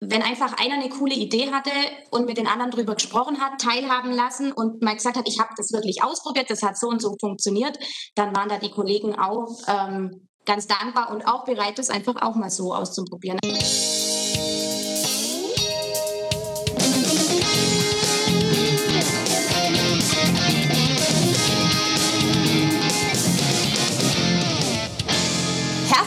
wenn 0.00 0.22
einfach 0.22 0.52
einer 0.58 0.74
eine 0.74 0.90
coole 0.90 1.14
Idee 1.14 1.50
hatte 1.52 1.70
und 2.10 2.26
mit 2.26 2.36
den 2.36 2.46
anderen 2.46 2.70
drüber 2.70 2.94
gesprochen 2.94 3.40
hat, 3.40 3.60
teilhaben 3.60 4.12
lassen 4.12 4.52
und 4.52 4.82
mal 4.82 4.94
gesagt 4.94 5.16
hat, 5.16 5.26
ich 5.26 5.38
habe 5.38 5.50
das 5.56 5.72
wirklich 5.72 6.02
ausprobiert, 6.02 6.50
das 6.50 6.62
hat 6.62 6.78
so 6.78 6.88
und 6.88 7.00
so 7.00 7.16
funktioniert, 7.20 7.78
dann 8.14 8.34
waren 8.36 8.48
da 8.48 8.58
die 8.58 8.70
Kollegen 8.70 9.18
auch 9.18 9.48
ähm, 9.66 10.28
ganz 10.44 10.66
dankbar 10.66 11.10
und 11.10 11.26
auch 11.26 11.44
bereit, 11.44 11.78
das 11.78 11.90
einfach 11.90 12.16
auch 12.22 12.36
mal 12.36 12.50
so 12.50 12.74
auszuprobieren. 12.74 13.38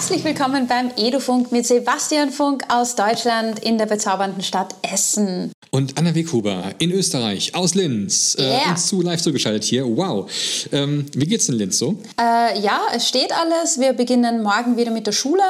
Herzlich 0.10 0.26
willkommen 0.26 0.66
beim 0.66 0.90
Edufunk 0.98 1.52
mit 1.52 1.68
Sebastian 1.68 2.32
Funk 2.32 2.64
aus 2.68 2.96
Deutschland 2.96 3.60
in 3.60 3.78
der 3.78 3.86
bezaubernden 3.86 4.42
Stadt 4.42 4.74
Essen. 4.82 5.52
Und 5.70 6.00
Anna 6.00 6.16
Weghuber 6.16 6.74
in 6.80 6.92
Österreich 6.92 7.54
aus 7.54 7.76
Linz. 7.76 8.36
Äh, 8.40 8.42
yeah. 8.42 8.72
Uns 8.72 8.88
zu 8.88 9.04
live 9.04 9.22
zugeschaltet 9.22 9.66
hier. 9.66 9.86
Wow. 9.86 10.28
Ähm, 10.72 11.06
wie 11.14 11.28
geht's 11.28 11.48
in 11.48 11.54
Linz 11.54 11.78
so? 11.78 11.96
Äh, 12.20 12.60
ja, 12.60 12.82
es 12.92 13.08
steht 13.08 13.32
alles. 13.32 13.80
Wir 13.80 13.94
beginnen 13.94 14.42
morgen 14.42 14.78
wieder 14.78 14.90
mit 14.90 15.06
der 15.06 15.12
Schule. 15.12 15.44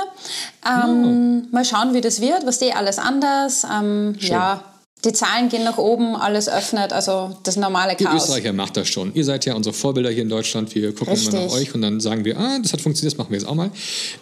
Ähm, 0.67 1.45
oh. 1.45 1.55
Mal 1.55 1.63
schauen, 1.63 1.93
wie 1.93 2.01
das 2.01 2.19
wird. 2.19 2.45
Was 2.45 2.57
steht 2.57 2.75
alles 2.75 2.99
anders? 2.99 3.63
Ähm, 3.63 4.17
ja, 4.19 4.61
die 5.05 5.13
Zahlen 5.13 5.47
gehen 5.49 5.63
nach 5.63 5.77
oben, 5.77 6.15
alles 6.15 6.49
öffnet, 6.49 6.91
also 6.91 7.37
das 7.43 7.55
normale 7.55 7.95
Chaos. 7.95 8.11
Die 8.11 8.17
Österreicher 8.17 8.53
macht 8.53 8.75
das 8.75 8.89
schon. 8.89 9.13
Ihr 9.13 9.23
seid 9.23 9.45
ja 9.45 9.53
unsere 9.53 9.73
Vorbilder 9.73 10.09
hier 10.09 10.23
in 10.23 10.29
Deutschland. 10.29 10.73
Wir 10.75 10.93
gucken 10.93 11.13
Richtig. 11.13 11.33
immer 11.33 11.45
nach 11.45 11.53
euch 11.53 11.73
und 11.73 11.81
dann 11.81 11.99
sagen 12.01 12.25
wir, 12.25 12.37
ah, 12.37 12.59
das 12.61 12.73
hat 12.73 12.81
funktioniert, 12.81 13.13
das 13.13 13.17
machen 13.17 13.31
wir 13.31 13.39
jetzt 13.39 13.47
auch 13.47 13.55
mal. 13.55 13.71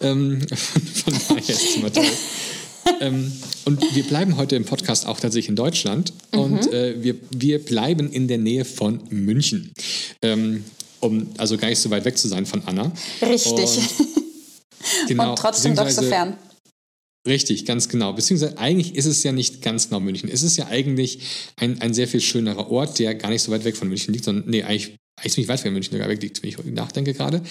Ähm, 0.01 0.39
von 1.03 1.13
daher 1.29 1.49
ist 1.49 1.69
es 1.69 1.75
immer 1.77 1.91
toll. 1.91 2.05
ähm, 3.01 3.31
und 3.65 3.95
wir 3.95 4.03
bleiben 4.03 4.37
heute 4.37 4.55
im 4.55 4.65
Podcast 4.65 5.07
auch 5.07 5.19
tatsächlich 5.19 5.49
in 5.49 5.55
Deutschland 5.55 6.13
mhm. 6.31 6.39
und 6.39 6.73
äh, 6.73 7.01
wir, 7.01 7.15
wir 7.31 7.63
bleiben 7.63 8.11
in 8.11 8.27
der 8.27 8.37
Nähe 8.37 8.63
von 8.63 9.01
München. 9.09 9.73
Ähm, 10.21 10.63
um 10.99 11.27
also 11.37 11.57
gar 11.57 11.69
nicht 11.69 11.79
so 11.79 11.89
weit 11.89 12.05
weg 12.05 12.17
zu 12.17 12.27
sein 12.27 12.45
von 12.45 12.61
Anna. 12.65 12.91
Richtig. 13.21 13.77
Und, 13.99 15.07
genau, 15.07 15.29
und 15.31 15.39
trotzdem 15.39 15.75
doch 15.75 15.89
so 15.89 16.01
fern. 16.03 16.37
Richtig, 17.27 17.65
ganz 17.65 17.89
genau. 17.89 18.13
Beziehungsweise 18.13 18.57
eigentlich 18.57 18.95
ist 18.95 19.05
es 19.05 19.21
ja 19.23 19.33
nicht 19.33 19.61
ganz 19.61 19.89
genau 19.89 19.99
München. 19.99 20.29
Es 20.31 20.43
ist 20.43 20.55
ja 20.55 20.67
eigentlich 20.67 21.19
ein, 21.57 21.81
ein 21.81 21.93
sehr 21.93 22.07
viel 22.07 22.21
schönerer 22.21 22.71
Ort, 22.71 22.99
der 22.99 23.15
gar 23.15 23.29
nicht 23.29 23.43
so 23.43 23.51
weit 23.51 23.65
weg 23.65 23.75
von 23.75 23.89
München 23.89 24.13
liegt, 24.13 24.25
sondern 24.25 24.49
nee, 24.49 24.63
eigentlich, 24.63 24.95
eigentlich 25.17 25.33
ziemlich 25.33 25.49
weit 25.49 25.59
von 25.59 25.73
München 25.73 25.91
sogar 25.91 26.07
weg 26.07 26.21
liegt, 26.21 26.41
wenn 26.41 26.49
ich 26.49 26.57
nachdenke 26.65 27.13
gerade. 27.13 27.41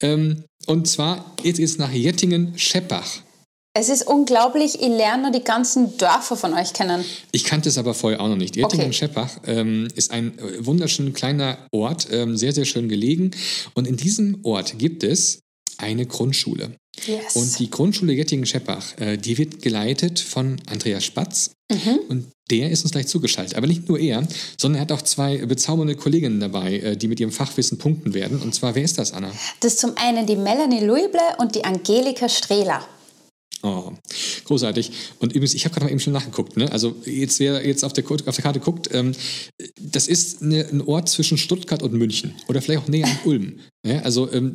Ähm, 0.00 0.44
und 0.66 0.88
zwar 0.88 1.36
jetzt 1.42 1.58
ist 1.58 1.72
es 1.72 1.78
nach 1.78 1.92
Jettingen-Scheppach. 1.92 3.22
Es 3.74 3.90
ist 3.90 4.06
unglaublich, 4.06 4.76
ich 4.80 4.88
lerne 4.88 5.30
die 5.30 5.44
ganzen 5.44 5.96
Dörfer 5.98 6.36
von 6.36 6.54
euch 6.54 6.72
kennen. 6.72 7.04
Ich 7.30 7.44
kannte 7.44 7.68
es 7.68 7.76
aber 7.76 7.92
vorher 7.94 8.20
auch 8.20 8.28
noch 8.28 8.36
nicht. 8.36 8.56
Jettingen-Scheppach 8.56 9.36
okay. 9.42 9.60
ähm, 9.60 9.88
ist 9.94 10.10
ein 10.10 10.38
äh, 10.38 10.64
wunderschön 10.64 11.12
kleiner 11.12 11.58
Ort, 11.70 12.08
ähm, 12.10 12.36
sehr, 12.36 12.52
sehr 12.52 12.64
schön 12.64 12.88
gelegen. 12.88 13.32
Und 13.74 13.86
in 13.86 13.96
diesem 13.96 14.40
Ort 14.42 14.78
gibt 14.78 15.04
es 15.04 15.40
eine 15.76 16.06
Grundschule. 16.06 16.72
Yes. 17.06 17.36
Und 17.36 17.58
die 17.58 17.70
Grundschule 17.70 18.12
Jettingen-Scheppach, 18.12 18.98
äh, 18.98 19.16
die 19.16 19.38
wird 19.38 19.62
geleitet 19.62 20.18
von 20.20 20.56
Andreas 20.66 21.04
Spatz. 21.04 21.52
Mhm. 21.70 21.98
Und 22.08 22.26
der 22.50 22.70
ist 22.70 22.82
uns 22.82 22.92
gleich 22.92 23.06
zugeschaltet. 23.06 23.56
Aber 23.56 23.66
nicht 23.66 23.88
nur 23.88 23.98
er, 23.98 24.26
sondern 24.56 24.78
er 24.78 24.82
hat 24.82 24.92
auch 24.92 25.02
zwei 25.02 25.36
bezaubernde 25.38 25.96
Kolleginnen 25.96 26.40
dabei, 26.40 26.78
äh, 26.78 26.96
die 26.96 27.08
mit 27.08 27.20
ihrem 27.20 27.32
Fachwissen 27.32 27.78
punkten 27.78 28.14
werden. 28.14 28.40
Und 28.40 28.54
zwar, 28.54 28.74
wer 28.74 28.82
ist 28.82 28.98
das, 28.98 29.12
Anna? 29.12 29.30
Das 29.60 29.74
ist 29.74 29.80
zum 29.80 29.96
einen 29.96 30.26
die 30.26 30.36
Melanie 30.36 30.84
Luible 30.84 31.20
und 31.38 31.54
die 31.54 31.64
Angelika 31.64 32.28
Strehler. 32.28 32.86
Oh, 33.62 33.92
großartig. 34.44 34.92
Und 35.18 35.32
übrigens, 35.32 35.54
ich 35.54 35.64
habe 35.64 35.72
gerade 35.74 35.86
mal 35.86 35.90
eben 35.90 36.00
schon 36.00 36.12
nachgeguckt. 36.12 36.56
Ne? 36.56 36.70
Also 36.70 36.94
jetzt, 37.04 37.40
wer 37.40 37.66
jetzt 37.66 37.84
auf 37.84 37.92
der, 37.92 38.08
auf 38.08 38.20
der 38.20 38.42
Karte 38.42 38.60
guckt, 38.60 38.88
ähm, 38.92 39.12
das 39.80 40.06
ist 40.06 40.42
eine, 40.42 40.66
ein 40.68 40.80
Ort 40.80 41.08
zwischen 41.08 41.38
Stuttgart 41.38 41.82
und 41.82 41.92
München 41.92 42.34
oder 42.46 42.62
vielleicht 42.62 42.82
auch 42.82 42.88
näher 42.88 43.06
an 43.06 43.18
Ulm. 43.24 43.60
Ja? 43.86 44.00
Also 44.00 44.30
ähm, 44.32 44.52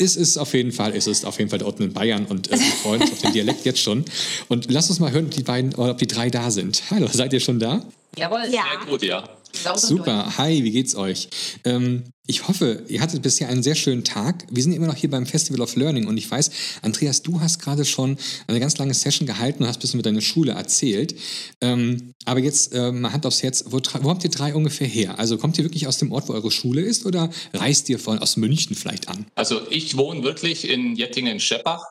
ist 0.00 0.16
es 0.16 0.38
auf 0.38 0.54
jeden 0.54 0.72
Fall, 0.72 0.94
ist 0.94 1.06
es 1.06 1.24
auf 1.24 1.38
jeden 1.38 1.50
Fall 1.50 1.58
dort 1.58 1.78
in 1.80 1.92
Bayern 1.92 2.26
und 2.26 2.50
äh, 2.50 2.58
wir 2.58 2.72
freuen 2.82 3.02
uns 3.02 3.12
auf 3.12 3.18
den 3.18 3.32
Dialekt 3.32 3.64
jetzt 3.64 3.80
schon. 3.80 4.04
Und 4.48 4.70
lass 4.70 4.88
uns 4.90 4.98
mal 4.98 5.12
hören, 5.12 5.26
ob 5.26 5.30
die 5.30 5.42
beiden 5.42 5.74
oder 5.74 5.92
ob 5.92 5.98
die 5.98 6.06
drei 6.06 6.30
da 6.30 6.50
sind. 6.50 6.82
Hallo, 6.90 7.06
seid 7.12 7.32
ihr 7.32 7.40
schon 7.40 7.58
da? 7.58 7.84
Jawohl, 8.16 8.44
ja. 8.50 8.62
sehr 8.62 8.86
gut, 8.88 9.02
ja. 9.02 9.28
Super, 9.76 10.38
hi, 10.38 10.64
wie 10.64 10.70
geht's 10.70 10.94
euch? 10.94 11.28
Ähm, 11.64 12.04
ich 12.26 12.46
hoffe, 12.46 12.84
ihr 12.88 13.00
hattet 13.00 13.22
bisher 13.22 13.48
einen 13.48 13.62
sehr 13.62 13.74
schönen 13.74 14.04
Tag. 14.04 14.46
Wir 14.50 14.62
sind 14.62 14.72
immer 14.72 14.86
noch 14.86 14.94
hier 14.94 15.10
beim 15.10 15.26
Festival 15.26 15.60
of 15.62 15.74
Learning 15.74 16.06
und 16.06 16.16
ich 16.16 16.30
weiß, 16.30 16.50
Andreas, 16.82 17.22
du 17.22 17.40
hast 17.40 17.58
gerade 17.58 17.84
schon 17.84 18.16
eine 18.46 18.60
ganz 18.60 18.78
lange 18.78 18.94
Session 18.94 19.26
gehalten 19.26 19.62
und 19.62 19.68
hast 19.68 19.78
ein 19.78 19.80
bisschen 19.80 19.98
mit 19.98 20.06
deiner 20.06 20.20
Schule 20.20 20.52
erzählt. 20.52 21.16
Ähm, 21.60 22.14
aber 22.24 22.40
jetzt 22.40 22.72
äh, 22.72 22.92
mal 22.92 23.12
Hand 23.12 23.26
aufs 23.26 23.42
Herz, 23.42 23.64
wo, 23.66 23.80
wo, 24.00 24.10
habt 24.10 24.22
ihr 24.22 24.30
drei 24.30 24.54
ungefähr 24.54 24.86
her? 24.86 25.18
Also 25.18 25.38
kommt 25.38 25.58
ihr 25.58 25.64
wirklich 25.64 25.88
aus 25.88 25.98
dem 25.98 26.12
Ort, 26.12 26.28
wo 26.28 26.32
eure 26.32 26.52
Schule 26.52 26.82
ist 26.82 27.04
oder 27.04 27.30
reist 27.52 27.88
ihr 27.88 27.98
von 27.98 28.20
aus 28.20 28.36
München 28.36 28.76
vielleicht 28.76 29.08
an? 29.08 29.26
Also 29.34 29.60
ich 29.68 29.96
wohne 29.96 30.22
wirklich 30.22 30.68
in 30.68 30.94
Jettingen-Scheppach 30.94 31.82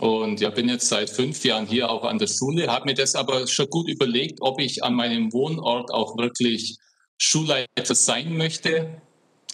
und 0.00 0.40
ja, 0.40 0.50
bin 0.50 0.68
jetzt 0.68 0.88
seit 0.88 1.10
fünf 1.10 1.44
Jahren 1.44 1.66
hier 1.66 1.90
auch 1.90 2.04
an 2.04 2.18
der 2.18 2.26
Schule, 2.26 2.68
habe 2.68 2.86
mir 2.86 2.94
das 2.94 3.14
aber 3.14 3.46
schon 3.46 3.68
gut 3.68 3.88
überlegt, 3.88 4.38
ob 4.40 4.58
ich 4.58 4.82
an 4.82 4.94
meinem 4.94 5.32
Wohnort 5.32 5.92
auch 5.92 6.16
wirklich 6.16 6.78
Schulleiter 7.18 7.94
sein 7.94 8.36
möchte. 8.36 9.02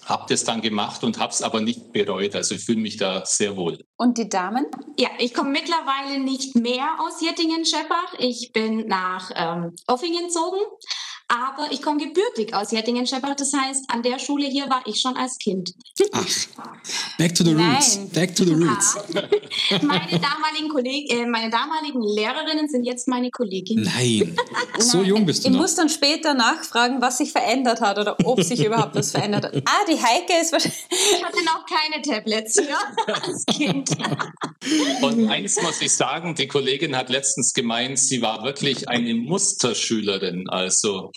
Habe 0.05 0.27
das 0.29 0.45
dann 0.45 0.61
gemacht 0.61 1.03
und 1.03 1.19
habe 1.19 1.33
es 1.33 1.43
aber 1.43 1.61
nicht 1.61 1.93
bereut. 1.93 2.37
Also 2.37 2.55
ich 2.55 2.65
fühle 2.65 2.79
mich 2.79 2.97
da 2.97 3.27
sehr 3.27 3.57
wohl. 3.57 3.85
Und 3.97 4.19
die 4.19 4.29
Damen? 4.29 4.67
Ja, 4.97 5.09
ich 5.19 5.35
komme 5.35 5.51
mittlerweile 5.51 6.21
nicht 6.21 6.55
mehr 6.55 6.97
aus 7.01 7.21
Jettingen-Scheppach. 7.21 8.15
Ich 8.21 8.53
bin 8.53 8.87
nach 8.87 9.33
ähm, 9.35 9.75
Offingen 9.89 10.29
gezogen. 10.29 10.61
Aber 11.29 11.73
ich 11.73 11.83
komme 11.83 11.99
gebürtig 11.99 12.55
aus 12.55 12.71
Jettingen-Scheppach. 12.71 13.35
Das 13.35 13.53
heißt, 13.53 13.87
an 13.89 14.03
der 14.03 14.21
Schule 14.21 14.47
hier 14.47 14.71
war 14.71 14.83
ich 14.87 15.01
schon 15.01 15.17
als 15.17 15.39
Kind. 15.39 15.73
Ach, 16.13 16.25
back 17.19 17.35
to 17.35 17.43
the 17.43 17.53
roots. 17.53 17.97
Nein. 17.97 18.11
Back 18.11 18.37
to 18.37 18.45
the 18.45 18.53
roots. 18.55 18.97
meine, 19.83 20.21
damaligen 20.21 20.69
Kolleg 20.71 21.13
äh, 21.13 21.27
meine 21.27 21.51
damaligen 21.51 22.01
Lehrerinnen 22.01 22.69
sind 22.69 22.85
jetzt 22.85 23.09
meine 23.09 23.31
Kolleginnen. 23.31 23.85
Nein, 23.85 24.37
so 24.79 24.99
Nein. 24.99 25.07
jung 25.07 25.27
bist 25.27 25.45
du 25.45 25.49
ich 25.49 25.53
noch. 25.53 25.59
Ich 25.59 25.63
muss 25.63 25.75
dann 25.75 25.89
später 25.89 26.35
nachfragen, 26.35 27.01
was 27.01 27.19
sich 27.19 27.33
verändert 27.33 27.81
hat 27.81 27.99
oder 27.99 28.17
ob 28.25 28.41
sich 28.43 28.65
überhaupt 28.65 28.95
was 28.95 29.11
verändert 29.11 29.47
hat. 29.47 29.57
Ah, 29.67 29.85
die 29.89 30.01
Heike 30.01 30.41
ist 30.41 30.53
wahrscheinlich... 30.53 30.87
Ich 30.91 31.25
hatte 31.25 31.45
noch 31.45 31.65
keine 31.67 32.03
Tablets 32.03 32.57
ja, 32.57 32.79
als 33.15 33.45
Kind. 33.47 33.91
Und 35.03 35.29
eins 35.29 35.61
muss 35.61 35.81
ich 35.81 35.93
sagen, 35.93 36.35
die 36.35 36.47
Kollegin 36.47 36.97
hat 36.97 37.11
letztens 37.11 37.53
gemeint, 37.53 37.99
sie 37.99 38.23
war 38.23 38.45
wirklich 38.45 38.89
eine 38.89 39.15
Musterschülerin. 39.15 40.49
Also 40.49 41.11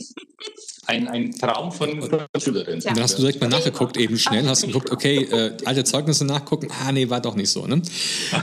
ein, 0.90 1.08
ein 1.08 1.32
Traum 1.32 1.72
von 1.72 1.90
Schülerinnen. 2.38 2.82
Ja. 2.82 2.94
Dann 2.94 3.04
hast 3.04 3.18
du 3.18 3.22
direkt 3.22 3.42
mal 3.42 3.50
nachgeguckt, 3.50 3.98
eben 3.98 4.18
schnell, 4.18 4.48
hast 4.48 4.64
geguckt, 4.66 4.92
okay, 4.92 5.24
äh, 5.24 5.58
alte 5.66 5.84
Zeugnisse 5.84 6.26
nachgucken, 6.26 6.70
ah 6.84 6.92
nee, 6.92 7.10
war 7.10 7.22
doch 7.22 7.36
nicht 7.36 7.52
so, 7.52 7.68
ne? 7.68 7.82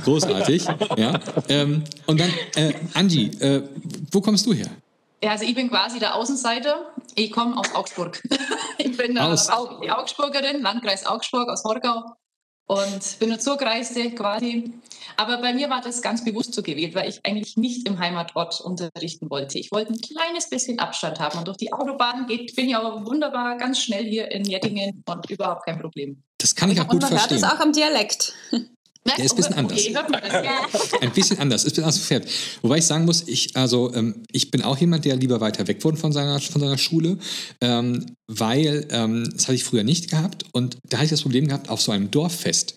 Großartig. 0.05 0.65
ja. 0.97 1.19
Ähm, 1.49 1.83
und 2.07 2.21
dann, 2.21 2.31
äh, 2.55 2.75
Angie, 2.95 3.31
äh, 3.41 3.63
wo 4.13 4.21
kommst 4.21 4.47
du 4.47 4.53
her? 4.53 4.71
Ja, 5.23 5.33
also 5.33 5.45
ich 5.45 5.55
bin 5.55 5.69
quasi 5.71 5.99
der 5.99 6.15
Außenseiter. 6.15 6.93
Ich 7.15 7.33
komme 7.33 7.57
aus 7.57 7.75
Augsburg. 7.75 8.23
ich 8.79 8.97
bin 8.97 9.19
aus. 9.19 9.49
die 9.83 9.91
Augsburgerin, 9.91 10.63
Landkreis 10.63 11.07
Augsburg 11.07 11.49
aus 11.49 11.65
Horgau 11.65 12.17
und 12.67 13.19
bin 13.19 13.29
nur 13.29 13.39
zugereiste 13.39 14.11
quasi. 14.11 14.73
Aber 15.17 15.39
bei 15.39 15.55
mir 15.55 15.71
war 15.71 15.81
das 15.81 16.03
ganz 16.03 16.25
bewusst 16.25 16.53
so 16.55 16.63
gewählt, 16.63 16.95
weil 16.95 17.09
ich 17.09 17.25
eigentlich 17.25 17.57
nicht 17.57 17.89
im 17.89 17.99
Heimatort 17.99 18.61
unterrichten 18.61 19.31
wollte. 19.31 19.59
Ich 19.59 19.71
wollte 19.73 19.93
ein 19.93 20.01
kleines 20.01 20.51
bisschen 20.51 20.79
Abstand 20.79 21.21
haben 21.21 21.39
und 21.39 21.49
durch 21.49 21.57
die 21.57 21.73
Autobahn 21.73 22.27
geht, 22.27 22.55
bin 22.57 22.69
ich 22.69 22.77
aber 22.77 23.07
wunderbar 23.07 23.57
ganz 23.57 23.81
schnell 23.81 24.05
hier 24.05 24.31
in 24.31 24.45
Jettingen 24.45 25.03
und 25.07 25.31
überhaupt 25.31 25.65
kein 25.65 25.81
Problem. 25.81 26.23
Das 26.39 26.55
kann 26.55 26.71
ich 26.71 26.81
auch 26.81 26.89
gut 26.89 27.03
verstehen. 27.05 27.37
Und 27.37 27.41
man 27.41 27.51
hört 27.51 27.53
es 27.53 27.59
auch 27.59 27.65
am 27.65 27.73
Dialekt. 27.73 28.35
Der 29.17 29.25
ist 29.25 29.33
ein 29.33 29.37
bisschen 29.37 29.55
anders. 29.55 29.87
ein 31.01 31.13
bisschen 31.13 31.39
anders, 31.39 31.65
ist 31.65 31.67
ein 31.67 31.71
bisschen 31.71 31.85
anders 31.85 31.99
gefärbt. 31.99 32.31
Wobei 32.63 32.79
ich 32.79 32.87
sagen 32.87 33.05
muss, 33.05 33.27
ich, 33.27 33.57
also, 33.57 33.93
ähm, 33.95 34.23
ich 34.33 34.51
bin 34.51 34.63
auch 34.63 34.79
jemand, 34.79 35.05
der 35.05 35.17
lieber 35.17 35.41
weiter 35.41 35.67
weg 35.67 35.85
wohnt 35.85 35.99
von 35.99 36.13
seiner, 36.13 36.41
von 36.41 36.61
seiner 36.61 36.79
Schule, 36.79 37.19
ähm, 37.61 38.07
weil 38.27 38.87
ähm, 38.91 39.29
das 39.33 39.45
hatte 39.45 39.55
ich 39.55 39.65
früher 39.65 39.85
nicht 39.85 40.11
gehabt 40.11 40.45
und 40.53 40.79
da 40.89 40.99
hatte 40.99 41.07
ich 41.07 41.11
das 41.11 41.23
Problem 41.23 41.47
gehabt, 41.47 41.69
auf 41.69 41.81
so 41.81 41.93
einem 41.93 42.11
Dorffest 42.11 42.76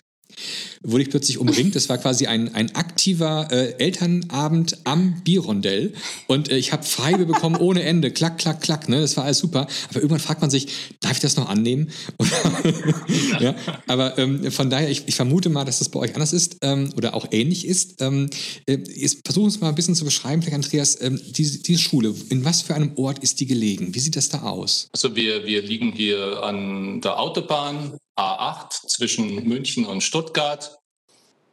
wurde 0.82 1.02
ich 1.02 1.10
plötzlich 1.10 1.38
umringt. 1.38 1.76
Das 1.76 1.88
war 1.88 1.98
quasi 1.98 2.26
ein, 2.26 2.54
ein 2.54 2.74
aktiver 2.74 3.48
äh, 3.50 3.72
Elternabend 3.78 4.78
am 4.84 5.20
Bierrondell. 5.22 5.92
Und 6.26 6.50
äh, 6.50 6.56
ich 6.56 6.72
habe 6.72 6.84
Freibe 6.84 7.26
bekommen 7.26 7.56
ohne 7.56 7.82
Ende. 7.82 8.10
Klack, 8.10 8.38
klack, 8.38 8.60
klack. 8.60 8.88
Ne? 8.88 9.00
Das 9.00 9.16
war 9.16 9.24
alles 9.24 9.38
super. 9.38 9.66
Aber 9.90 9.96
irgendwann 9.96 10.20
fragt 10.20 10.40
man 10.40 10.50
sich, 10.50 10.68
darf 11.00 11.12
ich 11.12 11.20
das 11.20 11.36
noch 11.36 11.48
annehmen? 11.48 11.90
ja, 13.40 13.54
aber 13.86 14.18
ähm, 14.18 14.50
von 14.50 14.70
daher, 14.70 14.90
ich, 14.90 15.04
ich, 15.06 15.14
vermute 15.14 15.50
mal, 15.50 15.64
dass 15.64 15.80
das 15.80 15.88
bei 15.88 16.00
euch 16.00 16.14
anders 16.14 16.32
ist 16.32 16.56
ähm, 16.62 16.92
oder 16.96 17.14
auch 17.14 17.26
ähnlich 17.30 17.66
ist. 17.66 18.00
Ähm, 18.00 18.30
äh, 18.66 18.78
versuchen 19.24 19.44
uns 19.44 19.60
mal 19.60 19.68
ein 19.68 19.74
bisschen 19.74 19.94
zu 19.94 20.04
beschreiben, 20.04 20.42
vielleicht 20.42 20.64
Andreas, 20.64 21.00
ähm, 21.00 21.20
diese, 21.26 21.62
diese 21.62 21.78
Schule, 21.78 22.14
in 22.30 22.44
was 22.44 22.62
für 22.62 22.74
einem 22.74 22.92
Ort 22.96 23.18
ist 23.18 23.40
die 23.40 23.46
gelegen? 23.46 23.94
Wie 23.94 24.00
sieht 24.00 24.16
das 24.16 24.28
da 24.28 24.42
aus? 24.42 24.88
Also 24.92 25.14
wir, 25.16 25.44
wir 25.46 25.62
liegen 25.62 25.92
hier 25.92 26.42
an 26.42 27.00
der 27.00 27.18
Autobahn 27.18 27.98
A8 28.16 28.86
zwischen 28.88 29.46
München 29.46 29.86
und 29.86 30.02
Stuttgart. 30.02 30.76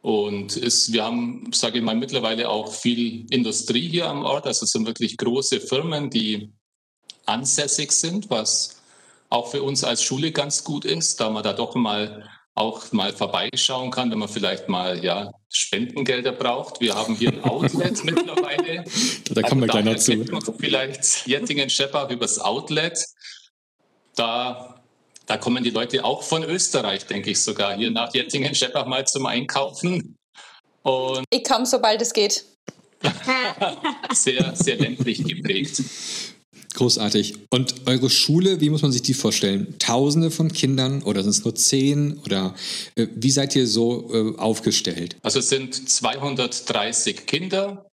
Und 0.00 0.56
ist, 0.56 0.92
wir 0.92 1.04
haben, 1.04 1.50
sage 1.52 1.78
ich 1.78 1.84
mal, 1.84 1.96
mittlerweile 1.96 2.48
auch 2.48 2.72
viel 2.72 3.26
Industrie 3.30 3.88
hier 3.88 4.06
am 4.06 4.24
Ort. 4.24 4.46
Also 4.46 4.64
es 4.64 4.70
sind 4.70 4.86
wirklich 4.86 5.16
große 5.16 5.60
Firmen, 5.60 6.08
die 6.08 6.52
ansässig 7.26 7.92
sind, 7.92 8.30
was 8.30 8.80
auch 9.28 9.50
für 9.50 9.62
uns 9.62 9.84
als 9.84 10.02
Schule 10.02 10.32
ganz 10.32 10.64
gut 10.64 10.84
ist, 10.84 11.20
da 11.20 11.30
man 11.30 11.42
da 11.42 11.52
doch 11.52 11.74
mal 11.74 12.28
auch 12.58 12.90
mal 12.92 13.12
vorbeischauen 13.12 13.90
kann, 13.90 14.10
wenn 14.10 14.18
man 14.18 14.28
vielleicht 14.28 14.68
mal 14.68 15.02
ja, 15.02 15.30
Spendengelder 15.48 16.32
braucht. 16.32 16.80
Wir 16.80 16.94
haben 16.94 17.14
hier 17.14 17.32
ein 17.32 17.44
Outlet 17.44 18.04
mittlerweile. 18.04 18.84
Da 19.30 19.42
kommen 19.42 19.62
wir 19.62 19.72
also 19.72 20.12
gleich 20.12 20.28
dazu. 20.30 20.54
Vielleicht 20.58 21.26
Jettingen-Scheppach 21.26 22.10
übers 22.10 22.40
Outlet. 22.40 22.98
Da, 24.16 24.77
da 25.28 25.36
kommen 25.36 25.62
die 25.62 25.70
Leute 25.70 26.04
auch 26.04 26.22
von 26.22 26.42
Österreich, 26.42 27.06
denke 27.06 27.30
ich 27.30 27.40
sogar, 27.40 27.76
hier 27.76 27.90
nach 27.90 28.12
Jettingen-Scheppach 28.12 28.86
mal 28.86 29.06
zum 29.06 29.26
Einkaufen. 29.26 30.16
Und 30.82 31.24
ich 31.30 31.44
komme, 31.44 31.66
sobald 31.66 32.00
es 32.00 32.12
geht. 32.12 32.44
sehr, 34.12 34.56
sehr 34.56 34.76
ländlich 34.76 35.22
geprägt. 35.22 35.82
Großartig. 36.74 37.34
Und 37.50 37.74
eure 37.86 38.08
Schule, 38.08 38.60
wie 38.60 38.70
muss 38.70 38.82
man 38.82 38.92
sich 38.92 39.02
die 39.02 39.14
vorstellen? 39.14 39.78
Tausende 39.78 40.30
von 40.30 40.52
Kindern 40.52 41.02
oder 41.02 41.22
sind 41.22 41.30
es 41.30 41.44
nur 41.44 41.54
zehn? 41.54 42.18
Oder 42.24 42.54
äh, 42.94 43.06
wie 43.14 43.30
seid 43.30 43.54
ihr 43.56 43.66
so 43.66 44.12
äh, 44.12 44.38
aufgestellt? 44.38 45.16
Also 45.22 45.40
es 45.40 45.48
sind 45.48 45.88
230 45.88 47.26
Kinder. 47.26 47.87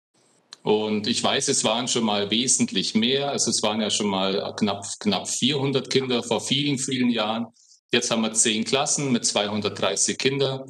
Und 0.64 1.08
ich 1.08 1.22
weiß, 1.22 1.50
es 1.50 1.66
waren 1.66 1.90
schon 1.90 2.06
mal 2.06 2.32
wesentlich 2.32 2.96
mehr. 2.96 3.30
Also 3.30 3.52
es 3.52 3.62
waren 3.64 3.82
ja 3.82 3.90
schon 3.90 4.08
mal 4.08 4.54
knapp, 4.58 4.86
knapp 5.00 5.28
400 5.28 5.90
Kinder 5.90 6.24
vor 6.24 6.40
vielen, 6.40 6.80
vielen 6.80 7.10
Jahren. 7.10 7.48
Jetzt 7.92 8.10
haben 8.10 8.22
wir 8.22 8.34
zehn 8.34 8.64
Klassen 8.64 9.12
mit 9.12 9.26
230 9.26 10.18
Kindern. 10.18 10.64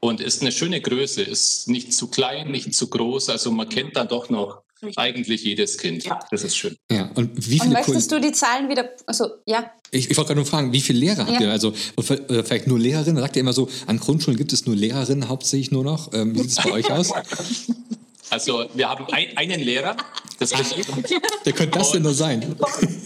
Und 0.00 0.20
ist 0.20 0.40
eine 0.40 0.50
schöne 0.50 0.80
Größe, 0.80 1.22
ist 1.22 1.68
nicht 1.68 1.92
zu 1.92 2.08
klein, 2.08 2.50
nicht 2.50 2.74
zu 2.74 2.88
groß. 2.88 3.28
Also 3.28 3.52
man 3.52 3.68
kennt 3.68 3.96
dann 3.96 4.08
doch 4.08 4.30
noch 4.30 4.62
eigentlich 4.96 5.44
jedes 5.44 5.78
Kind. 5.78 6.04
Ja. 6.04 6.18
Das 6.30 6.42
ist 6.42 6.56
schön. 6.56 6.74
Ja, 6.90 7.10
und 7.14 7.36
wie 7.36 7.60
viele 7.60 7.66
und 7.66 7.72
möchtest 7.74 8.10
du 8.10 8.18
die 8.18 8.32
Zahlen 8.32 8.68
wieder, 8.68 8.88
also 9.06 9.26
ja. 9.46 9.70
Ich, 9.90 10.10
ich 10.10 10.16
wollte 10.16 10.28
gerade 10.28 10.40
nur 10.40 10.46
fragen, 10.46 10.72
wie 10.72 10.80
viele 10.80 10.98
Lehrer 10.98 11.26
habt 11.26 11.32
ja. 11.32 11.42
ihr? 11.42 11.52
Also 11.52 11.74
oder 11.96 12.44
vielleicht 12.44 12.66
nur 12.66 12.80
Lehrerinnen? 12.80 13.22
Sagt 13.22 13.36
ihr 13.36 13.40
immer 13.40 13.52
so, 13.52 13.68
an 13.86 14.00
Grundschulen 14.00 14.36
gibt 14.36 14.52
es 14.52 14.66
nur 14.66 14.74
Lehrerinnen 14.74 15.28
hauptsächlich 15.28 15.70
nur 15.70 15.84
noch? 15.84 16.12
Ähm, 16.14 16.34
wie 16.34 16.40
sieht 16.40 16.58
es 16.58 16.64
bei 16.64 16.72
euch 16.72 16.90
aus? 16.90 17.12
Also 18.32 18.64
wir 18.72 18.88
haben 18.88 19.06
ein, 19.12 19.36
einen 19.36 19.60
Lehrer. 19.60 19.94
Das 20.38 20.54
Ach, 20.54 20.64
Wer 21.44 21.52
könnte 21.52 21.78
das 21.78 21.92
denn 21.92 22.02
nur 22.02 22.14
sein? 22.14 22.56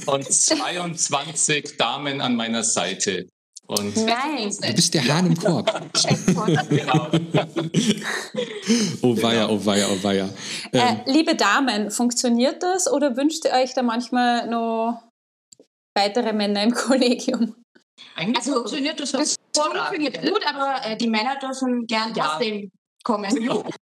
Und 0.06 0.25
22 0.25 1.76
Damen 1.76 2.20
an 2.20 2.37
meiner 2.37 2.62
Seite. 2.62 3.26
Und 3.67 3.96
Nein. 3.96 4.56
Du 4.62 4.73
bist 4.73 4.94
der 4.94 5.05
Hahn 5.08 5.26
im 5.26 5.37
Korb. 5.37 5.69
genau. 6.70 7.08
oh 9.02 9.20
weia, 9.20 9.49
oh 9.49 9.67
weia, 9.67 9.88
oh 9.88 9.99
weia. 10.05 10.26
Äh, 10.70 10.78
ähm. 10.78 11.00
Äh, 11.05 11.11
liebe 11.11 11.34
Damen, 11.34 11.90
funktioniert 11.90 12.62
das 12.62 12.88
oder 12.88 13.17
wünscht 13.17 13.44
ihr 13.46 13.50
euch 13.50 13.75
da 13.75 13.82
manchmal 13.82 14.46
noch 14.49 15.02
weitere 15.96 16.32
Männer 16.32 16.62
im 16.62 16.73
Kollegium? 16.75 17.56
Eigentlich 18.14 18.37
also, 18.38 18.52
funktioniert 18.52 19.00
das, 19.00 19.11
das 19.11 19.34
funktioniert 19.52 20.23
gut, 20.23 20.46
aber 20.46 20.87
äh, 20.87 20.96
die 20.96 21.08
Männer 21.08 21.37
dürfen 21.40 21.84
gern 21.88 22.14
ja. 22.14 22.28
trotzdem 22.28 22.70
kommen. 23.02 23.75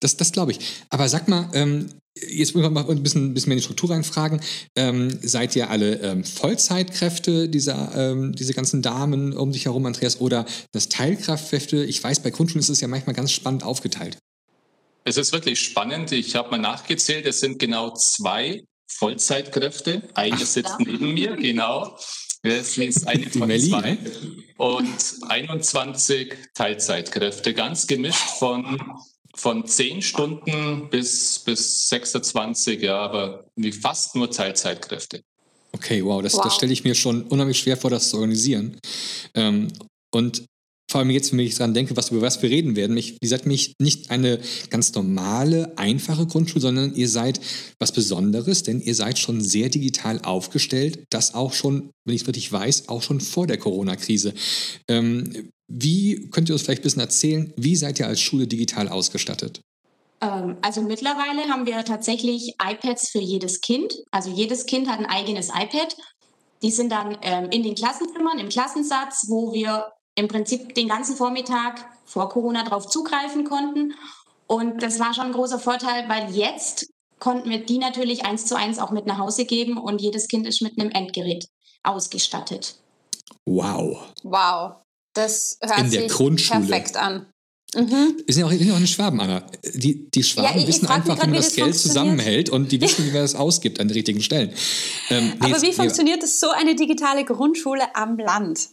Das, 0.00 0.16
das 0.16 0.32
glaube 0.32 0.52
ich. 0.52 0.60
Aber 0.90 1.08
sag 1.08 1.28
mal, 1.28 1.50
ähm, 1.54 1.88
jetzt 2.14 2.54
muss 2.54 2.62
man 2.62 2.72
mal 2.72 2.88
ein 2.88 3.02
bisschen, 3.02 3.26
ein 3.26 3.34
bisschen 3.34 3.50
mehr 3.50 3.56
in 3.56 3.60
die 3.60 3.64
Struktur 3.64 3.90
reinfragen. 3.90 4.40
Ähm, 4.76 5.18
seid 5.22 5.56
ihr 5.56 5.70
alle 5.70 6.00
ähm, 6.00 6.24
Vollzeitkräfte, 6.24 7.48
dieser, 7.48 7.92
ähm, 7.96 8.34
diese 8.34 8.54
ganzen 8.54 8.82
Damen 8.82 9.32
um 9.36 9.52
dich 9.52 9.66
herum, 9.66 9.86
Andreas, 9.86 10.20
oder 10.20 10.46
das 10.72 10.88
Teilkraftkräfte? 10.88 11.84
Ich 11.84 12.02
weiß, 12.02 12.20
bei 12.20 12.30
Grundschulen 12.30 12.60
ist 12.60 12.68
es 12.68 12.80
ja 12.80 12.88
manchmal 12.88 13.14
ganz 13.14 13.32
spannend 13.32 13.62
aufgeteilt. 13.62 14.18
Es 15.04 15.16
ist 15.16 15.32
wirklich 15.32 15.60
spannend. 15.60 16.12
Ich 16.12 16.34
habe 16.34 16.50
mal 16.50 16.58
nachgezählt, 16.58 17.26
es 17.26 17.40
sind 17.40 17.58
genau 17.58 17.94
zwei 17.94 18.64
Vollzeitkräfte. 18.88 20.02
Eine 20.14 20.36
Ach, 20.36 20.46
sitzt 20.46 20.76
ja. 20.78 20.86
neben 20.86 21.14
mir, 21.14 21.36
genau. 21.36 21.96
Das 22.42 22.78
ist 22.78 23.06
eine 23.06 23.28
von 23.30 23.48
Melli, 23.48 23.70
zwei. 23.70 23.92
Ne? 23.92 23.98
Und 24.58 25.16
21 25.28 26.34
Teilzeitkräfte, 26.54 27.52
ganz 27.52 27.86
gemischt 27.86 28.28
von 28.38 28.78
von 29.38 29.64
10 29.64 30.02
Stunden 30.02 30.90
bis, 30.90 31.38
bis 31.38 31.88
26, 31.88 32.82
ja, 32.82 32.98
aber 32.98 33.44
wie 33.54 33.70
fast 33.70 34.16
nur 34.16 34.30
Teilzeitkräfte. 34.30 35.22
Okay, 35.72 36.04
wow, 36.04 36.20
das, 36.20 36.34
wow. 36.34 36.42
das 36.42 36.56
stelle 36.56 36.72
ich 36.72 36.82
mir 36.82 36.94
schon 36.96 37.22
unheimlich 37.22 37.60
schwer 37.60 37.76
vor, 37.76 37.90
das 37.90 38.10
zu 38.10 38.16
organisieren. 38.16 38.80
Ähm, 39.34 39.68
und 40.10 40.44
vor 40.90 41.00
allem 41.00 41.10
jetzt, 41.10 41.32
wenn 41.32 41.38
ich 41.40 41.54
daran 41.54 41.74
denke, 41.74 41.96
was, 41.96 42.10
über 42.10 42.22
was 42.22 42.40
wir 42.42 42.48
reden 42.48 42.74
werden, 42.74 42.94
mich, 42.94 43.18
ihr 43.20 43.28
seid 43.28 43.44
mich 43.44 43.74
nicht 43.78 44.10
eine 44.10 44.40
ganz 44.70 44.94
normale, 44.94 45.76
einfache 45.76 46.26
Grundschule, 46.26 46.62
sondern 46.62 46.94
ihr 46.94 47.08
seid 47.08 47.40
was 47.78 47.92
Besonderes, 47.92 48.62
denn 48.62 48.80
ihr 48.80 48.94
seid 48.94 49.18
schon 49.18 49.40
sehr 49.42 49.68
digital 49.68 50.20
aufgestellt, 50.22 51.04
das 51.10 51.34
auch 51.34 51.52
schon, 51.52 51.90
wenn 52.04 52.14
ich 52.14 52.22
es 52.22 52.28
richtig 52.28 52.50
weiß, 52.50 52.88
auch 52.88 53.02
schon 53.02 53.20
vor 53.20 53.46
der 53.46 53.58
Corona-Krise. 53.58 54.32
Ähm, 54.88 55.50
wie 55.70 56.30
könnt 56.30 56.48
ihr 56.48 56.54
uns 56.54 56.62
vielleicht 56.62 56.80
ein 56.80 56.84
bisschen 56.84 57.02
erzählen, 57.02 57.52
wie 57.56 57.76
seid 57.76 58.00
ihr 58.00 58.06
als 58.06 58.20
Schule 58.20 58.46
digital 58.46 58.88
ausgestattet? 58.88 59.60
Ähm, 60.22 60.56
also 60.62 60.80
mittlerweile 60.80 61.48
haben 61.48 61.66
wir 61.66 61.84
tatsächlich 61.84 62.54
iPads 62.62 63.10
für 63.10 63.20
jedes 63.20 63.60
Kind. 63.60 63.94
Also 64.10 64.30
jedes 64.30 64.64
Kind 64.64 64.88
hat 64.88 64.98
ein 64.98 65.06
eigenes 65.06 65.48
iPad. 65.48 65.94
Die 66.62 66.70
sind 66.70 66.90
dann 66.90 67.18
ähm, 67.22 67.50
in 67.50 67.62
den 67.62 67.74
Klassenzimmern, 67.74 68.38
im 68.38 68.48
Klassensatz, 68.48 69.26
wo 69.28 69.52
wir 69.52 69.92
im 70.18 70.26
Prinzip 70.26 70.74
den 70.74 70.88
ganzen 70.88 71.16
Vormittag 71.16 71.84
vor 72.04 72.28
Corona 72.28 72.64
darauf 72.64 72.88
zugreifen 72.88 73.44
konnten. 73.44 73.94
Und 74.48 74.82
das 74.82 74.98
war 74.98 75.14
schon 75.14 75.26
ein 75.26 75.32
großer 75.32 75.60
Vorteil, 75.60 76.08
weil 76.08 76.34
jetzt 76.34 76.88
konnten 77.20 77.50
wir 77.50 77.64
die 77.64 77.78
natürlich 77.78 78.24
eins 78.24 78.46
zu 78.46 78.56
eins 78.56 78.80
auch 78.80 78.90
mit 78.90 79.06
nach 79.06 79.18
Hause 79.18 79.44
geben 79.44 79.78
und 79.78 80.00
jedes 80.00 80.26
Kind 80.26 80.46
ist 80.46 80.60
mit 80.60 80.78
einem 80.78 80.90
Endgerät 80.90 81.46
ausgestattet. 81.84 82.76
Wow. 83.46 83.98
Wow. 84.24 84.76
Das 85.14 85.58
hört 85.62 85.78
in 85.78 85.90
der 85.90 86.02
sich 86.02 86.12
Grundschule. 86.12 86.60
perfekt 86.60 86.96
an. 86.96 87.26
Mhm. 87.74 88.22
Wir 88.26 88.34
sind 88.34 88.40
ja 88.40 88.46
auch, 88.46 88.50
wir 88.50 88.58
sind 88.58 88.72
auch 88.72 88.76
eine 88.76 88.86
Schwaben, 88.86 89.20
Anna. 89.20 89.46
Die, 89.74 90.10
die 90.10 90.22
Schwaben 90.24 90.48
ja, 90.48 90.62
ich, 90.62 90.66
wissen 90.66 90.86
ich 90.86 90.90
einfach, 90.90 91.16
grad, 91.16 91.26
wie 91.26 91.30
man 91.30 91.36
das, 91.36 91.46
das 91.46 91.54
Geld 91.54 91.76
zusammenhält 91.76 92.50
und 92.50 92.72
die 92.72 92.80
wissen, 92.80 93.06
wie 93.06 93.12
man 93.12 93.22
das 93.22 93.36
ausgibt 93.36 93.78
an 93.78 93.86
den 93.86 93.94
richtigen 93.94 94.22
Stellen. 94.22 94.52
Ähm, 95.10 95.34
nee, 95.40 95.52
Aber 95.52 95.62
wie 95.62 95.72
funktioniert 95.72 96.22
das 96.22 96.40
so 96.40 96.50
eine 96.50 96.74
digitale 96.74 97.24
Grundschule 97.24 97.94
am 97.94 98.18
Land? 98.18 98.70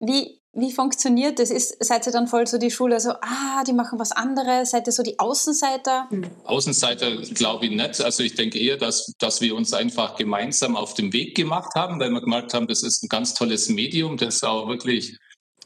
Wie, 0.00 0.38
wie 0.56 0.72
funktioniert 0.72 1.38
das? 1.38 1.50
Ist, 1.50 1.84
seid 1.84 2.06
ihr 2.06 2.12
dann 2.12 2.28
voll 2.28 2.46
so 2.46 2.56
die 2.56 2.70
Schule 2.70 2.98
so, 2.98 3.10
ah, 3.10 3.62
die 3.66 3.74
machen 3.74 3.98
was 3.98 4.12
anderes? 4.12 4.70
Seid 4.70 4.86
ihr 4.86 4.92
so 4.92 5.02
die 5.02 5.18
Außenseiter? 5.18 6.08
Außenseiter 6.44 7.16
glaube 7.34 7.66
ich 7.66 7.72
nicht. 7.72 8.00
Also 8.00 8.22
ich 8.22 8.34
denke 8.34 8.58
eher, 8.58 8.78
dass, 8.78 9.12
dass 9.18 9.42
wir 9.42 9.54
uns 9.54 9.74
einfach 9.74 10.16
gemeinsam 10.16 10.74
auf 10.74 10.94
den 10.94 11.12
Weg 11.12 11.36
gemacht 11.36 11.74
haben, 11.74 12.00
weil 12.00 12.10
wir 12.10 12.22
gemerkt 12.22 12.54
haben, 12.54 12.66
das 12.66 12.82
ist 12.82 13.04
ein 13.04 13.08
ganz 13.08 13.34
tolles 13.34 13.68
Medium, 13.68 14.16
das 14.16 14.42
auch 14.42 14.66
wirklich 14.68 15.18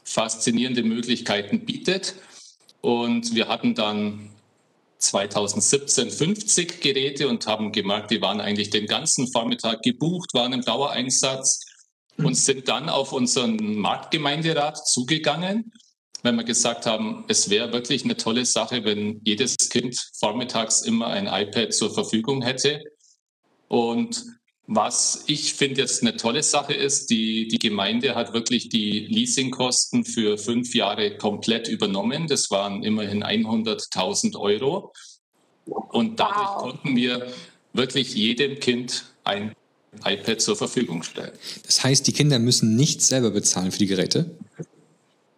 faszinierende 0.03 0.83
Möglichkeiten 0.83 1.65
bietet. 1.65 2.15
Und 2.81 3.33
wir 3.33 3.47
hatten 3.47 3.75
dann 3.75 4.29
2017 4.97 6.11
50 6.11 6.81
Geräte 6.81 7.29
und 7.29 7.47
haben 7.47 7.71
gemerkt, 7.71 8.11
die 8.11 8.21
waren 8.21 8.41
eigentlich 8.41 8.69
den 8.71 8.87
ganzen 8.87 9.31
Vormittag 9.31 9.83
gebucht, 9.83 10.33
waren 10.33 10.51
im 10.51 10.61
Dauereinsatz 10.61 11.70
und 12.17 12.35
sind 12.35 12.67
dann 12.67 12.89
auf 12.89 13.13
unseren 13.13 13.75
Marktgemeinderat 13.75 14.87
zugegangen, 14.87 15.71
weil 16.23 16.33
wir 16.33 16.43
gesagt 16.43 16.85
haben, 16.85 17.25
es 17.27 17.49
wäre 17.49 17.73
wirklich 17.73 18.03
eine 18.03 18.17
tolle 18.17 18.45
Sache, 18.45 18.83
wenn 18.83 19.21
jedes 19.23 19.57
Kind 19.69 19.97
vormittags 20.19 20.81
immer 20.81 21.07
ein 21.07 21.27
iPad 21.27 21.73
zur 21.73 21.93
Verfügung 21.93 22.41
hätte. 22.41 22.83
Und 23.67 24.23
was 24.67 25.23
ich 25.27 25.53
finde 25.53 25.81
jetzt 25.81 26.01
eine 26.01 26.15
tolle 26.15 26.43
Sache 26.43 26.73
ist, 26.73 27.09
die, 27.09 27.47
die 27.47 27.59
Gemeinde 27.59 28.15
hat 28.15 28.33
wirklich 28.33 28.69
die 28.69 28.99
Leasingkosten 29.07 30.05
für 30.05 30.37
fünf 30.37 30.75
Jahre 30.75 31.17
komplett 31.17 31.67
übernommen. 31.67 32.27
Das 32.27 32.51
waren 32.51 32.83
immerhin 32.83 33.23
100.000 33.23 34.37
Euro. 34.39 34.93
Und 35.65 36.19
dadurch 36.19 36.49
wow. 36.49 36.57
konnten 36.57 36.95
wir 36.95 37.27
wirklich 37.73 38.13
jedem 38.13 38.59
Kind 38.59 39.05
ein 39.23 39.53
iPad 40.05 40.41
zur 40.41 40.55
Verfügung 40.55 41.03
stellen. 41.03 41.31
Das 41.65 41.83
heißt, 41.83 42.07
die 42.07 42.13
Kinder 42.13 42.39
müssen 42.39 42.75
nicht 42.75 43.01
selber 43.01 43.31
bezahlen 43.31 43.71
für 43.71 43.79
die 43.79 43.87
Geräte? 43.87 44.31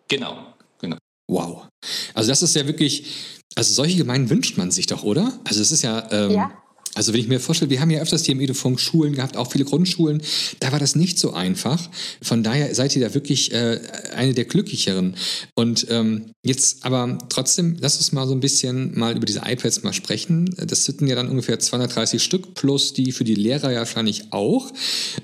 Genau, 0.07 0.53
genau. 0.79 0.97
Wow. 1.27 1.67
Also 2.13 2.29
das 2.29 2.43
ist 2.43 2.55
ja 2.55 2.67
wirklich, 2.67 3.07
also 3.55 3.73
solche 3.73 3.97
Gemeinden 3.97 4.29
wünscht 4.29 4.57
man 4.57 4.71
sich 4.71 4.85
doch, 4.85 5.03
oder? 5.03 5.39
Also 5.43 5.61
es 5.61 5.71
ist 5.71 5.81
ja, 5.81 6.07
ähm, 6.11 6.31
ja. 6.31 6.62
Also 6.95 7.13
wenn 7.13 7.19
ich 7.19 7.27
mir 7.27 7.39
vorstelle, 7.39 7.71
wir 7.71 7.81
haben 7.81 7.89
ja 7.89 8.01
öfters 8.01 8.25
hier 8.25 8.35
im 8.35 8.41
Edufunk 8.41 8.79
Schulen 8.79 9.13
gehabt, 9.13 9.35
auch 9.35 9.51
viele 9.51 9.65
Grundschulen, 9.65 10.21
da 10.59 10.71
war 10.71 10.79
das 10.79 10.95
nicht 10.95 11.17
so 11.17 11.33
einfach. 11.33 11.89
Von 12.21 12.43
daher 12.43 12.73
seid 12.75 12.95
ihr 12.95 13.01
da 13.01 13.13
wirklich 13.13 13.51
äh, 13.51 13.79
eine 14.15 14.33
der 14.33 14.45
glücklicheren. 14.45 15.15
Und 15.55 15.87
ähm, 15.89 16.33
jetzt 16.43 16.85
aber 16.85 17.17
trotzdem, 17.29 17.77
lass 17.79 17.97
uns 17.97 18.11
mal 18.11 18.27
so 18.27 18.33
ein 18.33 18.39
bisschen 18.39 18.97
mal 18.97 19.15
über 19.15 19.25
diese 19.25 19.41
iPads 19.45 19.83
mal 19.83 19.93
sprechen. 19.93 20.53
Das 20.57 20.85
sind 20.85 21.07
ja 21.07 21.15
dann 21.15 21.29
ungefähr 21.29 21.59
230 21.59 22.21
Stück 22.21 22.53
plus 22.53 22.93
die 22.93 23.11
für 23.11 23.23
die 23.23 23.35
Lehrer 23.35 23.71
ja 23.71 23.79
wahrscheinlich 23.79 24.31
auch. 24.31 24.71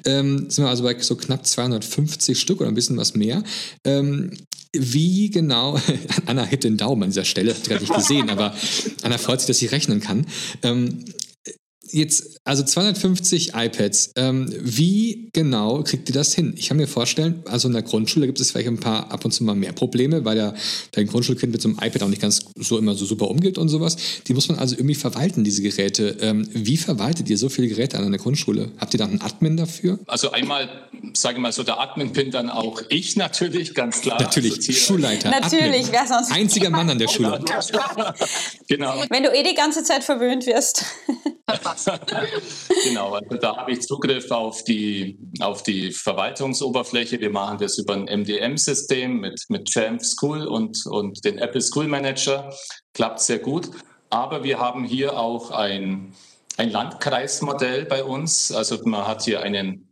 Ähm, 0.05 0.49
sind 0.49 0.63
wir 0.63 0.69
also 0.69 0.83
bei 0.83 0.99
so 0.99 1.15
knapp 1.15 1.45
250 1.45 2.39
Stück 2.39 2.61
oder 2.61 2.69
ein 2.69 2.75
bisschen 2.75 2.97
was 2.97 3.13
mehr. 3.13 3.43
Ähm, 3.83 4.31
wie 4.71 5.29
genau, 5.29 5.79
Anna 6.25 6.43
hebt 6.45 6.63
den 6.63 6.77
Daumen 6.77 7.03
an 7.03 7.09
dieser 7.09 7.25
Stelle, 7.25 7.55
hat 7.55 7.63
gerade 7.63 7.81
nicht 7.81 7.93
gesehen, 7.93 8.29
aber 8.29 8.55
Anna 9.01 9.17
freut 9.17 9.39
sich, 9.39 9.47
dass 9.47 9.57
sie 9.57 9.65
rechnen 9.67 9.99
kann. 9.99 10.27
Ähm, 10.61 11.05
jetzt, 11.91 12.39
also 12.43 12.63
250 12.63 13.53
iPads, 13.55 14.11
ähm, 14.15 14.53
wie 14.59 15.29
genau 15.33 15.83
kriegt 15.83 16.09
ihr 16.09 16.15
das 16.15 16.33
hin? 16.33 16.53
Ich 16.57 16.67
kann 16.69 16.77
mir 16.77 16.87
vorstellen, 16.87 17.43
also 17.45 17.67
in 17.67 17.73
der 17.73 17.83
Grundschule 17.83 18.25
gibt 18.25 18.39
es 18.39 18.51
vielleicht 18.51 18.67
ein 18.67 18.79
paar 18.79 19.11
ab 19.11 19.25
und 19.25 19.31
zu 19.31 19.43
mal 19.43 19.55
mehr 19.55 19.73
Probleme, 19.73 20.25
weil 20.25 20.35
der, 20.35 20.53
dein 20.91 21.07
Grundschulkind 21.07 21.51
mit 21.51 21.61
so 21.61 21.69
einem 21.69 21.77
iPad 21.81 22.03
auch 22.03 22.07
nicht 22.07 22.21
ganz 22.21 22.41
so 22.55 22.77
immer 22.77 22.95
so 22.95 23.05
super 23.05 23.29
umgeht 23.29 23.57
und 23.57 23.69
sowas. 23.69 23.97
Die 24.27 24.33
muss 24.33 24.49
man 24.49 24.59
also 24.59 24.75
irgendwie 24.75 24.95
verwalten, 24.95 25.43
diese 25.43 25.61
Geräte. 25.61 26.17
Ähm, 26.21 26.47
wie 26.53 26.77
verwaltet 26.77 27.29
ihr 27.29 27.37
so 27.37 27.49
viele 27.49 27.67
Geräte 27.67 27.97
an 27.97 28.05
einer 28.05 28.17
Grundschule? 28.17 28.71
Habt 28.77 28.93
ihr 28.93 28.97
da 28.97 29.05
einen 29.05 29.21
Admin 29.21 29.57
dafür? 29.57 29.99
Also 30.07 30.31
einmal, 30.31 30.69
sage 31.13 31.35
ich 31.35 31.41
mal 31.41 31.51
so, 31.51 31.63
der 31.63 31.79
Admin 31.79 32.13
bin 32.13 32.31
dann 32.31 32.49
auch 32.49 32.81
ich 32.89 33.15
natürlich, 33.15 33.73
ganz 33.73 34.01
klar. 34.01 34.21
Natürlich, 34.21 34.57
also 34.57 34.71
Schulleiter. 34.73 35.29
Natürlich, 35.29 35.91
wer 35.91 36.07
sonst? 36.07 36.31
Einziger 36.39 36.69
Mann 36.69 36.89
an 36.89 36.99
der 36.99 37.07
Schule. 37.09 37.43
genau. 38.67 39.03
Wenn 39.09 39.23
du 39.23 39.29
eh 39.33 39.43
die 39.43 39.55
ganze 39.55 39.83
Zeit 39.83 40.03
verwöhnt 40.03 40.45
wirst. 40.45 40.85
genau, 42.83 43.13
also 43.13 43.35
da 43.37 43.57
habe 43.57 43.71
ich 43.71 43.81
Zugriff 43.81 44.29
auf 44.31 44.63
die, 44.63 45.17
auf 45.39 45.63
die 45.63 45.91
Verwaltungsoberfläche. 45.91 47.19
Wir 47.19 47.29
machen 47.29 47.57
das 47.59 47.77
über 47.77 47.93
ein 47.93 48.05
MDM-System 48.05 49.19
mit, 49.19 49.43
mit 49.49 49.73
Jamf 49.73 50.03
School 50.03 50.47
und, 50.47 50.85
und 50.85 51.23
den 51.25 51.37
Apple 51.37 51.61
School 51.61 51.87
Manager. 51.87 52.53
Klappt 52.93 53.19
sehr 53.21 53.39
gut. 53.39 53.69
Aber 54.09 54.43
wir 54.43 54.59
haben 54.59 54.85
hier 54.85 55.17
auch 55.17 55.51
ein, 55.51 56.13
ein 56.57 56.71
Landkreismodell 56.71 57.85
bei 57.85 58.03
uns. 58.03 58.51
Also 58.51 58.79
man 58.85 59.07
hat 59.07 59.23
hier 59.23 59.41
einen 59.41 59.89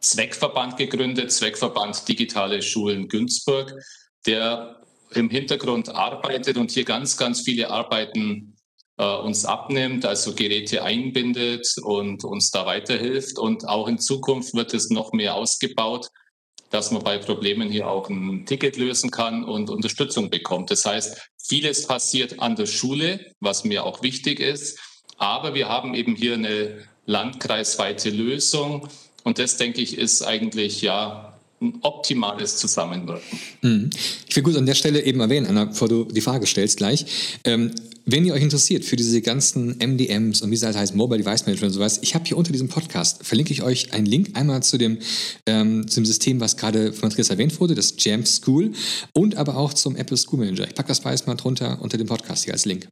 Zweckverband 0.00 0.76
gegründet, 0.76 1.32
Zweckverband 1.32 2.08
Digitale 2.08 2.62
Schulen 2.62 3.08
Günzburg, 3.08 3.74
der 4.26 4.80
im 5.12 5.30
Hintergrund 5.30 5.88
arbeitet 5.88 6.56
und 6.56 6.70
hier 6.70 6.84
ganz, 6.84 7.16
ganz 7.16 7.40
viele 7.40 7.70
Arbeiten 7.70 8.47
uns 8.98 9.44
abnimmt, 9.44 10.04
also 10.04 10.34
Geräte 10.34 10.82
einbindet 10.82 11.66
und 11.82 12.24
uns 12.24 12.50
da 12.50 12.66
weiterhilft. 12.66 13.38
Und 13.38 13.66
auch 13.68 13.86
in 13.86 13.98
Zukunft 13.98 14.54
wird 14.54 14.74
es 14.74 14.90
noch 14.90 15.12
mehr 15.12 15.34
ausgebaut, 15.34 16.08
dass 16.70 16.90
man 16.90 17.02
bei 17.02 17.18
Problemen 17.18 17.70
hier 17.70 17.88
auch 17.88 18.10
ein 18.10 18.44
Ticket 18.44 18.76
lösen 18.76 19.10
kann 19.10 19.44
und 19.44 19.70
Unterstützung 19.70 20.30
bekommt. 20.30 20.70
Das 20.70 20.84
heißt, 20.84 21.30
vieles 21.38 21.86
passiert 21.86 22.40
an 22.40 22.56
der 22.56 22.66
Schule, 22.66 23.32
was 23.40 23.64
mir 23.64 23.84
auch 23.84 24.02
wichtig 24.02 24.40
ist. 24.40 24.78
Aber 25.16 25.54
wir 25.54 25.68
haben 25.68 25.94
eben 25.94 26.14
hier 26.14 26.34
eine 26.34 26.78
landkreisweite 27.06 28.10
Lösung. 28.10 28.88
Und 29.24 29.38
das, 29.38 29.56
denke 29.56 29.80
ich, 29.80 29.96
ist 29.96 30.22
eigentlich 30.22 30.82
ja 30.82 31.27
ein 31.60 31.78
optimales 31.82 32.56
Zusammenwirken. 32.56 33.38
Mhm. 33.62 33.90
Ich 34.28 34.36
will 34.36 34.42
gut 34.42 34.56
an 34.56 34.66
der 34.66 34.74
Stelle 34.74 35.02
eben 35.02 35.20
erwähnen, 35.20 35.46
Anna, 35.46 35.64
bevor 35.66 35.88
du 35.88 36.04
die 36.04 36.20
Frage 36.20 36.46
stellst 36.46 36.76
gleich. 36.76 37.04
Ähm, 37.44 37.72
wenn 38.10 38.24
ihr 38.24 38.32
euch 38.32 38.42
interessiert 38.42 38.86
für 38.86 38.96
diese 38.96 39.20
ganzen 39.20 39.76
MDMs 39.78 40.40
und 40.40 40.50
wie 40.50 40.54
es 40.54 40.62
halt 40.62 40.76
heißt, 40.76 40.94
Mobile 40.94 41.22
Device 41.22 41.44
Management 41.44 41.72
und 41.72 41.74
sowas, 41.74 41.98
ich 42.00 42.14
habe 42.14 42.24
hier 42.24 42.38
unter 42.38 42.52
diesem 42.52 42.68
Podcast, 42.68 43.24
verlinke 43.26 43.52
ich 43.52 43.62
euch 43.62 43.92
einen 43.92 44.06
Link 44.06 44.30
einmal 44.32 44.62
zu 44.62 44.78
dem, 44.78 44.98
ähm, 45.46 45.86
zum 45.88 46.06
System, 46.06 46.40
was 46.40 46.56
gerade 46.56 46.94
von 46.94 47.10
Andreas 47.10 47.28
erwähnt 47.28 47.60
wurde, 47.60 47.74
das 47.74 47.94
Jam 47.98 48.24
School 48.24 48.72
und 49.12 49.36
aber 49.36 49.58
auch 49.58 49.74
zum 49.74 49.94
Apple 49.94 50.16
School 50.16 50.38
Manager. 50.38 50.66
Ich 50.66 50.74
packe 50.74 50.88
das 50.88 51.00
beides 51.00 51.26
mal 51.26 51.34
drunter 51.34 51.82
unter 51.82 51.98
dem 51.98 52.06
Podcast 52.06 52.44
hier 52.44 52.54
als 52.54 52.64
Link. 52.64 52.88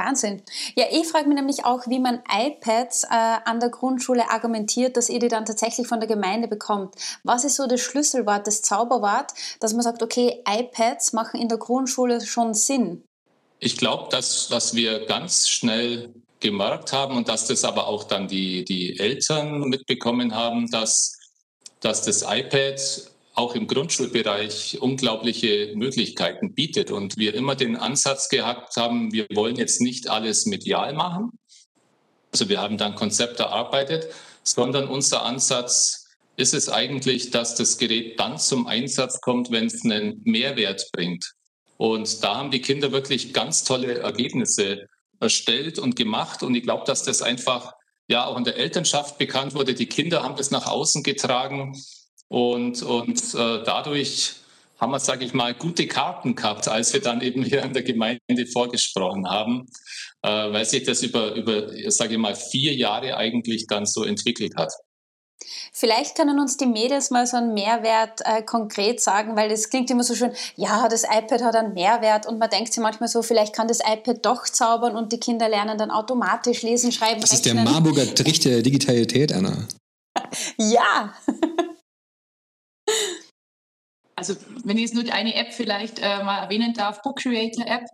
Wahnsinn. 0.00 0.42
Ja, 0.74 0.86
ich 0.90 1.06
frage 1.06 1.28
mich 1.28 1.36
nämlich 1.36 1.64
auch, 1.64 1.86
wie 1.86 2.00
man 2.00 2.22
iPads 2.28 3.04
äh, 3.04 3.08
an 3.10 3.60
der 3.60 3.68
Grundschule 3.68 4.30
argumentiert, 4.30 4.96
dass 4.96 5.08
ihr 5.08 5.20
die 5.20 5.28
dann 5.28 5.44
tatsächlich 5.44 5.86
von 5.86 6.00
der 6.00 6.08
Gemeinde 6.08 6.48
bekommt. 6.48 6.94
Was 7.22 7.44
ist 7.44 7.56
so 7.56 7.66
das 7.66 7.80
Schlüsselwort, 7.80 8.46
das 8.46 8.62
Zauberwort, 8.62 9.32
dass 9.60 9.72
man 9.72 9.82
sagt, 9.82 10.02
okay, 10.02 10.42
iPads 10.48 11.12
machen 11.12 11.40
in 11.40 11.48
der 11.48 11.58
Grundschule 11.58 12.20
schon 12.20 12.54
Sinn? 12.54 13.04
Ich 13.58 13.76
glaube, 13.76 14.08
dass 14.10 14.50
was 14.50 14.74
wir 14.74 15.06
ganz 15.06 15.48
schnell 15.48 16.14
gemerkt 16.40 16.92
haben 16.92 17.16
und 17.16 17.28
dass 17.28 17.46
das 17.46 17.64
aber 17.64 17.86
auch 17.86 18.04
dann 18.04 18.26
die, 18.26 18.64
die 18.64 18.98
Eltern 18.98 19.60
mitbekommen 19.68 20.34
haben, 20.34 20.70
dass, 20.70 21.18
dass 21.80 22.02
das 22.02 22.22
iPad 22.22 22.80
auch 23.40 23.54
im 23.54 23.66
Grundschulbereich 23.66 24.82
unglaubliche 24.82 25.72
Möglichkeiten 25.74 26.52
bietet 26.52 26.90
und 26.90 27.16
wir 27.16 27.34
immer 27.34 27.54
den 27.54 27.74
Ansatz 27.74 28.28
gehabt 28.28 28.76
haben, 28.76 29.12
wir 29.14 29.26
wollen 29.32 29.56
jetzt 29.56 29.80
nicht 29.80 30.10
alles 30.10 30.44
medial 30.44 30.92
machen. 30.92 31.30
Also 32.32 32.50
wir 32.50 32.60
haben 32.60 32.76
dann 32.76 32.94
Konzepte 32.94 33.44
erarbeitet, 33.44 34.08
sondern 34.42 34.88
unser 34.88 35.24
Ansatz 35.24 36.06
ist 36.36 36.52
es 36.52 36.68
eigentlich, 36.68 37.30
dass 37.30 37.54
das 37.54 37.78
Gerät 37.78 38.20
dann 38.20 38.38
zum 38.38 38.66
Einsatz 38.66 39.22
kommt, 39.22 39.50
wenn 39.50 39.66
es 39.66 39.84
einen 39.84 40.20
Mehrwert 40.24 40.90
bringt. 40.92 41.32
Und 41.78 42.22
da 42.22 42.36
haben 42.36 42.50
die 42.50 42.60
Kinder 42.60 42.92
wirklich 42.92 43.32
ganz 43.32 43.64
tolle 43.64 44.00
Ergebnisse 44.00 44.86
erstellt 45.18 45.78
und 45.78 45.96
gemacht. 45.96 46.42
Und 46.42 46.54
ich 46.54 46.62
glaube, 46.62 46.84
dass 46.84 47.04
das 47.04 47.22
einfach 47.22 47.72
ja 48.06 48.26
auch 48.26 48.36
in 48.36 48.44
der 48.44 48.56
Elternschaft 48.56 49.16
bekannt 49.16 49.54
wurde. 49.54 49.72
Die 49.72 49.86
Kinder 49.86 50.22
haben 50.22 50.36
das 50.36 50.50
nach 50.50 50.66
außen 50.66 51.02
getragen 51.02 51.74
und, 52.30 52.80
und 52.84 53.18
äh, 53.34 53.64
dadurch 53.64 54.34
haben 54.78 54.92
wir, 54.92 55.00
sage 55.00 55.24
ich 55.24 55.34
mal, 55.34 55.52
gute 55.52 55.88
Karten 55.88 56.36
gehabt, 56.36 56.68
als 56.68 56.92
wir 56.92 57.00
dann 57.00 57.20
eben 57.22 57.42
hier 57.42 57.62
in 57.62 57.72
der 57.72 57.82
Gemeinde 57.82 58.46
vorgesprochen 58.50 59.28
haben, 59.28 59.66
äh, 60.22 60.52
weil 60.52 60.64
sich 60.64 60.84
das 60.84 61.02
über, 61.02 61.34
über 61.34 61.68
sage 61.90 62.14
ich 62.14 62.18
mal, 62.20 62.36
vier 62.36 62.72
Jahre 62.74 63.16
eigentlich 63.16 63.66
dann 63.66 63.84
so 63.84 64.04
entwickelt 64.04 64.54
hat. 64.56 64.72
Vielleicht 65.72 66.14
können 66.14 66.38
uns 66.38 66.56
die 66.56 66.66
Mädels 66.66 67.10
mal 67.10 67.26
so 67.26 67.36
einen 67.36 67.52
Mehrwert 67.52 68.20
äh, 68.24 68.42
konkret 68.42 69.00
sagen, 69.00 69.34
weil 69.34 69.48
das 69.48 69.68
klingt 69.68 69.90
immer 69.90 70.04
so 70.04 70.14
schön, 70.14 70.32
ja, 70.54 70.86
das 70.88 71.02
iPad 71.02 71.42
hat 71.42 71.56
einen 71.56 71.74
Mehrwert 71.74 72.26
und 72.26 72.38
man 72.38 72.48
denkt 72.48 72.72
sich 72.72 72.82
manchmal 72.82 73.08
so, 73.08 73.22
vielleicht 73.22 73.54
kann 73.56 73.66
das 73.66 73.80
iPad 73.80 74.24
doch 74.24 74.44
zaubern 74.44 74.94
und 74.94 75.12
die 75.12 75.18
Kinder 75.18 75.48
lernen 75.48 75.78
dann 75.78 75.90
automatisch 75.90 76.62
lesen, 76.62 76.92
schreiben, 76.92 77.20
Das 77.20 77.32
rechnen. 77.32 77.58
ist 77.58 77.64
der 77.64 77.72
Marburger 77.72 78.14
Trichter 78.14 78.50
der 78.50 78.62
Digitalität, 78.62 79.32
Anna. 79.32 79.66
ja. 80.58 81.12
Also 84.20 84.36
wenn 84.64 84.76
ich 84.76 84.82
jetzt 84.82 84.94
nur 84.94 85.10
eine 85.10 85.34
App 85.34 85.54
vielleicht 85.54 85.98
äh, 85.98 86.22
mal 86.22 86.42
erwähnen 86.42 86.74
darf, 86.74 87.00
Book 87.00 87.20
Creator 87.20 87.66
App. 87.66 87.86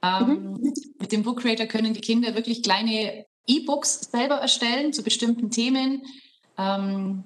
Ähm, 0.00 0.52
mhm. 0.52 0.72
Mit 1.00 1.10
dem 1.10 1.24
Book 1.24 1.40
Creator 1.40 1.66
können 1.66 1.92
die 1.92 2.00
Kinder 2.00 2.36
wirklich 2.36 2.62
kleine 2.62 3.24
E-Books 3.48 4.12
selber 4.12 4.36
erstellen 4.36 4.92
zu 4.92 5.02
bestimmten 5.02 5.50
Themen. 5.50 6.02
Ähm, 6.56 7.24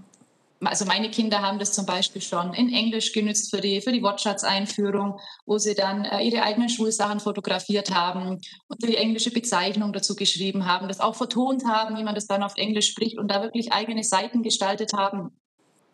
also 0.65 0.87
meine 0.87 1.11
Kinder 1.11 1.43
haben 1.43 1.59
das 1.59 1.75
zum 1.75 1.85
Beispiel 1.85 2.23
schon 2.23 2.55
in 2.55 2.73
Englisch 2.73 3.13
genützt 3.13 3.51
für 3.51 3.61
die, 3.61 3.83
für 3.83 3.93
die 3.93 4.03
Wortschatz-Einführung, 4.03 5.21
wo 5.45 5.59
sie 5.59 5.75
dann 5.75 6.07
äh, 6.07 6.23
ihre 6.23 6.43
eigenen 6.43 6.71
Schulsachen 6.71 7.21
fotografiert 7.21 7.91
haben 7.91 8.41
und 8.69 8.83
die 8.83 8.97
englische 8.97 9.33
Bezeichnung 9.33 9.93
dazu 9.93 10.17
geschrieben 10.17 10.65
haben, 10.65 10.89
das 10.89 11.01
auch 11.01 11.15
vertont 11.15 11.67
haben, 11.67 11.99
wie 11.99 12.05
man 12.05 12.15
das 12.15 12.27
dann 12.27 12.43
auf 12.43 12.57
Englisch 12.57 12.89
spricht 12.89 13.19
und 13.19 13.29
da 13.29 13.43
wirklich 13.43 13.75
eigene 13.75 14.03
Seiten 14.03 14.43
gestaltet 14.43 14.95
haben. 14.95 15.40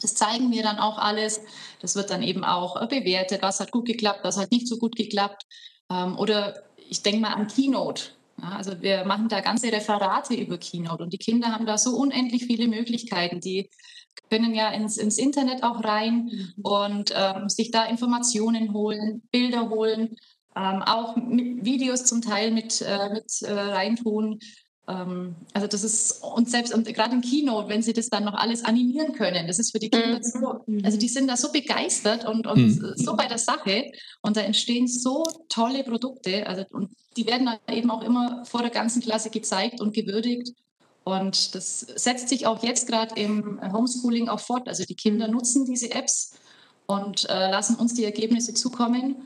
Das 0.01 0.15
zeigen 0.15 0.51
wir 0.51 0.63
dann 0.63 0.79
auch 0.79 0.99
alles. 0.99 1.41
Das 1.81 1.97
wird 1.97 2.11
dann 2.11 2.23
eben 2.23 2.45
auch 2.45 2.81
äh, 2.81 2.87
bewertet, 2.87 3.43
was 3.43 3.61
hat 3.61 3.73
gut 3.73 3.87
geklappt, 3.87 4.21
was 4.23 4.37
hat 4.37 4.51
nicht 4.51 4.69
so 4.69 4.79
gut 4.79 4.97
geklappt. 4.97 5.45
Ähm, 5.91 6.19
oder 6.19 6.63
ich 6.89 7.03
denke 7.03 7.21
mal 7.21 7.35
an 7.35 7.49
Keynote. 7.49 8.17
Also 8.41 8.83
wir 8.83 9.05
machen 9.05 9.29
da 9.29 9.41
ganze 9.41 9.73
Referate 9.73 10.35
über 10.35 10.59
Keynote 10.59 11.03
und 11.03 11.13
die 11.13 11.19
Kinder 11.19 11.49
haben 11.49 11.65
da 11.65 11.79
so 11.79 11.97
unendlich 11.97 12.45
viele 12.45 12.69
Möglichkeiten. 12.69 13.41
Die 13.41 13.71
können 14.31 14.55
ja 14.55 14.71
ins, 14.71 14.97
ins 14.99 15.19
Internet 15.19 15.63
auch 15.63 15.83
rein 15.85 16.25
mhm. 16.27 16.55
und 16.63 17.15
ähm, 17.17 17.49
sich 17.49 17.71
da 17.71 17.85
Informationen 17.85 18.73
holen, 18.73 19.23
Bilder 19.31 19.71
holen, 19.71 20.17
ähm, 20.55 20.83
auch 20.83 21.17
mit 21.17 21.65
Videos 21.65 22.05
zum 22.05 22.23
Teil 22.23 22.51
mit, 22.51 22.83
äh, 22.83 23.11
mit 23.11 23.43
äh, 23.43 23.53
reintun. 23.53 24.41
Ähm, 24.89 25.35
also 25.53 25.67
das 25.67 25.83
ist, 25.83 26.23
und 26.23 26.49
selbst 26.49 26.73
und 26.73 26.87
gerade 26.87 27.15
im 27.15 27.21
Keynote, 27.21 27.69
wenn 27.69 27.83
sie 27.83 27.93
das 27.93 28.09
dann 28.09 28.25
noch 28.25 28.35
alles 28.35 28.65
animieren 28.65 29.13
können, 29.13 29.47
das 29.47 29.59
ist 29.59 29.73
für 29.73 29.79
die 29.79 29.91
Kinder 29.91 30.19
mhm. 30.19 30.23
so, 30.23 30.65
also 30.85 30.99
die 30.99 31.09
sind 31.09 31.29
da 31.29 31.37
so 31.37 31.51
begeistert 31.51 32.25
und, 32.25 32.47
und 32.47 32.59
mhm. 32.59 32.93
so 32.95 33.17
bei 33.17 33.27
der 33.27 33.39
Sache 33.39 33.91
und 34.23 34.37
da 34.37 34.43
entstehen 34.43 34.87
so 34.87 35.25
tolle 35.49 35.83
Produkte, 35.83 36.47
also 36.47 36.65
und 36.71 36.91
die 37.17 37.27
werden 37.27 37.47
dann 37.47 37.75
eben 37.75 37.91
auch 37.91 38.03
immer 38.03 38.45
vor 38.45 38.61
der 38.61 38.71
ganzen 38.71 39.03
Klasse 39.03 39.31
gezeigt 39.31 39.81
und 39.81 39.95
gewürdigt. 39.95 40.53
Und 41.05 41.55
das 41.55 41.81
setzt 41.81 42.29
sich 42.29 42.47
auch 42.47 42.63
jetzt 42.63 42.89
gerade 42.89 43.19
im 43.19 43.61
Homeschooling 43.73 44.29
auch 44.29 44.41
fort. 44.41 44.69
Also 44.69 44.85
die 44.85 44.97
Kinder 44.97 45.29
nutzen 45.29 45.65
diese 45.65 45.93
Apps 45.93 46.35
und 46.87 47.29
äh, 47.31 47.51
lassen 47.51 47.77
uns 47.77 47.95
die 47.95 48.05
Ergebnisse 48.05 48.55
zukommen. 48.55 49.17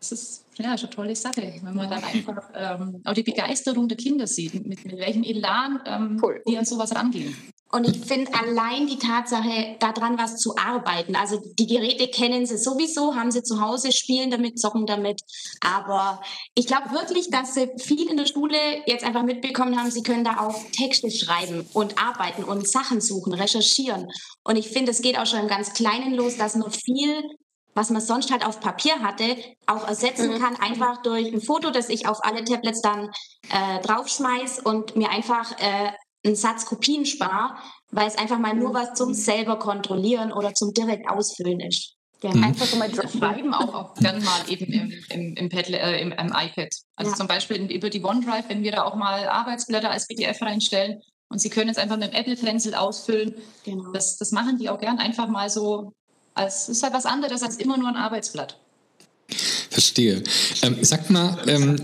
Das 0.00 0.12
ist 0.12 0.44
ja, 0.58 0.76
schon 0.78 0.88
eine 0.88 0.96
tolle 0.96 1.16
Sache, 1.16 1.60
wenn 1.62 1.74
man 1.74 1.90
dann 1.90 2.04
einfach 2.04 2.42
ähm, 2.54 3.02
auch 3.04 3.14
die 3.14 3.22
Begeisterung 3.22 3.88
der 3.88 3.96
Kinder 3.96 4.26
sieht, 4.26 4.54
mit, 4.54 4.84
mit 4.84 4.98
welchem 4.98 5.24
Elan 5.24 5.80
ähm, 5.86 6.20
cool. 6.22 6.42
die 6.46 6.56
an 6.56 6.64
sowas 6.64 6.94
rangehen. 6.94 7.34
Und 7.70 7.86
ich 7.86 8.02
finde 8.02 8.32
allein 8.32 8.86
die 8.86 8.98
Tatsache, 8.98 9.76
daran 9.78 10.16
was 10.18 10.36
zu 10.38 10.56
arbeiten. 10.56 11.14
Also 11.14 11.42
die 11.58 11.66
Geräte 11.66 12.08
kennen 12.08 12.46
sie 12.46 12.56
sowieso, 12.56 13.14
haben 13.14 13.30
sie 13.30 13.42
zu 13.42 13.60
Hause, 13.60 13.92
spielen 13.92 14.30
damit, 14.30 14.58
zocken 14.58 14.86
damit. 14.86 15.20
Aber 15.60 16.22
ich 16.54 16.66
glaube 16.66 16.92
wirklich, 16.92 17.28
dass 17.28 17.54
sie 17.54 17.68
viel 17.76 18.08
in 18.08 18.16
der 18.16 18.24
Schule 18.24 18.56
jetzt 18.86 19.04
einfach 19.04 19.22
mitbekommen 19.22 19.78
haben, 19.78 19.90
sie 19.90 20.02
können 20.02 20.24
da 20.24 20.38
auch 20.40 20.56
Texte 20.72 21.10
schreiben 21.10 21.66
und 21.74 22.02
arbeiten 22.02 22.42
und 22.42 22.66
Sachen 22.66 23.02
suchen, 23.02 23.34
recherchieren. 23.34 24.08
Und 24.44 24.56
ich 24.56 24.68
finde, 24.68 24.92
es 24.92 25.02
geht 25.02 25.18
auch 25.18 25.26
schon 25.26 25.40
im 25.40 25.48
ganz 25.48 25.74
Kleinen 25.74 26.14
los, 26.14 26.38
dass 26.38 26.56
man 26.56 26.70
viel 26.70 27.22
was 27.78 27.90
man 27.90 28.02
sonst 28.02 28.32
halt 28.32 28.44
auf 28.44 28.58
Papier 28.58 29.00
hatte, 29.02 29.36
auch 29.66 29.86
ersetzen 29.86 30.32
mhm. 30.32 30.40
kann, 30.40 30.56
einfach 30.56 31.00
durch 31.02 31.32
ein 31.32 31.40
Foto, 31.40 31.70
das 31.70 31.88
ich 31.88 32.08
auf 32.08 32.24
alle 32.24 32.44
Tablets 32.44 32.82
dann 32.82 33.08
äh, 33.50 33.80
draufschmeiß 33.82 34.58
und 34.58 34.96
mir 34.96 35.10
einfach 35.10 35.52
äh, 35.60 35.92
einen 36.24 36.34
Satz 36.34 36.66
Kopien 36.66 37.06
spare, 37.06 37.54
weil 37.92 38.08
es 38.08 38.18
einfach 38.18 38.40
mal 38.40 38.54
nur 38.54 38.74
was 38.74 38.94
zum 38.94 39.14
selber 39.14 39.60
kontrollieren 39.60 40.32
oder 40.32 40.54
zum 40.54 40.74
direkt 40.74 41.08
ausfüllen 41.08 41.60
ist. 41.60 41.94
Ja, 42.20 42.34
mhm. 42.34 42.42
Einfach 42.42 42.76
mal 42.76 42.90
schreiben 43.18 43.54
auch, 43.54 43.72
auch 43.72 43.94
dann 44.00 44.24
mal 44.24 44.40
eben 44.48 44.72
im, 44.72 44.92
im, 45.10 45.34
im, 45.36 45.48
Padlet, 45.48 45.80
äh, 45.80 46.00
im, 46.00 46.10
im, 46.10 46.34
iPad. 46.34 46.70
Also 46.96 47.12
ja. 47.12 47.16
zum 47.16 47.28
Beispiel 47.28 47.70
über 47.70 47.90
die 47.90 48.02
OneDrive, 48.02 48.48
wenn 48.48 48.64
wir 48.64 48.72
da 48.72 48.82
auch 48.82 48.96
mal 48.96 49.28
Arbeitsblätter 49.28 49.88
als 49.88 50.08
PDF 50.08 50.42
reinstellen 50.42 51.00
und 51.30 51.40
Sie 51.40 51.50
können 51.50 51.70
es 51.70 51.76
einfach 51.76 51.96
mit 51.96 52.12
dem 52.12 52.14
Apple 52.14 52.36
Pencil 52.36 52.74
ausfüllen. 52.74 53.34
Genau. 53.64 53.92
Das, 53.92 54.16
das 54.16 54.32
machen 54.32 54.58
die 54.58 54.68
auch 54.70 54.80
gern 54.80 54.98
einfach 54.98 55.28
mal 55.28 55.50
so. 55.50 55.92
Als, 56.38 56.68
ist 56.68 56.82
halt 56.82 56.94
was 56.94 57.04
anderes 57.04 57.42
als 57.42 57.56
immer 57.56 57.76
nur 57.76 57.88
ein 57.88 57.96
Arbeitsblatt. 57.96 58.56
Verstehe. 59.70 60.22
Ähm, 60.62 60.82
sagt 60.82 61.10
mal, 61.10 61.36
ähm, 61.46 61.76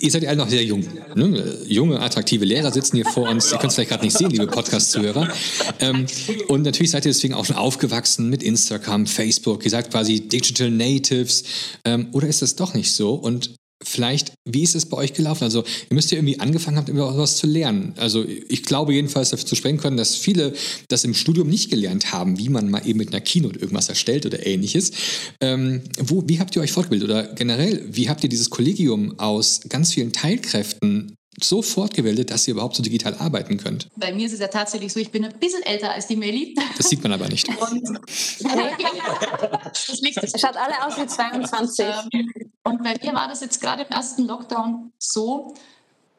ihr 0.00 0.10
seid 0.10 0.22
ja 0.22 0.28
alle 0.28 0.38
noch 0.38 0.48
sehr 0.48 0.62
jung. 0.62 0.84
Ne? 1.14 1.58
Junge, 1.66 2.00
attraktive 2.00 2.44
Lehrer 2.44 2.70
sitzen 2.70 2.96
hier 2.96 3.06
vor 3.06 3.28
uns. 3.28 3.50
Ihr 3.50 3.58
könnt 3.58 3.70
es 3.70 3.74
vielleicht 3.76 3.90
gerade 3.90 4.04
nicht 4.04 4.16
sehen, 4.16 4.30
liebe 4.30 4.46
Podcast-Zuhörer. 4.46 5.32
Ähm, 5.80 6.06
und 6.48 6.62
natürlich 6.62 6.90
seid 6.90 7.06
ihr 7.06 7.12
deswegen 7.12 7.34
auch 7.34 7.46
schon 7.46 7.56
aufgewachsen 7.56 8.28
mit 8.28 8.42
Instagram, 8.42 9.06
Facebook. 9.06 9.64
Ihr 9.64 9.70
seid 9.70 9.90
quasi 9.90 10.20
Digital 10.28 10.70
Natives. 10.70 11.44
Ähm, 11.84 12.08
oder 12.12 12.28
ist 12.28 12.42
das 12.42 12.56
doch 12.56 12.74
nicht 12.74 12.92
so? 12.92 13.14
Und 13.14 13.54
Vielleicht, 13.82 14.34
wie 14.44 14.62
ist 14.62 14.74
es 14.74 14.86
bei 14.86 14.96
euch 14.98 15.14
gelaufen? 15.14 15.44
Also, 15.44 15.60
ihr 15.62 15.94
müsst 15.94 16.10
ja 16.10 16.18
irgendwie 16.18 16.38
angefangen 16.38 16.76
haben, 16.76 16.90
etwas 16.90 17.36
zu 17.36 17.46
lernen. 17.46 17.94
Also, 17.96 18.24
ich 18.26 18.64
glaube 18.64 18.92
jedenfalls 18.92 19.30
dafür 19.30 19.46
zu 19.46 19.54
sprechen 19.54 19.78
können, 19.78 19.96
dass 19.96 20.16
viele 20.16 20.52
das 20.88 21.04
im 21.04 21.14
Studium 21.14 21.48
nicht 21.48 21.70
gelernt 21.70 22.12
haben, 22.12 22.38
wie 22.38 22.50
man 22.50 22.70
mal 22.70 22.86
eben 22.86 22.98
mit 22.98 23.08
einer 23.08 23.22
Keynote 23.22 23.58
irgendwas 23.58 23.88
erstellt 23.88 24.26
oder 24.26 24.46
ähnliches. 24.46 24.92
Ähm, 25.40 25.82
wo, 25.98 26.22
wie 26.26 26.40
habt 26.40 26.54
ihr 26.56 26.62
euch 26.62 26.72
fortgebildet? 26.72 27.08
Oder 27.08 27.22
generell, 27.34 27.82
wie 27.90 28.10
habt 28.10 28.22
ihr 28.22 28.28
dieses 28.28 28.50
Kollegium 28.50 29.18
aus 29.18 29.60
ganz 29.68 29.94
vielen 29.94 30.12
Teilkräften 30.12 31.16
so 31.38 31.62
fortgebildet, 31.62 32.30
dass 32.30 32.46
ihr 32.48 32.54
überhaupt 32.54 32.76
so 32.76 32.82
digital 32.82 33.14
arbeiten 33.14 33.56
könnt? 33.56 33.88
Bei 33.96 34.12
mir 34.12 34.26
ist 34.26 34.32
es 34.32 34.40
ja 34.40 34.48
tatsächlich 34.48 34.92
so, 34.92 35.00
ich 35.00 35.10
bin 35.10 35.24
ein 35.24 35.38
bisschen 35.38 35.62
älter 35.62 35.92
als 35.92 36.06
die 36.06 36.16
Meli. 36.16 36.56
Das 36.76 36.88
sieht 36.88 37.02
man 37.02 37.12
aber 37.12 37.28
nicht. 37.28 37.48
Und, 37.70 38.00
das 38.38 40.00
liegt. 40.00 40.40
Schaut 40.40 40.56
alle 40.56 40.86
aus 40.86 40.96
wie 40.98 41.06
22. 41.06 41.86
Ähm, 41.86 42.30
und 42.64 42.82
bei 42.82 42.94
mir 43.02 43.14
war 43.14 43.28
das 43.28 43.40
jetzt 43.40 43.60
gerade 43.60 43.82
im 43.82 43.88
ersten 43.88 44.26
Lockdown 44.26 44.92
so, 44.98 45.54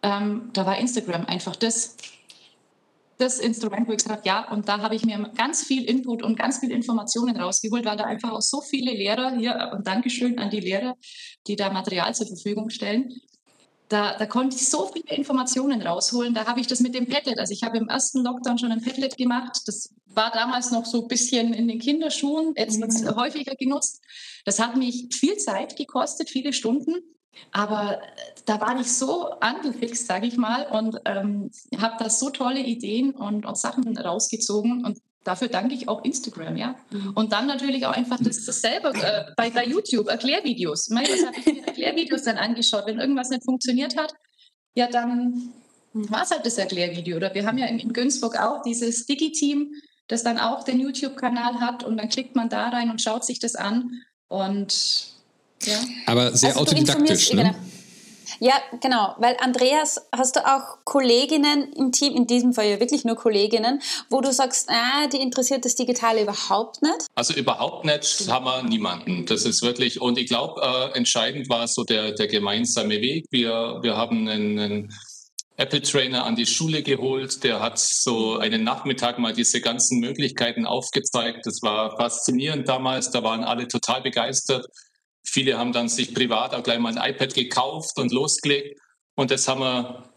ähm, 0.01 0.49
da 0.53 0.65
war 0.65 0.77
Instagram 0.77 1.25
einfach 1.25 1.55
das, 1.55 1.95
das 3.17 3.39
Instrument, 3.39 3.87
wo 3.87 3.91
ich 3.91 3.97
gesagt 3.97 4.19
habe, 4.19 4.27
ja, 4.27 4.51
und 4.51 4.67
da 4.67 4.79
habe 4.79 4.95
ich 4.95 5.05
mir 5.05 5.31
ganz 5.35 5.63
viel 5.63 5.83
Input 5.83 6.23
und 6.23 6.37
ganz 6.37 6.59
viel 6.59 6.71
Informationen 6.71 7.37
rausgeholt, 7.37 7.85
weil 7.85 7.97
da 7.97 8.05
einfach 8.05 8.31
auch 8.31 8.41
so 8.41 8.61
viele 8.61 8.91
Lehrer 8.91 9.35
hier, 9.37 9.71
und 9.75 9.85
Dankeschön 9.85 10.39
an 10.39 10.49
die 10.49 10.59
Lehrer, 10.59 10.95
die 11.47 11.55
da 11.55 11.71
Material 11.71 12.15
zur 12.15 12.27
Verfügung 12.27 12.69
stellen, 12.69 13.13
da, 13.91 14.17
da, 14.17 14.25
konnte 14.25 14.55
ich 14.55 14.69
so 14.69 14.89
viele 14.93 15.15
Informationen 15.15 15.81
rausholen. 15.81 16.33
Da 16.33 16.45
habe 16.45 16.61
ich 16.61 16.67
das 16.67 16.79
mit 16.79 16.95
dem 16.95 17.07
Padlet. 17.07 17.39
Also 17.39 17.51
ich 17.51 17.63
habe 17.63 17.77
im 17.77 17.89
ersten 17.89 18.23
Lockdown 18.23 18.57
schon 18.57 18.71
ein 18.71 18.81
Padlet 18.81 19.17
gemacht. 19.17 19.61
Das 19.65 19.93
war 20.05 20.31
damals 20.31 20.71
noch 20.71 20.85
so 20.85 21.01
ein 21.01 21.07
bisschen 21.07 21.53
in 21.53 21.67
den 21.67 21.79
Kinderschuhen. 21.79 22.53
Jetzt 22.55 22.79
wird 22.79 22.91
es 22.91 23.01
mhm. 23.01 23.15
häufiger 23.15 23.55
genutzt. 23.55 24.01
Das 24.45 24.59
hat 24.59 24.77
mich 24.77 25.07
viel 25.11 25.35
Zeit 25.37 25.75
gekostet, 25.75 26.29
viele 26.29 26.53
Stunden. 26.53 26.95
Aber 27.51 28.01
äh, 28.01 28.05
da 28.45 28.61
war 28.61 28.79
ich 28.79 28.91
so 28.91 29.29
angefixt, 29.39 30.07
sage 30.07 30.27
ich 30.27 30.37
mal, 30.37 30.67
und 30.71 30.99
ähm, 31.05 31.51
habe 31.77 31.95
da 31.99 32.09
so 32.09 32.29
tolle 32.29 32.61
Ideen 32.61 33.11
und, 33.11 33.45
und 33.45 33.57
Sachen 33.57 33.97
rausgezogen. 33.97 34.85
Und 34.85 34.99
dafür 35.23 35.47
danke 35.47 35.75
ich 35.75 35.87
auch 35.87 36.03
Instagram, 36.03 36.57
ja. 36.57 36.75
Mhm. 36.91 37.13
Und 37.13 37.31
dann 37.31 37.47
natürlich 37.47 37.85
auch 37.85 37.93
einfach 37.93 38.17
das, 38.21 38.45
das 38.45 38.61
selber 38.61 38.93
äh, 38.95 39.31
bei, 39.37 39.49
bei 39.49 39.65
YouTube, 39.65 40.07
Erklärvideos. 40.07 40.87
Ich 40.87 40.93
meine, 40.93 41.09
was 41.09 41.25
habe 41.25 41.37
ich 41.37 41.45
mir 41.45 41.67
Erklärvideos 41.67 42.23
dann 42.23 42.37
angeschaut? 42.37 42.85
Wenn 42.85 42.99
irgendwas 42.99 43.29
nicht 43.29 43.43
funktioniert 43.43 43.97
hat, 43.97 44.13
ja, 44.75 44.87
dann 44.87 45.53
war 45.93 46.23
es 46.23 46.31
halt 46.31 46.45
das 46.45 46.57
Erklärvideo. 46.57 47.17
Oder 47.17 47.33
wir 47.33 47.45
haben 47.45 47.57
ja 47.57 47.67
in, 47.67 47.79
in 47.79 47.93
Günzburg 47.93 48.39
auch 48.39 48.61
dieses 48.63 49.05
Digi-Team, 49.05 49.73
das 50.07 50.23
dann 50.23 50.39
auch 50.39 50.63
den 50.63 50.79
YouTube-Kanal 50.79 51.59
hat 51.59 51.83
und 51.83 51.97
dann 51.97 52.09
klickt 52.09 52.35
man 52.35 52.49
da 52.49 52.69
rein 52.69 52.89
und 52.89 53.01
schaut 53.01 53.23
sich 53.23 53.39
das 53.39 53.55
an. 53.55 54.01
Und 54.27 55.07
ja. 55.63 55.79
Aber 56.05 56.35
sehr 56.35 56.49
also 56.49 56.61
autodidaktisch, 56.61 57.33
ne? 57.33 57.43
Genau. 57.43 57.55
Ja, 58.39 58.53
genau, 58.81 59.15
weil 59.17 59.37
Andreas, 59.39 60.07
hast 60.11 60.35
du 60.35 60.45
auch 60.45 60.77
Kolleginnen 60.83 61.71
im 61.73 61.91
Team, 61.91 62.15
in 62.15 62.27
diesem 62.27 62.53
Fall 62.53 62.67
ja 62.67 62.79
wirklich 62.79 63.05
nur 63.05 63.15
Kolleginnen, 63.15 63.81
wo 64.09 64.21
du 64.21 64.31
sagst, 64.31 64.69
ah, 64.69 65.07
die 65.07 65.21
interessiert 65.21 65.65
das 65.65 65.75
Digitale 65.75 66.23
überhaupt 66.23 66.81
nicht? 66.81 67.07
Also 67.15 67.33
überhaupt 67.33 67.85
nicht 67.85 68.27
haben 68.29 68.45
wir 68.45 68.63
niemanden. 68.63 69.25
Das 69.25 69.45
ist 69.45 69.61
wirklich, 69.61 70.01
und 70.01 70.17
ich 70.17 70.27
glaube, 70.27 70.61
äh, 70.61 70.97
entscheidend 70.97 71.49
war 71.49 71.67
so 71.67 71.83
der, 71.83 72.13
der 72.13 72.27
gemeinsame 72.27 73.01
Weg. 73.01 73.25
Wir, 73.31 73.79
wir 73.81 73.97
haben 73.97 74.27
einen, 74.27 74.59
einen 74.59 74.93
Apple 75.57 75.81
Trainer 75.81 76.25
an 76.25 76.35
die 76.35 76.45
Schule 76.45 76.81
geholt. 76.81 77.43
Der 77.43 77.59
hat 77.59 77.77
so 77.77 78.37
einen 78.37 78.63
Nachmittag 78.63 79.19
mal 79.19 79.33
diese 79.33 79.61
ganzen 79.61 79.99
Möglichkeiten 79.99 80.65
aufgezeigt. 80.65 81.45
Das 81.45 81.61
war 81.61 81.95
faszinierend 81.97 82.67
damals. 82.67 83.11
Da 83.11 83.21
waren 83.23 83.43
alle 83.43 83.67
total 83.67 84.01
begeistert. 84.01 84.65
Viele 85.23 85.57
haben 85.57 85.71
dann 85.71 85.89
sich 85.89 86.13
privat 86.13 86.53
auch 86.53 86.63
gleich 86.63 86.79
mal 86.79 86.97
ein 86.97 87.13
iPad 87.13 87.33
gekauft 87.33 87.97
und 87.97 88.11
losgelegt. 88.11 88.79
Und 89.15 89.31
das 89.31 89.47
haben 89.47 89.61
wir 89.61 90.09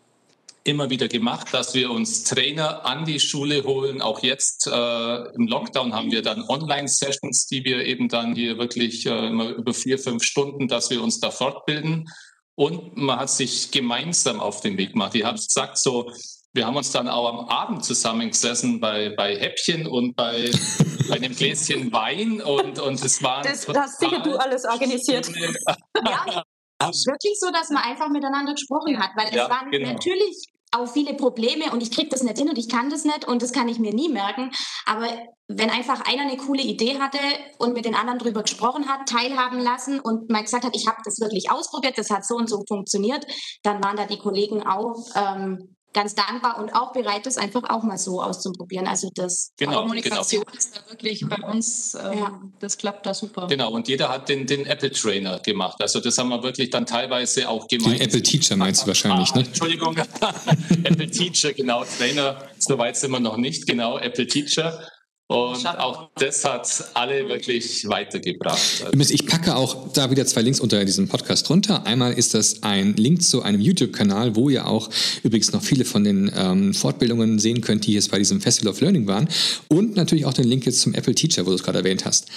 immer 0.64 0.88
wieder 0.88 1.08
gemacht, 1.08 1.48
dass 1.52 1.74
wir 1.74 1.90
uns 1.90 2.24
Trainer 2.24 2.86
an 2.86 3.04
die 3.04 3.20
Schule 3.20 3.64
holen. 3.64 4.00
Auch 4.00 4.22
jetzt 4.22 4.66
äh, 4.66 5.34
im 5.34 5.46
Lockdown 5.46 5.92
haben 5.92 6.10
wir 6.10 6.22
dann 6.22 6.42
Online-Sessions, 6.48 7.46
die 7.46 7.64
wir 7.64 7.84
eben 7.84 8.08
dann 8.08 8.34
hier 8.34 8.58
wirklich 8.58 9.06
äh, 9.06 9.26
immer 9.26 9.50
über 9.50 9.74
vier, 9.74 9.98
fünf 9.98 10.24
Stunden, 10.24 10.68
dass 10.68 10.90
wir 10.90 11.02
uns 11.02 11.20
da 11.20 11.30
fortbilden. 11.30 12.08
Und 12.56 12.96
man 12.96 13.18
hat 13.18 13.30
sich 13.30 13.70
gemeinsam 13.72 14.40
auf 14.40 14.60
den 14.60 14.78
Weg 14.78 14.92
gemacht. 14.92 15.14
Ich 15.14 15.24
habe 15.24 15.36
gesagt, 15.36 15.76
so 15.78 16.10
wir 16.54 16.66
haben 16.66 16.76
uns 16.76 16.92
dann 16.92 17.08
auch 17.08 17.28
am 17.28 17.48
Abend 17.48 17.84
zusammengesessen 17.84 18.78
bei, 18.78 19.10
bei 19.10 19.36
Häppchen 19.36 19.88
und 19.88 20.14
bei, 20.14 20.52
bei 20.78 20.83
einem 21.10 21.34
Gläschen 21.34 21.92
Wein 21.92 22.40
und, 22.40 22.78
und 22.78 23.04
es 23.04 23.22
war. 23.22 23.42
Das 23.42 23.66
hast 23.68 24.00
sicher 24.00 24.20
du 24.20 24.36
alles 24.36 24.64
organisiert. 24.64 25.28
ja, 26.06 26.44
wirklich 26.80 27.38
so, 27.38 27.50
dass 27.50 27.70
man 27.70 27.82
einfach 27.82 28.08
miteinander 28.08 28.52
gesprochen 28.52 28.98
hat, 28.98 29.10
weil 29.16 29.34
ja, 29.34 29.44
es 29.44 29.50
waren 29.50 29.70
genau. 29.70 29.92
natürlich 29.92 30.46
auch 30.74 30.88
viele 30.88 31.14
Probleme 31.14 31.70
und 31.70 31.82
ich 31.82 31.90
kriege 31.90 32.08
das 32.08 32.22
nicht 32.22 32.38
hin 32.38 32.48
und 32.48 32.58
ich 32.58 32.68
kann 32.68 32.90
das 32.90 33.04
nicht 33.04 33.26
und 33.26 33.42
das 33.42 33.52
kann 33.52 33.68
ich 33.68 33.78
mir 33.78 33.94
nie 33.94 34.08
merken. 34.08 34.50
Aber 34.86 35.06
wenn 35.46 35.70
einfach 35.70 36.00
einer 36.06 36.22
eine 36.22 36.36
coole 36.36 36.62
Idee 36.62 36.98
hatte 36.98 37.18
und 37.58 37.74
mit 37.74 37.84
den 37.84 37.94
anderen 37.94 38.18
drüber 38.18 38.42
gesprochen 38.42 38.88
hat, 38.88 39.08
teilhaben 39.08 39.60
lassen 39.60 40.00
und 40.00 40.30
mal 40.30 40.42
gesagt 40.42 40.64
hat, 40.64 40.74
ich 40.74 40.86
habe 40.88 40.98
das 41.04 41.20
wirklich 41.20 41.50
ausprobiert, 41.50 41.96
das 41.96 42.10
hat 42.10 42.26
so 42.26 42.36
und 42.36 42.48
so 42.48 42.64
funktioniert, 42.66 43.24
dann 43.62 43.82
waren 43.84 43.96
da 43.96 44.06
die 44.06 44.18
Kollegen 44.18 44.66
auch 44.66 44.96
ähm, 45.14 45.73
ganz 45.94 46.14
dankbar 46.14 46.58
und 46.58 46.74
auch 46.74 46.92
bereit, 46.92 47.24
das 47.24 47.38
einfach 47.38 47.62
auch 47.70 47.82
mal 47.82 47.96
so 47.96 48.20
auszuprobieren. 48.20 48.86
Also 48.86 49.10
das 49.14 49.52
genau, 49.56 49.82
Kommunikation 49.82 50.44
genau. 50.44 50.58
ist 50.58 50.76
da 50.76 50.90
wirklich 50.90 51.24
bei 51.26 51.36
uns, 51.36 51.94
ähm, 51.94 52.18
ja. 52.18 52.40
das 52.58 52.76
klappt 52.76 53.06
da 53.06 53.14
super. 53.14 53.46
Genau, 53.46 53.70
und 53.70 53.88
jeder 53.88 54.08
hat 54.08 54.28
den, 54.28 54.46
den 54.46 54.66
Apple 54.66 54.90
Trainer 54.90 55.38
gemacht. 55.38 55.80
Also 55.80 56.00
das 56.00 56.18
haben 56.18 56.28
wir 56.28 56.42
wirklich 56.42 56.70
dann 56.70 56.84
teilweise 56.84 57.48
auch 57.48 57.66
gemacht. 57.68 57.94
Den 57.94 58.00
Apple 58.00 58.22
Teacher 58.22 58.56
meinst 58.56 58.82
du 58.82 58.88
wahrscheinlich, 58.88 59.30
ah, 59.32 59.38
ne? 59.38 59.44
Entschuldigung, 59.46 59.96
Apple 60.84 61.10
Teacher, 61.10 61.52
genau, 61.52 61.84
Trainer, 61.84 62.42
soweit 62.58 62.96
sind 62.96 63.12
wir 63.12 63.20
noch 63.20 63.36
nicht, 63.36 63.66
genau, 63.66 63.98
Apple 63.98 64.26
Teacher. 64.26 64.80
Und 65.26 65.66
auch 65.66 66.10
das 66.16 66.44
hat 66.44 66.90
alle 66.92 67.26
wirklich 67.28 67.88
weitergebracht. 67.88 68.60
Ich 68.98 69.26
packe 69.26 69.56
auch 69.56 69.90
da 69.94 70.10
wieder 70.10 70.26
zwei 70.26 70.42
Links 70.42 70.60
unter 70.60 70.84
diesem 70.84 71.08
Podcast 71.08 71.48
drunter. 71.48 71.86
Einmal 71.86 72.12
ist 72.12 72.34
das 72.34 72.62
ein 72.62 72.94
Link 72.96 73.22
zu 73.22 73.42
einem 73.42 73.60
YouTube-Kanal, 73.60 74.36
wo 74.36 74.50
ihr 74.50 74.66
auch 74.66 74.90
übrigens 75.22 75.52
noch 75.52 75.62
viele 75.62 75.86
von 75.86 76.04
den 76.04 76.30
ähm, 76.36 76.74
Fortbildungen 76.74 77.38
sehen 77.38 77.62
könnt, 77.62 77.86
die 77.86 77.94
jetzt 77.94 78.10
bei 78.10 78.18
diesem 78.18 78.42
Festival 78.42 78.72
of 78.72 78.80
Learning 78.82 79.06
waren. 79.06 79.28
Und 79.68 79.96
natürlich 79.96 80.26
auch 80.26 80.34
den 80.34 80.44
Link 80.44 80.66
jetzt 80.66 80.82
zum 80.82 80.92
Apple 80.92 81.14
Teacher, 81.14 81.46
wo 81.46 81.50
du 81.50 81.56
es 81.56 81.62
gerade 81.62 81.78
erwähnt 81.78 82.04
hast. 82.04 82.28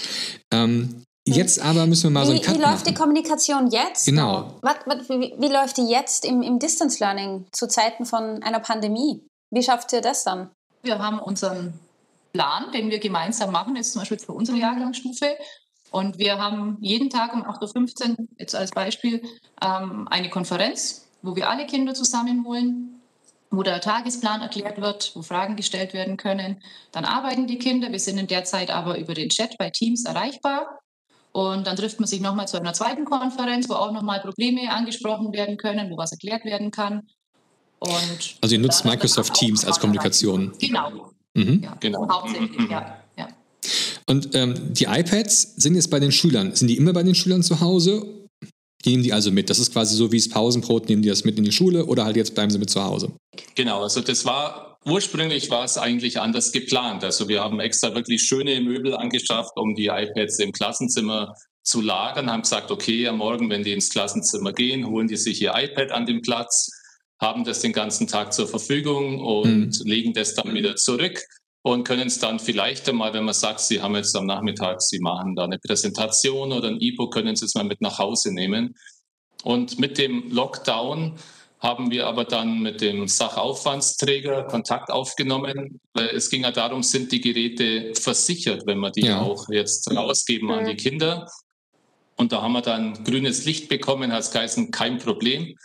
Ähm, 0.51 1.03
Jetzt 1.29 1.59
aber 1.59 1.85
müssen 1.87 2.03
wir 2.03 2.11
mal 2.11 2.21
wie, 2.23 2.27
so 2.27 2.31
ein 2.31 2.41
Cut 2.41 2.55
Wie 2.55 2.59
läuft 2.59 2.71
machen. 2.71 2.83
die 2.87 2.93
Kommunikation 2.93 3.69
jetzt? 3.69 4.05
Genau. 4.05 4.59
Was, 4.61 4.75
was, 4.85 5.09
wie, 5.09 5.33
wie, 5.37 5.51
läuft 5.51 5.75
die 5.75 5.89
jetzt 5.89 6.23
im, 6.23 6.41
im 6.41 6.57
Distance 6.57 7.03
Learning 7.03 7.45
zu 7.51 7.67
Zeiten 7.67 8.05
von 8.05 8.41
einer 8.43 8.61
Pandemie? 8.61 9.27
Wie 9.51 9.61
schafft 9.61 9.91
ihr 9.91 9.99
das 9.99 10.23
dann? 10.23 10.51
Wir 10.83 10.99
haben 10.99 11.19
unseren 11.19 11.73
Plan, 12.33 12.71
den 12.71 12.89
wir 12.89 12.99
gemeinsam 12.99 13.51
machen, 13.51 13.75
ist 13.75 13.93
zum 13.93 14.01
Beispiel 14.01 14.19
für 14.19 14.33
unsere 14.33 14.57
Jahrgangsstufe. 14.57 15.37
Und 15.91 16.19
wir 16.19 16.37
haben 16.37 16.77
jeden 16.81 17.09
Tag 17.09 17.33
um 17.33 17.43
8.15 17.43 18.09
Uhr, 18.09 18.27
jetzt 18.37 18.55
als 18.55 18.71
Beispiel, 18.71 19.21
ähm, 19.61 20.07
eine 20.09 20.29
Konferenz, 20.29 21.07
wo 21.21 21.35
wir 21.35 21.49
alle 21.49 21.65
Kinder 21.65 21.93
zusammenholen, 21.93 23.01
wo 23.49 23.63
der 23.63 23.79
Tagesplan 23.79 24.41
erklärt 24.41 24.81
wird, 24.81 25.11
wo 25.15 25.21
Fragen 25.21 25.55
gestellt 25.55 25.93
werden 25.93 26.17
können. 26.17 26.61
Dann 26.91 27.05
arbeiten 27.05 27.47
die 27.47 27.57
Kinder. 27.57 27.91
Wir 27.91 27.99
sind 27.99 28.17
in 28.17 28.27
der 28.27 28.43
Zeit 28.43 28.69
aber 28.69 28.97
über 28.97 29.13
den 29.13 29.29
Chat 29.29 29.57
bei 29.57 29.69
Teams 29.69 30.05
erreichbar. 30.05 30.79
Und 31.31 31.67
dann 31.67 31.75
trifft 31.75 31.99
man 31.99 32.07
sich 32.07 32.19
nochmal 32.19 32.47
zu 32.47 32.59
einer 32.59 32.73
zweiten 32.73 33.05
Konferenz, 33.05 33.69
wo 33.69 33.75
auch 33.75 33.91
nochmal 33.91 34.19
Probleme 34.21 34.71
angesprochen 34.71 35.31
werden 35.33 35.57
können, 35.57 35.89
wo 35.91 35.97
was 35.97 36.11
erklärt 36.11 36.43
werden 36.45 36.71
kann. 36.71 37.07
Und 37.79 38.37
also 38.41 38.55
ihr 38.55 38.61
nutzt 38.61 38.85
Microsoft 38.85 39.35
Teams 39.35 39.63
als 39.63 39.79
Kommunikation. 39.79 40.53
Genau, 40.59 41.11
Mhm. 41.37 41.61
Ja, 41.63 41.77
genau. 41.79 42.07
Hauptsächlich, 42.09 42.69
ja. 42.69 42.97
ja. 43.17 43.27
Und 44.07 44.33
ähm, 44.33 44.55
die 44.73 44.85
iPads 44.85 45.55
sind 45.57 45.75
jetzt 45.75 45.89
bei 45.89 45.99
den 45.99 46.11
Schülern. 46.11 46.55
Sind 46.55 46.67
die 46.67 46.77
immer 46.77 46.93
bei 46.93 47.03
den 47.03 47.15
Schülern 47.15 47.43
zu 47.43 47.59
Hause? 47.59 48.05
Nehmen 48.85 49.03
die 49.03 49.13
also 49.13 49.31
mit? 49.31 49.49
Das 49.49 49.59
ist 49.59 49.73
quasi 49.73 49.95
so 49.95 50.11
wie 50.11 50.17
das 50.17 50.29
Pausenbrot, 50.29 50.87
nehmen 50.89 51.01
die 51.01 51.09
das 51.09 51.25
mit 51.25 51.37
in 51.37 51.43
die 51.43 51.51
Schule 51.51 51.85
oder 51.85 52.05
halt 52.05 52.15
jetzt 52.15 52.33
bleiben 52.33 52.49
sie 52.49 52.57
mit 52.57 52.69
zu 52.69 52.83
Hause? 52.83 53.11
Genau, 53.55 53.83
also 53.83 54.01
das 54.01 54.23
war, 54.23 54.77
ursprünglich 54.85 55.49
war 55.49 55.65
es 55.65 55.77
eigentlich 55.77 56.19
anders 56.19 56.51
geplant. 56.51 57.03
Also 57.03 57.27
wir 57.27 57.41
haben 57.41 57.59
extra 57.59 57.93
wirklich 57.93 58.23
schöne 58.23 58.59
Möbel 58.61 58.95
angeschafft, 58.95 59.51
um 59.57 59.75
die 59.75 59.87
iPads 59.87 60.39
im 60.39 60.53
Klassenzimmer 60.53 61.35
zu 61.63 61.81
lagern, 61.81 62.31
haben 62.31 62.43
gesagt, 62.43 62.71
okay, 62.71 63.07
am 63.07 63.17
Morgen, 63.17 63.49
wenn 63.49 63.63
die 63.63 63.73
ins 63.73 63.89
Klassenzimmer 63.89 64.53
gehen, 64.53 64.87
holen 64.87 65.07
die 65.07 65.17
sich 65.17 65.41
ihr 65.41 65.53
iPad 65.53 65.91
an 65.91 66.05
den 66.05 66.21
Platz, 66.21 66.71
haben 67.19 67.43
das 67.43 67.61
den 67.61 67.73
ganzen 67.73 68.07
Tag 68.07 68.33
zur 68.33 68.47
Verfügung 68.47 69.19
und 69.19 69.79
mhm. 69.79 69.85
legen 69.85 70.13
das 70.13 70.35
dann 70.35 70.53
wieder 70.53 70.75
zurück 70.75 71.23
und 71.63 71.83
können 71.83 72.07
es 72.07 72.19
dann 72.19 72.39
vielleicht 72.39 72.87
einmal, 72.87 73.13
wenn 73.13 73.25
man 73.25 73.33
sagt, 73.33 73.59
Sie 73.59 73.81
haben 73.81 73.95
jetzt 73.95 74.15
am 74.15 74.25
Nachmittag, 74.25 74.81
Sie 74.81 74.99
machen 74.99 75.35
da 75.35 75.43
eine 75.43 75.59
Präsentation 75.59 76.51
oder 76.51 76.69
ein 76.69 76.79
E-Book, 76.79 77.13
können 77.13 77.35
Sie 77.35 77.45
es 77.45 77.55
mal 77.55 77.63
mit 77.63 77.81
nach 77.81 77.99
Hause 77.99 78.33
nehmen. 78.33 78.75
Und 79.43 79.79
mit 79.79 79.97
dem 79.97 80.31
Lockdown 80.31 81.15
haben 81.59 81.89
wir 81.89 82.05
aber 82.05 82.23
dann 82.23 82.61
mit 82.61 82.81
dem 82.81 83.07
Sachaufwandsträger 83.07 84.43
Kontakt 84.43 84.91
aufgenommen, 84.91 85.79
weil 85.93 86.07
es 86.09 86.29
ging 86.29 86.43
ja 86.43 86.51
darum, 86.51 86.83
sind 86.83 87.11
die 87.11 87.21
Geräte 87.21 87.93
versichert, 87.95 88.63
wenn 88.67 88.79
wir 88.79 88.91
die 88.91 89.07
ja. 89.07 89.21
auch 89.21 89.49
jetzt 89.49 89.89
rausgeben 89.89 90.51
an 90.51 90.65
die 90.65 90.75
Kinder. 90.75 91.27
Und 92.15 92.31
da 92.31 92.41
haben 92.41 92.53
wir 92.53 92.61
dann 92.61 93.03
grünes 93.03 93.45
Licht 93.45 93.69
bekommen, 93.69 94.11
hat 94.11 94.23
es 94.23 94.31
geheißen, 94.31 94.71
kein 94.71 94.99
Problem. 94.99 95.55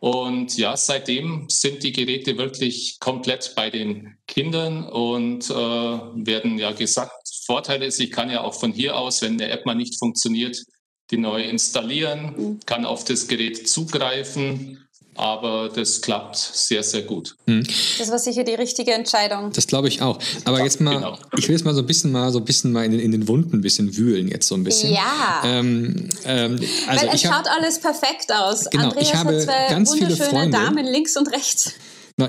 Und 0.00 0.56
ja, 0.56 0.78
seitdem 0.78 1.44
sind 1.48 1.82
die 1.82 1.92
Geräte 1.92 2.38
wirklich 2.38 2.98
komplett 3.00 3.52
bei 3.54 3.68
den 3.68 4.16
Kindern 4.26 4.84
und 4.84 5.50
äh, 5.50 5.54
werden 5.54 6.58
ja 6.58 6.72
gesagt, 6.72 7.12
Vorteil 7.44 7.82
ist, 7.82 8.00
ich 8.00 8.10
kann 8.10 8.30
ja 8.30 8.42
auch 8.42 8.54
von 8.54 8.72
hier 8.72 8.96
aus, 8.96 9.20
wenn 9.20 9.34
eine 9.34 9.50
App 9.50 9.66
mal 9.66 9.74
nicht 9.74 9.98
funktioniert, 9.98 10.64
die 11.10 11.18
neu 11.18 11.42
installieren, 11.42 12.34
mhm. 12.36 12.60
kann 12.64 12.86
auf 12.86 13.04
das 13.04 13.28
Gerät 13.28 13.68
zugreifen 13.68 14.88
aber 15.20 15.68
das 15.68 16.00
klappt 16.00 16.36
sehr, 16.36 16.82
sehr 16.82 17.02
gut. 17.02 17.36
Mhm. 17.46 17.66
Das 17.98 18.10
war 18.10 18.18
sicher 18.18 18.42
die 18.42 18.54
richtige 18.54 18.92
Entscheidung. 18.92 19.52
Das 19.52 19.66
glaube 19.66 19.88
ich 19.88 20.00
auch. 20.00 20.18
Aber 20.44 20.58
ja, 20.58 20.64
jetzt 20.64 20.80
mal, 20.80 20.94
genau. 20.94 21.18
ich 21.36 21.46
will 21.46 21.54
jetzt 21.54 21.64
mal 21.64 21.74
so 21.74 21.80
ein 21.82 21.86
bisschen 21.86 22.10
mal 22.10 22.32
so 22.32 22.38
ein 22.38 22.44
bisschen 22.44 22.72
mal 22.72 22.84
in 22.84 22.92
den, 22.92 23.00
in 23.00 23.12
den 23.12 23.28
Wunden 23.28 23.56
ein 23.56 23.60
bisschen 23.60 23.96
wühlen 23.96 24.28
jetzt 24.28 24.48
so 24.48 24.54
ein 24.54 24.64
bisschen. 24.64 24.92
Ja. 24.92 25.42
Ähm, 25.44 26.08
ähm, 26.24 26.58
also 26.86 27.06
Weil 27.06 27.14
es 27.14 27.22
schaut 27.22 27.32
hab, 27.32 27.46
alles 27.46 27.78
perfekt 27.78 28.32
aus. 28.32 28.68
Genau, 28.70 28.84
Andreas 28.84 29.08
ich 29.08 29.14
habe 29.14 29.36
hat 29.36 29.42
zwei 29.42 29.68
ganz 29.68 29.92
viele 29.92 30.16
Freunde, 30.16 30.56
Damen 30.56 30.86
links 30.86 31.16
und 31.16 31.30
rechts. 31.32 31.74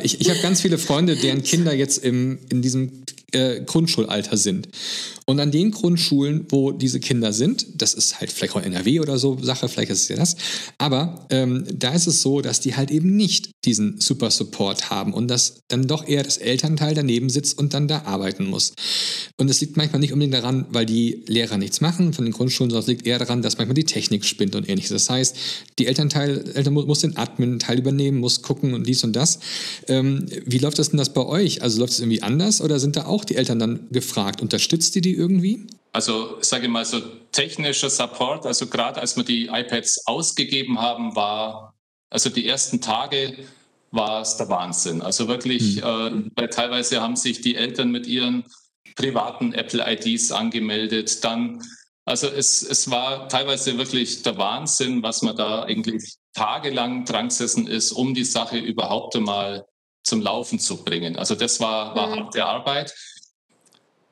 Ich, 0.04 0.22
ich 0.22 0.30
habe 0.30 0.40
ganz 0.42 0.62
viele 0.62 0.78
Freunde, 0.78 1.16
deren 1.16 1.44
Kinder 1.44 1.74
jetzt 1.74 2.04
im, 2.04 2.40
in 2.50 2.62
diesem 2.62 3.04
äh, 3.32 3.62
Grundschulalter 3.62 4.38
sind. 4.38 4.68
Und 5.26 5.40
an 5.40 5.52
den 5.52 5.72
Grundschulen, 5.72 6.46
wo 6.50 6.72
diese 6.72 7.00
Kinder 7.00 7.32
sind, 7.32 7.66
das 7.82 7.94
ist 7.94 8.20
halt 8.20 8.32
vielleicht 8.32 8.56
auch 8.56 8.62
NRW 8.62 9.00
oder 9.00 9.18
so 9.18 9.38
Sache, 9.42 9.70
vielleicht 9.70 9.92
ist 9.92 10.04
es 10.04 10.08
ja 10.10 10.16
das, 10.18 10.36
aber 10.78 11.28
ähm, 11.30 11.66
da 11.74 11.94
ist 11.94 12.08
es 12.08 12.22
so, 12.22 12.42
dass 12.42 12.60
die 12.60 12.76
halt 12.76 12.92
eben 12.92 13.16
nicht 13.16 13.52
diesen 13.64 14.02
Super 14.02 14.32
Support 14.32 14.90
haben 14.90 15.14
und 15.14 15.30
dass 15.30 15.62
dann 15.68 15.88
doch 15.88 16.08
eher 16.08 16.24
das 16.24 16.38
Elternteil 16.38 16.96
daneben 16.96 17.30
sitzt 17.30 17.58
und 17.58 17.74
dann 17.74 17.88
da 17.88 18.02
arbeiten 18.02 18.46
muss. 18.46 18.74
Und 19.38 19.50
es 19.50 19.62
liegt 19.62 19.78
manchmal 19.78 20.00
nicht 20.00 20.12
unbedingt 20.12 20.34
daran, 20.34 20.66
weil 20.72 20.86
die 20.86 21.24
Lehrer 21.28 21.58
nichts 21.58 21.80
machen 21.80 22.14
von 22.14 22.26
den 22.26 22.34
Grundschulen, 22.34 22.70
sondern 22.70 22.84
es 22.84 22.88
liegt 22.88 23.06
eher 23.06 23.20
daran, 23.20 23.42
dass 23.42 23.58
manchmal 23.58 23.76
die 23.76 23.86
Technik 23.86 24.26
spinnt 24.26 24.56
und 24.56 24.68
ähnliches. 24.68 24.92
Das 24.92 25.10
heißt, 25.10 25.38
die 25.80 25.88
Elternteil, 25.88 26.50
Eltern 26.56 26.74
muss 26.74 27.00
den 27.00 27.16
Admin-Teil 27.16 27.78
übernehmen, 27.78 28.18
muss 28.18 28.42
gucken 28.42 28.74
und 28.74 28.88
dies 28.88 29.04
und 29.04 29.16
das. 29.16 29.40
Ähm, 29.88 30.26
wie 30.46 30.60
läuft 30.60 30.80
das 30.80 30.90
denn 30.90 30.98
das 30.98 31.14
bei 31.14 31.26
euch? 31.26 31.62
Also 31.62 31.80
läuft 31.80 31.94
es 31.94 32.00
irgendwie 32.00 32.24
anders 32.24 32.62
oder 32.62 32.80
sind 32.80 32.96
da 32.96 33.06
auch 33.06 33.26
die 33.26 33.36
Eltern 33.36 33.60
dann 33.60 33.88
gefragt? 33.92 34.42
Unterstützt 34.42 34.96
ihr 34.96 35.02
die 35.02 35.16
irgendwie? 35.16 35.68
Also 35.94 36.38
sage 36.42 36.66
ich 36.66 36.72
mal 36.72 36.86
so 36.86 37.02
technischer 37.32 37.90
Support, 37.90 38.46
also 38.46 38.68
gerade 38.68 39.02
als 39.02 39.18
wir 39.18 39.24
die 39.24 39.48
iPads 39.48 40.08
ausgegeben 40.08 40.80
haben, 40.80 41.16
war, 41.16 41.74
also 42.10 42.30
die 42.30 42.48
ersten 42.48 42.80
Tage 42.80 43.38
war 43.92 44.22
es 44.22 44.38
der 44.38 44.48
Wahnsinn. 44.50 45.02
Also 45.02 45.28
wirklich, 45.28 45.82
hm. 45.82 46.30
äh, 46.30 46.32
weil 46.36 46.50
teilweise 46.50 47.02
haben 47.02 47.16
sich 47.16 47.42
die 47.42 47.56
Eltern 47.56 47.92
mit 47.92 48.08
ihren 48.08 48.46
privaten 48.96 49.54
Apple-IDs 49.54 50.32
angemeldet. 50.32 51.24
Dann, 51.24 51.62
also 52.06 52.28
es, 52.28 52.64
es 52.64 52.90
war 52.90 53.28
teilweise 53.28 53.78
wirklich 53.78 54.24
der 54.24 54.38
Wahnsinn, 54.38 55.04
was 55.04 55.22
man 55.22 55.36
da 55.36 55.64
eigentlich 55.64 56.16
tagelang 56.34 57.06
dran 57.06 57.28
gesessen 57.28 57.68
ist, 57.68 57.92
um 57.92 58.14
die 58.14 58.24
Sache 58.24 58.58
überhaupt 58.58 59.16
einmal 59.16 59.66
zum 60.04 60.22
Laufen 60.22 60.60
zu 60.60 60.84
bringen. 60.84 61.16
Also 61.16 61.36
das 61.36 61.60
war, 61.60 61.96
war 61.96 62.08
mhm. 62.08 62.26
harte 62.26 62.46
Arbeit. 62.46 62.94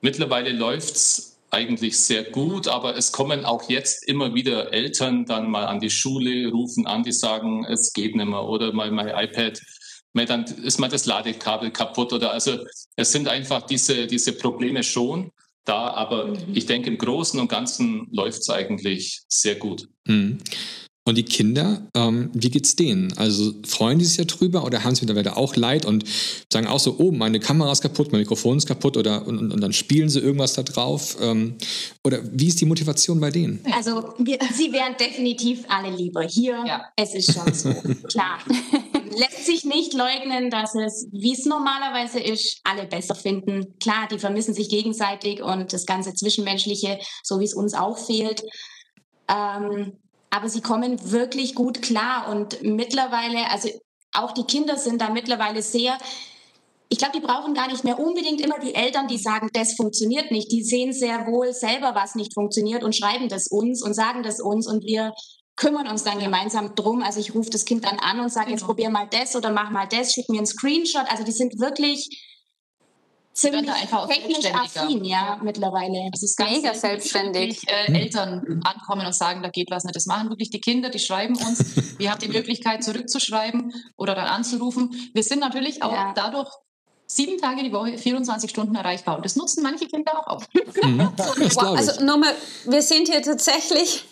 Mittlerweile 0.02 0.52
läuft 0.52 0.96
es 0.96 1.40
eigentlich 1.52 2.00
sehr 2.00 2.24
gut, 2.24 2.68
aber 2.68 2.96
es 2.96 3.12
kommen 3.12 3.44
auch 3.44 3.70
jetzt 3.70 4.08
immer 4.08 4.34
wieder 4.34 4.72
Eltern 4.72 5.26
dann 5.26 5.50
mal 5.50 5.66
an 5.66 5.80
die 5.80 5.90
Schule, 5.90 6.50
rufen 6.52 6.86
an, 6.86 7.04
die 7.04 7.12
sagen, 7.12 7.66
es 7.66 7.92
geht 7.94 8.16
nicht 8.16 8.28
mehr 8.28 8.44
oder 8.44 8.72
mal 8.72 8.92
mein 8.92 9.10
iPad, 9.10 9.60
dann 10.14 10.44
ist 10.44 10.80
mal 10.80 10.90
das 10.90 11.06
Ladekabel 11.06 11.72
kaputt 11.72 12.14
oder 12.14 12.32
also 12.34 12.60
es 12.96 13.12
sind 13.12 13.28
einfach 13.28 13.62
diese, 13.64 14.06
diese 14.06 14.34
Probleme 14.34 14.84
schon 14.84 15.32
da, 15.66 15.90
aber 15.92 16.28
mhm. 16.28 16.38
ich 16.54 16.66
denke 16.66 16.90
im 16.90 16.98
Großen 16.98 17.40
und 17.40 17.48
Ganzen 17.48 18.08
läuft 18.12 18.42
es 18.42 18.50
eigentlich 18.50 19.22
sehr 19.28 19.56
gut. 19.56 19.88
Mhm. 20.06 20.40
Und 21.10 21.16
die 21.16 21.24
Kinder, 21.24 21.82
ähm, 21.96 22.30
wie 22.36 22.52
geht's 22.52 22.76
denen? 22.76 23.18
Also 23.18 23.52
freuen 23.66 23.98
die 23.98 24.06
sich 24.06 24.18
ja 24.18 24.26
drüber 24.26 24.64
oder 24.64 24.84
haben 24.84 24.94
sie 24.94 25.08
mittlerweile 25.08 25.38
auch 25.38 25.56
Leid 25.56 25.88
und 25.88 26.04
sagen 26.54 26.68
auch 26.68 26.80
so, 26.80 26.98
oh, 27.00 27.12
meine 27.12 27.40
Kamera 27.40 27.72
ist 27.72 27.82
kaputt, 27.82 28.12
mein 28.12 28.22
Mikrofon 28.22 28.60
ist 28.60 28.68
kaputt 28.68 28.96
oder 28.96 29.26
und, 29.26 29.40
und, 29.40 29.52
und 29.52 29.60
dann 29.60 29.74
spielen 29.74 30.10
sie 30.10 30.20
irgendwas 30.20 30.54
da 30.54 30.62
drauf? 30.62 31.18
Ähm, 31.20 31.56
oder 32.04 32.20
wie 32.32 32.50
ist 32.50 32.62
die 32.62 32.68
Motivation 32.68 33.20
bei 33.20 33.32
denen? 33.32 33.60
Also 33.76 34.14
wir, 34.20 34.38
sie 34.54 34.72
wären 34.72 34.98
definitiv 35.00 35.64
alle 35.68 35.90
lieber 35.90 36.22
hier. 36.22 36.64
Ja. 36.68 36.84
Es 36.96 37.16
ist 37.16 37.34
schon 37.34 37.52
so, 37.56 37.74
klar. 38.08 38.38
Lässt 39.18 39.48
sich 39.48 39.66
nicht 39.66 39.96
leugnen, 39.96 40.52
dass 40.52 40.76
es, 40.76 41.08
wie 41.12 41.34
es 41.34 41.44
normalerweise 41.46 42.20
ist, 42.20 42.62
alle 42.64 42.86
besser 42.86 43.16
finden. 43.16 43.80
Klar, 43.80 44.08
die 44.12 44.20
vermissen 44.20 44.54
sich 44.54 44.70
gegenseitig 44.70 45.42
und 45.42 45.74
das 45.74 45.88
ganze 45.88 46.14
Zwischenmenschliche, 46.14 47.00
so 47.24 47.40
wie 47.40 47.46
es 47.46 47.56
uns 47.56 47.74
auch 47.74 47.98
fehlt. 47.98 48.44
Ähm, 49.28 49.94
aber 50.30 50.50
sie 50.50 50.62
kommen 50.62 51.12
wirklich 51.12 51.56
gut 51.56 51.82
klar 51.82 52.30
und 52.30 52.62
mittlerweile, 52.62 53.50
also 53.50 53.70
auch 54.14 54.32
die 54.32 54.44
Kinder 54.44 54.78
sind 54.78 55.02
da 55.02 55.10
mittlerweile 55.10 55.62
sehr, 55.62 55.98
ich 56.90 56.98
glaube, 56.98 57.14
die 57.16 57.26
brauchen 57.26 57.54
gar 57.54 57.68
nicht 57.68 57.84
mehr 57.84 58.00
unbedingt 58.00 58.42
immer 58.42 58.60
die 58.60 58.74
Eltern, 58.74 59.08
die 59.08 59.18
sagen, 59.18 59.50
das 59.54 59.74
funktioniert 59.74 60.32
nicht. 60.32 60.52
Die 60.52 60.64
sehen 60.64 60.92
sehr 60.92 61.28
wohl 61.28 61.54
selber, 61.54 61.94
was 61.94 62.16
nicht 62.16 62.34
funktioniert 62.34 62.84
und 62.84 62.96
schreiben 62.96 63.30
das 63.30 63.48
uns 63.48 63.84
und 63.84 63.94
sagen 63.94 64.24
das 64.24 64.40
uns 64.40 64.68
und 64.68 64.84
wir 64.84 65.14
kümmern 65.56 65.88
uns 65.88 66.04
dann 66.04 66.20
gemeinsam 66.20 66.74
drum. 66.74 67.04
Also 67.04 67.20
ich 67.20 67.36
rufe 67.36 67.50
das 67.50 67.66
Kind 67.66 67.86
dann 67.86 68.00
an 68.00 68.20
und 68.20 68.32
sage, 68.32 68.48
genau. 68.48 68.58
jetzt 68.58 68.66
probier 68.66 68.90
mal 68.90 69.08
das 69.12 69.36
oder 69.36 69.52
mach 69.52 69.70
mal 69.70 69.88
das, 69.88 70.14
schick 70.14 70.30
mir 70.30 70.38
einen 70.38 70.48
Screenshot. 70.48 71.06
Also 71.10 71.24
die 71.24 71.32
sind 71.32 71.60
wirklich 71.60 72.08
ziemlich 73.34 73.72
einfach 73.72 74.08
technisch 74.08 74.46
affin, 74.54 75.04
ja, 75.06 75.40
mittlerweile. 75.42 76.10
Es 76.14 76.24
ist 76.24 76.40
mega 76.40 76.74
selbstständig. 76.74 77.62
Wirklich, 77.64 77.96
äh, 77.96 78.02
Eltern 78.02 78.62
ankommen 78.64 79.06
und 79.06 79.16
sagen, 79.16 79.42
da 79.42 79.50
geht 79.50 79.72
was 79.72 79.84
nicht. 79.84 79.96
Das 79.96 80.06
machen 80.06 80.30
wirklich 80.30 80.50
die 80.50 80.60
Kinder, 80.60 80.90
die 80.90 81.00
schreiben 81.00 81.36
uns. 81.36 81.60
Wir 82.00 82.12
haben 82.12 82.20
die 82.20 82.30
Möglichkeit, 82.30 82.84
zurückzuschreiben 82.84 83.74
oder 83.98 84.16
dann 84.16 84.28
anzurufen. 84.28 85.12
Wir 85.14 85.24
sind 85.24 85.40
natürlich 85.40 85.82
auch 85.84 85.92
ja. 85.92 86.14
dadurch 86.16 86.50
sieben 87.08 87.40
Tage 87.40 87.64
die 87.64 87.72
Woche, 87.72 87.98
24 87.98 88.50
Stunden 88.50 88.76
erreichbar. 88.76 89.18
Und 89.18 89.26
das 89.26 89.36
nutzen 89.36 89.64
manche 89.64 89.86
Kinder 89.88 90.28
auch. 90.28 90.44
Mhm. 90.84 91.10
also 91.76 92.04
nochmal, 92.04 92.34
wir 92.66 92.82
sind 92.82 93.10
hier 93.10 93.22
tatsächlich 93.22 94.06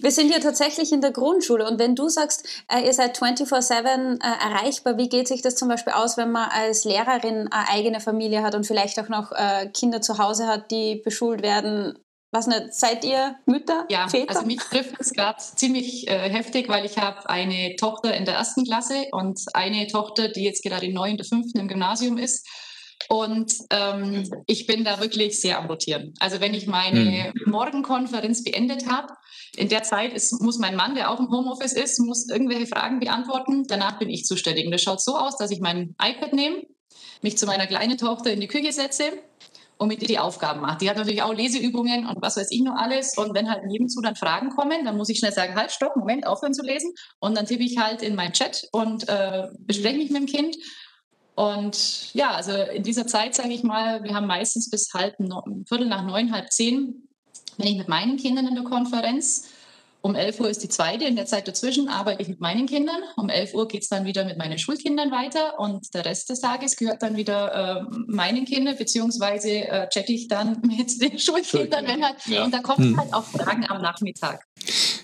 wir 0.00 0.10
sind 0.10 0.30
ja 0.30 0.38
tatsächlich 0.38 0.92
in 0.92 1.00
der 1.00 1.12
Grundschule 1.12 1.66
und 1.66 1.78
wenn 1.78 1.94
du 1.94 2.08
sagst, 2.08 2.46
äh, 2.68 2.84
ihr 2.84 2.92
seid 2.92 3.18
24-7 3.18 4.22
äh, 4.22 4.26
erreichbar, 4.44 4.98
wie 4.98 5.08
geht 5.08 5.28
sich 5.28 5.42
das 5.42 5.56
zum 5.56 5.68
Beispiel 5.68 5.92
aus, 5.92 6.16
wenn 6.16 6.30
man 6.32 6.48
als 6.50 6.84
Lehrerin 6.84 7.48
eine 7.50 7.68
eigene 7.68 8.00
Familie 8.00 8.42
hat 8.42 8.54
und 8.54 8.66
vielleicht 8.66 8.98
auch 9.00 9.08
noch 9.08 9.32
äh, 9.32 9.68
Kinder 9.72 10.00
zu 10.00 10.18
Hause 10.18 10.46
hat, 10.46 10.70
die 10.70 10.96
beschult 11.04 11.42
werden? 11.42 11.98
Was 12.34 12.46
nicht, 12.46 12.72
seid 12.72 13.04
ihr 13.04 13.36
Mütter, 13.44 13.84
ja, 13.90 14.08
Väter? 14.08 14.34
also 14.34 14.46
mich 14.46 14.56
trifft 14.56 14.94
es 14.98 15.12
gerade 15.12 15.36
ziemlich 15.38 16.08
äh, 16.08 16.30
heftig, 16.30 16.66
weil 16.70 16.86
ich 16.86 16.96
habe 16.96 17.28
eine 17.28 17.76
Tochter 17.76 18.16
in 18.16 18.24
der 18.24 18.36
ersten 18.36 18.64
Klasse 18.64 19.04
und 19.12 19.38
eine 19.52 19.86
Tochter, 19.86 20.28
die 20.28 20.42
jetzt 20.42 20.62
gerade 20.62 20.90
neu 20.90 21.10
in 21.10 21.18
der 21.18 21.26
fünften 21.26 21.58
im 21.58 21.68
Gymnasium 21.68 22.16
ist. 22.16 22.48
Und 23.08 23.52
ähm, 23.70 24.30
ich 24.46 24.66
bin 24.66 24.84
da 24.84 25.00
wirklich 25.00 25.40
sehr 25.40 25.58
am 25.58 25.66
Rotieren. 25.66 26.14
Also 26.20 26.40
wenn 26.40 26.54
ich 26.54 26.66
meine 26.66 27.32
mhm. 27.34 27.52
Morgenkonferenz 27.52 28.44
beendet 28.44 28.88
habe, 28.88 29.12
in 29.56 29.68
der 29.68 29.82
Zeit 29.82 30.12
ist, 30.14 30.40
muss 30.40 30.58
mein 30.58 30.76
Mann, 30.76 30.94
der 30.94 31.10
auch 31.10 31.20
im 31.20 31.30
Homeoffice 31.30 31.74
ist, 31.74 31.98
muss 32.00 32.28
irgendwelche 32.28 32.66
Fragen 32.66 33.00
beantworten. 33.00 33.64
Danach 33.66 33.98
bin 33.98 34.08
ich 34.08 34.24
zuständig. 34.24 34.64
Und 34.64 34.72
das 34.72 34.82
schaut 34.82 35.02
so 35.02 35.16
aus, 35.16 35.36
dass 35.36 35.50
ich 35.50 35.60
mein 35.60 35.94
iPad 36.02 36.32
nehme, 36.32 36.62
mich 37.20 37.36
zu 37.36 37.46
meiner 37.46 37.66
kleinen 37.66 37.98
Tochter 37.98 38.32
in 38.32 38.40
die 38.40 38.48
Küche 38.48 38.72
setze 38.72 39.04
und 39.76 39.88
mit 39.88 40.00
ihr 40.00 40.08
die 40.08 40.18
Aufgaben 40.18 40.60
mache. 40.60 40.78
Die 40.78 40.88
hat 40.88 40.96
natürlich 40.96 41.22
auch 41.22 41.34
Leseübungen 41.34 42.06
und 42.06 42.22
was 42.22 42.36
weiß 42.36 42.50
ich 42.50 42.62
noch 42.62 42.76
alles. 42.76 43.18
Und 43.18 43.34
wenn 43.34 43.50
halt 43.50 43.64
nebenzu 43.66 44.00
dann 44.00 44.16
Fragen 44.16 44.50
kommen, 44.50 44.84
dann 44.84 44.96
muss 44.96 45.10
ich 45.10 45.18
schnell 45.18 45.32
sagen, 45.32 45.54
halt, 45.54 45.70
stopp, 45.70 45.96
Moment, 45.96 46.26
aufhören 46.26 46.54
zu 46.54 46.62
lesen. 46.62 46.94
Und 47.20 47.36
dann 47.36 47.46
tippe 47.46 47.64
ich 47.64 47.76
halt 47.78 48.02
in 48.02 48.14
meinen 48.14 48.32
Chat 48.32 48.68
und 48.72 49.08
äh, 49.08 49.48
bespreche 49.58 49.98
mich 49.98 50.10
mit 50.10 50.20
dem 50.20 50.26
Kind 50.26 50.56
Und 51.34 52.14
ja, 52.14 52.32
also 52.32 52.52
in 52.52 52.82
dieser 52.82 53.06
Zeit, 53.06 53.34
sage 53.34 53.52
ich 53.52 53.62
mal, 53.62 54.02
wir 54.04 54.14
haben 54.14 54.26
meistens 54.26 54.70
bis 54.70 54.92
halb, 54.94 55.16
Viertel 55.66 55.88
nach 55.88 56.04
neun, 56.04 56.32
halb 56.32 56.50
zehn, 56.50 57.08
bin 57.56 57.66
ich 57.66 57.78
mit 57.78 57.88
meinen 57.88 58.16
Kindern 58.16 58.46
in 58.46 58.54
der 58.54 58.64
Konferenz. 58.64 59.48
Um 60.02 60.16
11 60.16 60.40
Uhr 60.40 60.50
ist 60.50 60.62
die 60.64 60.68
zweite. 60.68 61.04
In 61.04 61.14
der 61.14 61.26
Zeit 61.26 61.46
dazwischen 61.46 61.88
arbeite 61.88 62.22
ich 62.22 62.28
mit 62.28 62.40
meinen 62.40 62.66
Kindern. 62.66 62.96
Um 63.16 63.28
11 63.28 63.54
Uhr 63.54 63.68
geht 63.68 63.82
es 63.82 63.88
dann 63.88 64.04
wieder 64.04 64.24
mit 64.24 64.36
meinen 64.36 64.58
Schulkindern 64.58 65.12
weiter. 65.12 65.60
Und 65.60 65.94
der 65.94 66.04
Rest 66.04 66.28
des 66.28 66.40
Tages 66.40 66.76
gehört 66.76 67.02
dann 67.02 67.16
wieder 67.16 67.54
äh, 67.54 67.84
meinen 68.08 68.44
Kindern, 68.44 68.76
beziehungsweise 68.76 69.50
äh, 69.50 69.88
chatte 69.88 70.12
ich 70.12 70.26
dann 70.26 70.60
mit 70.66 71.00
den 71.00 71.20
Schulkindern. 71.20 71.86
Wenn 71.86 72.04
halt, 72.04 72.16
ja. 72.26 72.44
Und 72.44 72.52
da 72.52 72.58
kommen 72.58 72.90
hm. 72.90 72.96
halt 72.98 73.14
auch 73.14 73.24
Fragen 73.24 73.64
am 73.70 73.80
Nachmittag. 73.80 74.44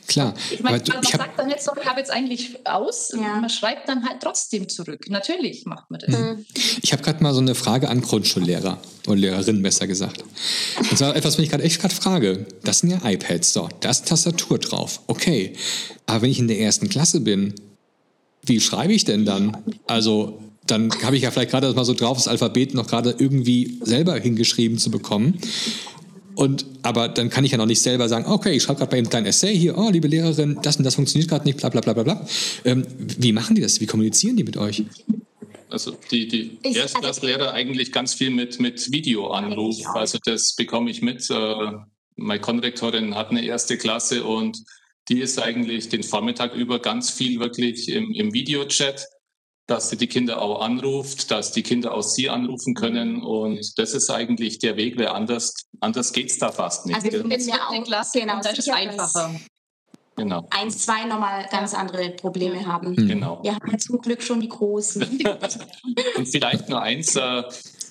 Klar. 0.08 0.34
Ich 0.50 0.62
meine, 0.62 0.78
man 0.78 1.02
ich 1.02 1.10
sagt 1.10 1.38
dann 1.38 1.48
nicht 1.48 1.62
so, 1.62 1.72
ich 1.78 1.86
habe 1.86 2.00
jetzt 2.00 2.10
eigentlich 2.10 2.66
aus. 2.66 3.10
Ja. 3.12 3.40
Man 3.40 3.50
schreibt 3.50 3.88
dann 3.88 4.08
halt 4.08 4.22
trotzdem 4.22 4.68
zurück. 4.68 5.06
Natürlich 5.10 5.66
macht 5.66 5.90
man 5.90 6.00
das. 6.00 6.18
Mhm. 6.18 6.46
Ich 6.82 6.92
habe 6.92 7.02
gerade 7.02 7.22
mal 7.22 7.34
so 7.34 7.40
eine 7.40 7.54
Frage 7.54 7.90
an 7.90 8.00
Grundschullehrer 8.00 8.78
oder 9.06 9.16
Lehrerinnen 9.16 9.62
besser 9.62 9.86
gesagt. 9.86 10.24
Und 10.90 10.96
zwar 10.96 11.14
etwas, 11.14 11.36
was 11.36 11.44
ich 11.44 11.50
gerade 11.50 11.62
echt 11.62 11.78
gerade 11.78 11.94
frage. 11.94 12.46
Das 12.64 12.78
sind 12.80 12.90
ja 12.90 13.00
iPads, 13.04 13.52
so, 13.52 13.68
da 13.80 13.90
ist 13.90 14.08
Tastatur 14.08 14.58
drauf. 14.58 15.00
Okay. 15.06 15.52
Aber 16.06 16.22
wenn 16.22 16.30
ich 16.30 16.38
in 16.38 16.48
der 16.48 16.58
ersten 16.58 16.88
Klasse 16.88 17.20
bin, 17.20 17.54
wie 18.42 18.60
schreibe 18.60 18.94
ich 18.94 19.04
denn 19.04 19.26
dann? 19.26 19.58
Also 19.86 20.40
dann 20.66 20.90
habe 21.02 21.16
ich 21.16 21.22
ja 21.22 21.30
vielleicht 21.30 21.50
gerade 21.50 21.72
mal 21.74 21.84
so 21.84 21.94
drauf, 21.94 22.16
das 22.16 22.28
Alphabet 22.28 22.74
noch 22.74 22.86
gerade 22.86 23.14
irgendwie 23.18 23.78
selber 23.82 24.18
hingeschrieben 24.18 24.78
zu 24.78 24.90
bekommen. 24.90 25.38
Und, 26.38 26.66
aber 26.82 27.08
dann 27.08 27.30
kann 27.30 27.44
ich 27.44 27.50
ja 27.50 27.58
noch 27.58 27.66
nicht 27.66 27.80
selber 27.80 28.08
sagen, 28.08 28.26
okay, 28.26 28.54
ich 28.54 28.62
schreibe 28.62 28.78
gerade 28.78 28.92
bei 28.92 28.98
einem 28.98 29.10
kleinen 29.10 29.26
Essay 29.26 29.58
hier, 29.58 29.76
oh, 29.76 29.90
liebe 29.90 30.06
Lehrerin, 30.06 30.56
das 30.62 30.76
und 30.76 30.84
das 30.84 30.94
funktioniert 30.94 31.28
gerade 31.28 31.44
nicht, 31.44 31.58
bla 31.58 31.68
bla 31.68 31.80
bla 31.80 31.94
bla 31.94 32.04
bla. 32.04 32.26
Ähm, 32.64 32.86
wie 32.96 33.32
machen 33.32 33.56
die 33.56 33.60
das? 33.60 33.80
Wie 33.80 33.86
kommunizieren 33.86 34.36
die 34.36 34.44
mit 34.44 34.56
euch? 34.56 34.84
Also 35.68 35.96
die, 36.12 36.28
die 36.28 36.56
also 36.64 36.78
Erstklasslehrer 36.78 37.54
eigentlich 37.54 37.90
ganz 37.90 38.14
viel 38.14 38.30
mit, 38.30 38.60
mit 38.60 38.92
Videoanruf. 38.92 39.84
Also 39.94 40.18
das 40.24 40.54
bekomme 40.54 40.92
ich 40.92 41.02
mit. 41.02 41.28
Äh, 41.28 41.72
meine 42.14 42.40
Konrektorin 42.40 43.16
hat 43.16 43.30
eine 43.30 43.44
erste 43.44 43.76
Klasse 43.76 44.22
und 44.22 44.62
die 45.08 45.20
ist 45.20 45.42
eigentlich 45.42 45.88
den 45.88 46.04
Vormittag 46.04 46.54
über 46.54 46.78
ganz 46.78 47.10
viel 47.10 47.40
wirklich 47.40 47.88
im, 47.88 48.12
im 48.12 48.32
Videochat 48.32 49.08
dass 49.68 49.90
sie 49.90 49.98
die 49.98 50.06
Kinder 50.06 50.40
auch 50.40 50.62
anruft, 50.62 51.30
dass 51.30 51.52
die 51.52 51.62
Kinder 51.62 51.94
auch 51.94 52.02
sie 52.02 52.30
anrufen 52.30 52.74
können. 52.74 53.22
Und 53.22 53.78
das 53.78 53.92
ist 53.92 54.10
eigentlich 54.10 54.58
der 54.58 54.76
Weg, 54.76 54.98
weil 54.98 55.08
anders, 55.08 55.54
anders 55.80 56.12
geht 56.14 56.30
es 56.30 56.38
da 56.38 56.50
fast 56.50 56.86
nicht. 56.86 56.96
Also 56.96 57.08
ich 57.08 57.22
bin 57.22 57.48
ja 57.48 57.68
auch 57.68 57.84
Klasse, 57.84 58.20
genau, 58.20 58.40
das 58.42 58.58
ist 58.58 58.70
einfacher. 58.70 59.38
Genau. 60.16 60.48
Eins, 60.50 60.78
zwei 60.78 61.04
nochmal 61.04 61.46
ganz 61.50 61.74
andere 61.74 62.10
Probleme 62.10 62.66
haben. 62.66 62.92
Mhm. 62.92 63.08
Genau. 63.08 63.40
Wir 63.42 63.54
haben 63.54 63.70
ja 63.70 63.78
zum 63.78 64.00
Glück 64.00 64.22
schon 64.22 64.40
die 64.40 64.48
großen. 64.48 65.02
Und 66.16 66.26
vielleicht 66.26 66.70
nur 66.70 66.80
eins, 66.80 67.14
äh, 67.14 67.42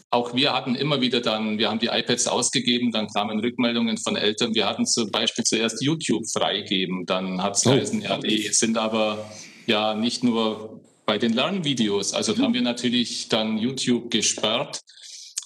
auch 0.10 0.34
wir 0.34 0.54
hatten 0.54 0.74
immer 0.74 1.00
wieder 1.00 1.22
dann, 1.22 1.60
wir 1.60 1.70
haben 1.70 1.80
die 1.80 1.88
iPads 1.88 2.28
ausgegeben, 2.28 2.92
dann 2.92 3.08
kamen 3.08 3.40
Rückmeldungen 3.40 3.98
von 3.98 4.16
Eltern, 4.16 4.56
wir 4.56 4.66
hatten 4.66 4.88
zum 4.88 5.12
Beispiel 5.12 5.44
zuerst 5.44 5.84
YouTube 5.84 6.24
freigeben, 6.32 7.06
dann 7.06 7.44
hat 7.44 7.56
es 7.56 7.66
oh. 7.68 7.72
geheißen, 7.72 8.02
ja, 8.02 8.18
die 8.18 8.48
sind 8.48 8.78
aber 8.78 9.30
ja 9.68 9.94
nicht 9.94 10.24
nur 10.24 10.82
bei 11.08 11.18
den 11.18 11.34
Lernvideos. 11.34 12.14
Also 12.14 12.34
da 12.34 12.44
haben 12.44 12.54
wir 12.54 12.62
natürlich 12.62 13.30
dann 13.30 13.58
YouTube 13.58 14.12
gesperrt 14.12 14.82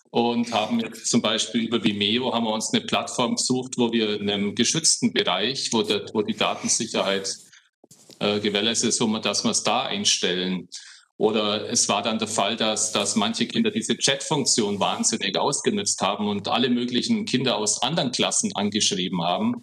und 0.10 0.52
haben 0.52 0.82
zum 1.06 1.22
Beispiel 1.22 1.62
über 1.62 1.82
Vimeo 1.84 2.34
haben 2.34 2.46
wir 2.46 2.54
uns 2.54 2.74
eine 2.74 2.84
Plattform 2.84 3.36
gesucht, 3.36 3.76
wo 3.78 3.94
wir 3.94 4.20
in 4.20 4.30
einem 4.30 4.56
geschützten 4.56 5.14
Bereich, 5.14 5.70
wo, 5.72 5.84
der, 5.84 6.06
wo 6.14 6.24
die 6.24 6.36
Datensicherheit 6.36 7.32
äh, 8.20 8.40
gewährleistet 8.40 8.90
ist, 8.90 9.02
wo 9.02 9.08
wir, 9.08 9.20
dass 9.20 9.44
wir 9.44 9.52
es 9.52 9.62
da 9.62 9.84
einstellen. 9.84 10.68
Oder 11.18 11.70
es 11.70 11.88
war 11.88 12.02
dann 12.02 12.18
der 12.18 12.28
Fall, 12.28 12.56
dass, 12.56 12.92
dass 12.92 13.16
manche 13.16 13.46
Kinder 13.46 13.70
diese 13.70 13.96
Chat-Funktion 13.96 14.80
wahnsinnig 14.80 15.38
ausgenutzt 15.38 16.02
haben 16.02 16.28
und 16.28 16.48
alle 16.48 16.72
möglichen 16.72 17.26
Kinder 17.26 17.58
aus 17.58 17.84
anderen 17.84 18.12
Klassen 18.12 18.52
angeschrieben 18.56 19.22
haben. 19.22 19.62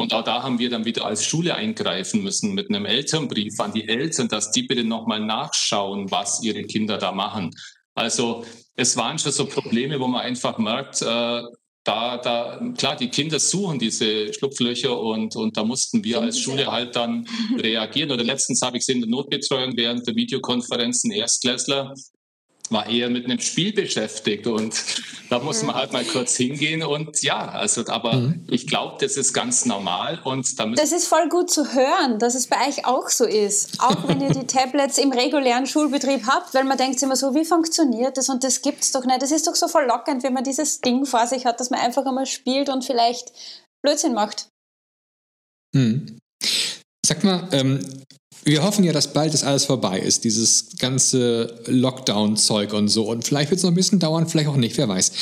Und 0.00 0.14
auch 0.14 0.24
da 0.24 0.42
haben 0.42 0.58
wir 0.58 0.70
dann 0.70 0.86
wieder 0.86 1.04
als 1.04 1.26
Schule 1.26 1.54
eingreifen 1.54 2.22
müssen 2.22 2.54
mit 2.54 2.70
einem 2.70 2.86
Elternbrief 2.86 3.60
an 3.60 3.74
die 3.74 3.86
Eltern, 3.86 4.28
dass 4.28 4.50
die 4.50 4.62
bitte 4.62 4.82
nochmal 4.82 5.20
nachschauen, 5.20 6.10
was 6.10 6.42
ihre 6.42 6.62
Kinder 6.62 6.96
da 6.96 7.12
machen. 7.12 7.50
Also 7.94 8.46
es 8.76 8.96
waren 8.96 9.18
schon 9.18 9.32
so 9.32 9.44
Probleme, 9.44 10.00
wo 10.00 10.06
man 10.06 10.22
einfach 10.22 10.56
merkt, 10.56 11.02
äh, 11.02 11.42
da, 11.84 12.16
da, 12.16 12.72
klar, 12.78 12.96
die 12.96 13.10
Kinder 13.10 13.38
suchen 13.38 13.78
diese 13.78 14.32
Schlupflöcher 14.32 14.98
und, 14.98 15.36
und 15.36 15.58
da 15.58 15.64
mussten 15.64 16.02
wir 16.02 16.22
als 16.22 16.38
Schule 16.38 16.72
halt 16.72 16.96
dann 16.96 17.26
reagieren. 17.58 18.10
Oder 18.10 18.24
letztens 18.24 18.62
habe 18.62 18.78
ich 18.78 18.86
sie 18.86 18.92
in 18.92 19.00
der 19.02 19.10
Notbetreuung 19.10 19.76
während 19.76 20.06
der 20.06 20.14
Videokonferenzen 20.14 21.10
Erstklässler 21.10 21.92
war 22.70 22.88
eher 22.88 23.10
mit 23.10 23.24
einem 23.24 23.40
Spiel 23.40 23.72
beschäftigt 23.72 24.46
und 24.46 24.74
da 25.28 25.38
muss 25.38 25.62
man 25.62 25.74
halt 25.74 25.92
mal 25.92 26.04
kurz 26.04 26.36
hingehen 26.36 26.82
und 26.82 27.22
ja, 27.22 27.48
also 27.48 27.84
aber 27.88 28.14
mhm. 28.14 28.46
ich 28.48 28.66
glaube, 28.66 28.96
das 29.00 29.16
ist 29.16 29.32
ganz 29.32 29.66
normal 29.66 30.20
und 30.24 30.58
da 30.58 30.66
Das 30.66 30.92
ist 30.92 31.06
voll 31.06 31.28
gut 31.28 31.50
zu 31.50 31.72
hören, 31.72 32.18
dass 32.18 32.34
es 32.34 32.46
bei 32.46 32.68
euch 32.68 32.84
auch 32.84 33.08
so 33.08 33.24
ist, 33.24 33.80
auch 33.80 34.08
wenn 34.08 34.20
ihr 34.20 34.30
die 34.30 34.46
Tablets 34.46 34.98
im 34.98 35.12
regulären 35.12 35.66
Schulbetrieb 35.66 36.26
habt, 36.26 36.54
weil 36.54 36.64
man 36.64 36.78
denkt 36.78 37.02
immer 37.02 37.16
so, 37.16 37.34
wie 37.34 37.44
funktioniert 37.44 38.16
das 38.16 38.28
und 38.28 38.44
das 38.44 38.62
gibt's 38.62 38.92
doch 38.92 39.04
nicht. 39.04 39.20
Das 39.22 39.32
ist 39.32 39.46
doch 39.46 39.54
so 39.54 39.68
verlockend, 39.68 40.22
wenn 40.22 40.32
man 40.32 40.44
dieses 40.44 40.80
Ding 40.80 41.06
vor 41.06 41.26
sich 41.26 41.46
hat, 41.46 41.60
dass 41.60 41.70
man 41.70 41.80
einfach 41.80 42.06
einmal 42.06 42.26
spielt 42.26 42.68
und 42.68 42.84
vielleicht 42.84 43.32
Blödsinn 43.82 44.14
macht. 44.14 44.48
Mhm. 45.74 46.18
Sag 47.04 47.24
mal, 47.24 47.48
ähm, 47.52 47.80
wir 48.44 48.62
hoffen 48.62 48.84
ja, 48.84 48.92
dass 48.92 49.12
bald 49.12 49.34
das 49.34 49.44
alles 49.44 49.66
vorbei 49.66 49.98
ist, 49.98 50.24
dieses 50.24 50.76
ganze 50.78 51.60
Lockdown-Zeug 51.66 52.72
und 52.72 52.88
so. 52.88 53.08
Und 53.08 53.24
vielleicht 53.24 53.50
wird 53.50 53.58
es 53.58 53.64
noch 53.64 53.70
ein 53.70 53.74
bisschen 53.74 53.98
dauern, 53.98 54.26
vielleicht 54.26 54.48
auch 54.48 54.56
nicht, 54.56 54.78
wer 54.78 54.88
weiß. 54.88 55.12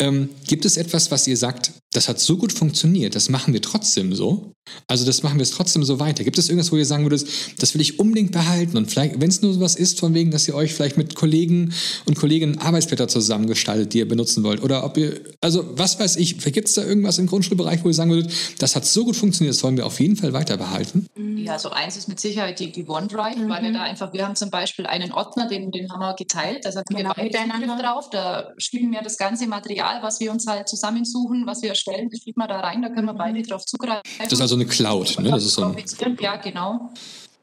Ähm, 0.00 0.30
gibt 0.46 0.64
es 0.64 0.76
etwas, 0.76 1.10
was 1.10 1.26
ihr 1.26 1.36
sagt, 1.36 1.72
das 1.96 2.08
hat 2.08 2.20
so 2.20 2.36
gut 2.36 2.52
funktioniert, 2.52 3.14
das 3.14 3.30
machen 3.30 3.54
wir 3.54 3.62
trotzdem 3.62 4.14
so? 4.14 4.52
Also 4.88 5.06
das 5.06 5.22
machen 5.22 5.38
wir 5.38 5.42
es 5.42 5.50
trotzdem 5.50 5.84
so 5.84 5.98
weiter. 5.98 6.24
Gibt 6.24 6.38
es 6.38 6.48
irgendwas, 6.48 6.72
wo 6.72 6.76
ihr 6.76 6.84
sagen 6.84 7.04
würdet, 7.04 7.26
das 7.58 7.72
will 7.74 7.80
ich 7.80 7.98
unbedingt 7.98 8.32
behalten? 8.32 8.76
Und 8.76 8.90
vielleicht, 8.90 9.20
wenn 9.20 9.28
es 9.28 9.40
nur 9.40 9.54
sowas 9.54 9.76
ist, 9.76 10.00
von 10.00 10.12
wegen, 10.12 10.30
dass 10.30 10.46
ihr 10.46 10.54
euch 10.54 10.74
vielleicht 10.74 10.96
mit 10.96 11.14
Kollegen 11.14 11.72
und 12.04 12.18
Kolleginnen 12.18 12.58
Arbeitsblätter 12.58 13.08
zusammengestaltet, 13.08 13.94
die 13.94 13.98
ihr 13.98 14.08
benutzen 14.08 14.42
wollt. 14.42 14.62
Oder 14.62 14.84
ob 14.84 14.96
ihr, 14.96 15.20
also 15.40 15.64
was 15.78 15.98
weiß 15.98 16.16
ich, 16.16 16.38
gibt 16.38 16.68
es 16.68 16.74
da 16.74 16.84
irgendwas 16.84 17.18
im 17.18 17.26
Grundschulbereich, 17.26 17.82
wo 17.84 17.88
ihr 17.88 17.94
sagen 17.94 18.10
würdet, 18.10 18.32
das 18.58 18.76
hat 18.76 18.84
so 18.84 19.04
gut 19.04 19.16
funktioniert, 19.16 19.54
das 19.54 19.62
wollen 19.62 19.76
wir 19.76 19.86
auf 19.86 20.00
jeden 20.00 20.16
Fall 20.16 20.32
weiter 20.32 20.56
behalten? 20.56 21.06
Ja, 21.36 21.58
so 21.58 21.70
eins 21.70 21.96
ist 21.96 22.08
mit 22.08 22.18
Sicherheit 22.18 22.58
die, 22.58 22.72
die 22.72 22.88
OneDrive, 22.88 23.36
mhm. 23.36 23.48
weil 23.48 23.62
wir 23.62 23.72
da 23.72 23.82
einfach, 23.82 24.12
wir 24.12 24.26
haben 24.26 24.34
zum 24.34 24.50
Beispiel 24.50 24.86
einen 24.86 25.12
Ordner, 25.12 25.48
den, 25.48 25.70
den 25.70 25.90
haben 25.92 26.00
wir 26.00 26.14
geteilt, 26.14 26.64
da 26.64 26.72
sind 26.72 26.86
genau, 26.88 27.12
wir 27.14 27.24
miteinander 27.24 27.78
drauf, 27.80 28.10
da 28.10 28.52
schieben 28.58 28.90
wir 28.90 29.00
das 29.02 29.16
ganze 29.16 29.46
Material, 29.46 30.02
was 30.02 30.18
wir 30.18 30.32
uns 30.32 30.46
halt 30.46 30.68
zusammensuchen, 30.68 31.46
was 31.46 31.62
wir 31.62 31.74
erstellen, 31.86 32.10
das 32.10 32.20
schieben 32.20 32.42
wir 32.42 32.48
da 32.48 32.60
rein, 32.60 32.82
da 32.82 32.88
können 32.88 33.06
wir 33.06 33.14
beide 33.14 33.42
drauf 33.42 33.64
zugreifen. 33.64 34.02
Das 34.18 34.32
ist 34.32 34.40
also 34.40 34.54
eine 34.54 34.66
Cloud, 34.66 35.18
ne? 35.20 35.30
Das 35.30 35.44
ist 35.44 35.54
so 35.54 35.64
ein 35.64 36.16
ja, 36.20 36.36
genau. 36.36 36.90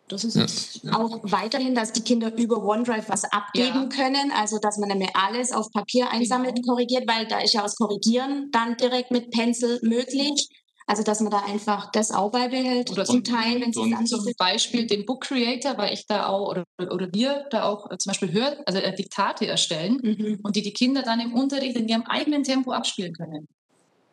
Das 0.09 0.23
ist 0.23 0.83
ja. 0.83 0.93
auch 0.93 1.19
weiterhin, 1.23 1.73
dass 1.73 1.93
die 1.93 2.01
Kinder 2.01 2.35
über 2.37 2.63
OneDrive 2.63 3.07
was 3.09 3.23
abgeben 3.23 3.83
ja. 3.83 3.89
können, 3.89 4.31
also 4.35 4.59
dass 4.59 4.77
man 4.77 4.89
nämlich 4.89 5.09
alles 5.15 5.51
auf 5.51 5.71
Papier 5.71 6.11
einsammelt, 6.11 6.55
genau. 6.55 6.73
korrigiert, 6.73 7.07
weil 7.07 7.25
da 7.27 7.39
ist 7.39 7.53
ja 7.53 7.63
das 7.63 7.75
Korrigieren 7.75 8.49
dann 8.51 8.75
direkt 8.77 9.11
mit 9.11 9.31
Pencil 9.31 9.79
möglich. 9.81 10.49
Also, 10.85 11.01
dass 11.01 11.21
man 11.21 11.31
da 11.31 11.39
einfach 11.39 11.91
das 11.91 12.11
auch 12.11 12.31
beibehält, 12.31 12.91
oder 12.91 13.05
zum 13.05 13.23
Teil, 13.23 13.61
wenn 13.61 13.69
es 13.69 14.09
Zum 14.09 14.33
Beispiel 14.37 14.85
den 14.85 15.05
Book 15.05 15.23
Creator, 15.23 15.77
weil 15.77 15.93
ich 15.93 16.05
da 16.07 16.27
auch, 16.27 16.49
oder, 16.49 16.65
oder 16.77 17.07
wir 17.13 17.45
da 17.51 17.63
auch 17.63 17.89
äh, 17.89 17.97
zum 17.97 18.09
Beispiel 18.09 18.33
Hör, 18.33 18.57
also 18.65 18.79
äh, 18.79 18.93
Diktate 18.93 19.47
erstellen 19.47 19.99
mhm. 20.03 20.39
und 20.43 20.57
die 20.57 20.61
die 20.61 20.73
Kinder 20.73 21.01
dann 21.01 21.21
im 21.21 21.33
Unterricht 21.33 21.77
in 21.77 21.87
ihrem 21.87 22.03
eigenen 22.03 22.43
Tempo 22.43 22.73
abspielen 22.73 23.13
können. 23.13 23.47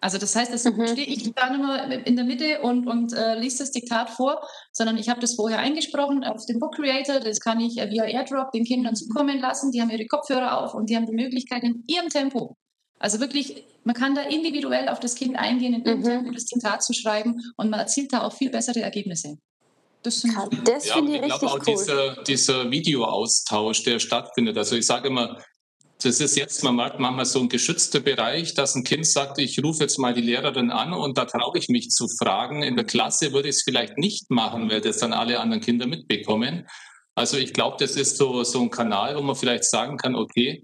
Also 0.01 0.17
das 0.17 0.35
heißt, 0.35 0.53
das 0.53 0.65
mhm. 0.65 0.87
stehe 0.87 1.07
ich 1.07 1.33
da 1.35 1.51
nicht 1.51 1.63
mehr 1.63 2.07
in 2.07 2.17
der 2.17 2.25
Mitte 2.25 2.63
und, 2.63 2.87
und 2.87 3.13
äh, 3.13 3.39
liest 3.39 3.61
das 3.61 3.71
Diktat 3.71 4.11
vor, 4.11 4.41
sondern 4.73 4.97
ich 4.97 5.09
habe 5.11 5.21
das 5.21 5.35
vorher 5.35 5.59
eingesprochen 5.59 6.25
auf 6.25 6.47
den 6.47 6.59
Book 6.59 6.77
Creator. 6.77 7.21
Das 7.21 7.41
kann 7.41 7.61
ich 7.61 7.79
äh, 7.79 7.91
via 7.91 8.05
AirDrop 8.05 8.51
den 8.53 8.65
Kindern 8.65 8.97
zukommen 8.97 9.39
lassen. 9.41 9.73
Die 9.73 9.81
haben 9.81 9.91
ihre 9.91 10.07
Kopfhörer 10.07 10.59
auf 10.59 10.75
und 10.75 10.89
die 10.89 10.97
haben 10.97 11.07
die 11.07 11.13
Möglichkeit 11.13 11.63
in 11.65 11.85
ihrem 11.87 12.09
Tempo 12.09 12.57
also 13.01 13.19
wirklich, 13.19 13.65
man 13.85 13.95
kann 13.95 14.15
da 14.15 14.23
individuell 14.23 14.89
auf 14.89 15.01
das 15.01 15.15
Kind 15.15 15.35
eingehen, 15.37 15.83
in 15.83 16.01
mhm. 16.01 16.33
das 16.35 16.45
Diktat 16.45 16.85
zu 16.85 16.93
schreiben 16.93 17.41
und 17.57 17.71
man 17.71 17.81
erzielt 17.81 18.13
da 18.13 18.23
auch 18.23 18.33
viel 18.33 18.51
bessere 18.51 18.81
Ergebnisse. 18.81 19.39
Das, 20.03 20.23
das 20.65 20.87
ja, 20.87 20.95
finde 20.95 21.13
ich, 21.13 21.17
ich 21.19 21.25
richtig 21.25 21.49
auch 21.49 21.59
cool. 21.59 21.65
Dieser, 21.67 22.23
dieser 22.23 22.71
Videoaustausch, 22.71 23.83
der 23.85 23.99
stattfindet. 23.99 24.57
Also 24.57 24.77
ich 24.77 24.87
sage 24.87 25.09
immer, 25.09 25.43
das 26.03 26.21
ist 26.21 26.37
jetzt, 26.37 26.63
manchmal 26.63 27.25
so 27.25 27.41
ein 27.41 27.49
geschützter 27.49 28.01
Bereich, 28.01 28.55
dass 28.55 28.75
ein 28.75 28.85
Kind 28.85 29.07
sagt, 29.07 29.39
ich 29.39 29.63
rufe 29.63 29.85
jetzt 29.85 29.99
mal 29.99 30.15
die 30.15 30.21
Lehrerin 30.21 30.71
an 30.71 30.93
und 30.93 31.19
da 31.19 31.25
traue 31.25 31.59
ich 31.59 31.69
mich 31.69 31.91
zu 31.91 32.07
fragen. 32.19 32.63
In 32.63 32.77
der 32.77 32.85
Klasse 32.85 33.33
würde 33.33 33.49
ich 33.49 33.57
es 33.57 33.63
vielleicht 33.63 33.99
nicht 33.99 34.31
machen, 34.31 34.71
weil 34.71 34.81
das 34.81 34.99
dann 34.99 35.13
alle 35.13 35.41
anderen 35.41 35.63
Kinder 35.63 35.87
mitbekommen. 35.87 36.67
Also 37.15 37.37
ich 37.37 37.53
glaube, 37.53 37.77
das 37.79 37.97
ist 37.97 38.17
so, 38.17 38.45
so 38.45 38.63
ein 38.63 38.71
Kanal, 38.71 39.17
wo 39.17 39.23
man 39.23 39.37
vielleicht 39.37 39.65
sagen 39.65 39.97
kann, 39.97 40.15
okay, 40.15 40.63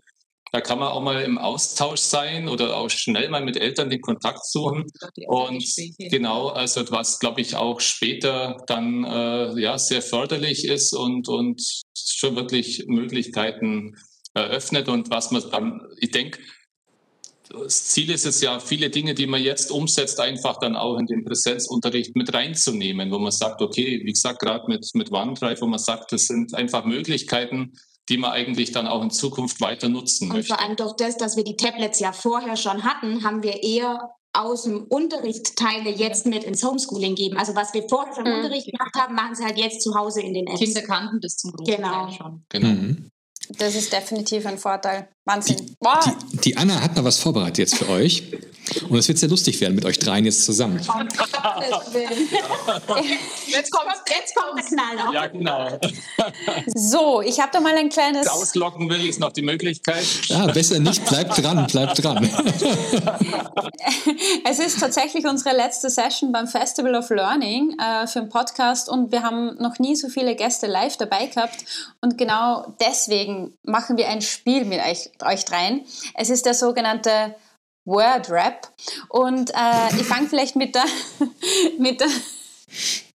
da 0.53 0.61
kann 0.61 0.79
man 0.79 0.89
auch 0.89 1.03
mal 1.03 1.21
im 1.23 1.39
Austausch 1.39 2.01
sein 2.01 2.49
oder 2.49 2.77
auch 2.77 2.89
schnell 2.89 3.29
mal 3.29 3.45
mit 3.45 3.57
Eltern 3.57 3.91
den 3.91 4.01
Kontakt 4.01 4.47
suchen. 4.47 4.85
Und 5.27 5.65
genau, 5.99 6.49
also 6.49 6.83
was, 6.91 7.19
glaube 7.19 7.41
ich, 7.41 7.57
auch 7.57 7.81
später 7.81 8.57
dann 8.67 9.05
äh, 9.05 9.61
ja, 9.61 9.77
sehr 9.77 10.03
förderlich 10.03 10.65
ist 10.65 10.95
und, 10.95 11.29
und 11.29 11.61
schon 11.95 12.37
wirklich 12.37 12.85
Möglichkeiten 12.87 13.97
eröffnet 14.37 14.89
und 14.89 15.11
was 15.11 15.31
man 15.31 15.43
dann, 15.51 15.83
ich 15.99 16.11
denke, 16.11 16.39
das 17.49 17.85
Ziel 17.85 18.11
ist 18.11 18.27
es 18.27 18.41
ja, 18.41 18.59
viele 18.59 18.91
Dinge, 18.91 19.15
die 19.15 19.27
man 19.27 19.43
jetzt 19.43 19.71
umsetzt, 19.71 20.21
einfach 20.21 20.59
dann 20.59 20.77
auch 20.77 20.99
in 20.99 21.07
den 21.07 21.25
Präsenzunterricht 21.25 22.17
mit 22.17 22.35
reinzunehmen, 22.35 23.11
wo 23.11 23.19
man 23.19 23.31
sagt, 23.31 23.63
okay, 23.63 24.01
wie 24.05 24.13
gesagt, 24.13 24.41
gerade 24.41 24.65
mit, 24.69 24.89
mit 24.95 25.13
OneDrive, 25.13 25.61
wo 25.61 25.67
man 25.67 25.79
sagt, 25.79 26.13
das 26.13 26.27
sind 26.27 26.55
einfach 26.55 26.85
Möglichkeiten, 26.85 27.73
die 28.09 28.19
man 28.19 28.33
eigentlich 28.33 28.73
dann 28.73 28.87
auch 28.87 29.03
in 29.03 29.11
Zukunft 29.11 29.61
weiter 29.61 29.89
nutzen 29.89 30.29
und 30.29 30.37
möchte. 30.37 30.53
Und 30.53 30.59
vor 30.59 30.67
allem 30.67 30.77
durch 30.77 30.95
das, 30.95 31.17
dass 31.17 31.37
wir 31.37 31.45
die 31.45 31.57
Tablets 31.57 32.01
ja 32.01 32.13
vorher 32.13 32.57
schon 32.57 32.83
hatten, 32.83 33.25
haben 33.25 33.43
wir 33.43 33.63
eher 33.63 34.11
aus 34.33 34.65
dem 34.65 34.85
Unterricht 34.85 35.57
Teile 35.57 35.91
jetzt 35.91 36.27
mit 36.27 36.45
ins 36.45 36.63
Homeschooling 36.63 37.15
geben. 37.15 37.37
Also 37.37 37.55
was 37.55 37.73
wir 37.75 37.89
vorher 37.89 38.15
schon 38.15 38.27
im 38.27 38.33
mhm. 38.33 38.45
Unterricht 38.45 38.67
gemacht 38.71 38.95
haben, 38.97 39.15
machen 39.15 39.35
sie 39.35 39.45
halt 39.45 39.57
jetzt 39.57 39.83
zu 39.83 39.95
Hause 39.95 40.21
in 40.21 40.35
den 40.35 40.47
Apps. 40.47 40.61
Kinder 40.61 40.83
kannten 40.83 41.21
das 41.21 41.37
zum 41.37 41.53
Großteil 41.53 41.77
genau. 41.77 42.11
schon. 42.11 42.45
Genau. 42.49 42.69
Mhm. 42.69 43.11
Das 43.51 43.75
ist 43.75 43.93
definitiv 43.93 44.47
ein 44.47 44.59
Vorteil. 44.59 45.09
Wahnsinn. 45.25 45.57
Die, 45.57 45.77
die, 45.77 46.37
die, 46.39 46.57
Anna 46.57 46.81
hat 46.81 46.97
noch 46.97 47.05
was 47.05 47.19
vorbereitet 47.19 47.59
jetzt 47.59 47.77
für 47.77 47.89
euch. 47.89 48.23
Und 48.89 48.99
es 48.99 49.09
wird 49.09 49.19
sehr 49.19 49.29
lustig 49.29 49.61
werden 49.61 49.75
mit 49.75 49.85
euch 49.85 49.99
dreien 49.99 50.25
jetzt 50.25 50.45
zusammen. 50.45 50.79
jetzt 50.79 50.89
kommt 53.71 53.93
jetzt 54.09 54.35
kommt 54.35 54.59
der 54.59 54.65
Knaller. 54.65 55.13
Ja, 55.13 55.27
genau. 55.27 55.79
So, 56.75 57.21
ich 57.23 57.41
habe 57.41 57.51
da 57.53 57.61
mal 57.61 57.77
ein 57.77 57.89
kleines. 57.89 58.27
Auslocken 58.27 58.89
will 58.91 59.05
ich 59.05 59.19
noch 59.19 59.33
die 59.33 59.43
Möglichkeit. 59.43 60.05
Ja, 60.27 60.47
besser 60.47 60.79
nicht. 60.79 61.05
Bleibt 61.07 61.43
dran, 61.43 61.67
bleibt 61.67 62.03
dran. 62.03 62.29
es 64.45 64.59
ist 64.59 64.81
tatsächlich 64.81 65.27
unsere 65.27 65.57
letzte 65.57 65.91
Session 65.91 66.33
beim 66.33 66.49
Festival 66.49 66.95
of 66.97 67.09
Learning 67.11 67.77
äh, 67.79 68.07
für 68.07 68.21
den 68.21 68.29
Podcast 68.29 68.89
und 68.89 69.13
wir 69.13 69.23
haben 69.23 69.57
noch 69.59 69.79
nie 69.79 69.97
so 69.97 70.09
viele 70.09 70.35
Gäste 70.35 70.67
live 70.67 70.97
dabei 70.97 71.27
gehabt. 71.27 71.65
Und 72.01 72.19
genau 72.19 72.75
deswegen 72.81 73.57
machen 73.63 73.97
wir 73.97 74.09
ein 74.09 74.23
Spiel 74.23 74.65
mit 74.65 74.81
euch 74.81 75.11
euch 75.25 75.45
dreien. 75.45 75.83
Es 76.15 76.31
ist 76.31 76.47
der 76.47 76.55
sogenannte 76.55 77.35
Word 77.87 78.31
Rap. 78.31 78.69
Und 79.09 79.51
äh, 79.51 79.97
ich 79.99 80.07
fange 80.07 80.29
vielleicht 80.29 80.57
mit 80.57 80.75
der, 80.75 80.85
mit 81.79 82.01
der 82.01 82.09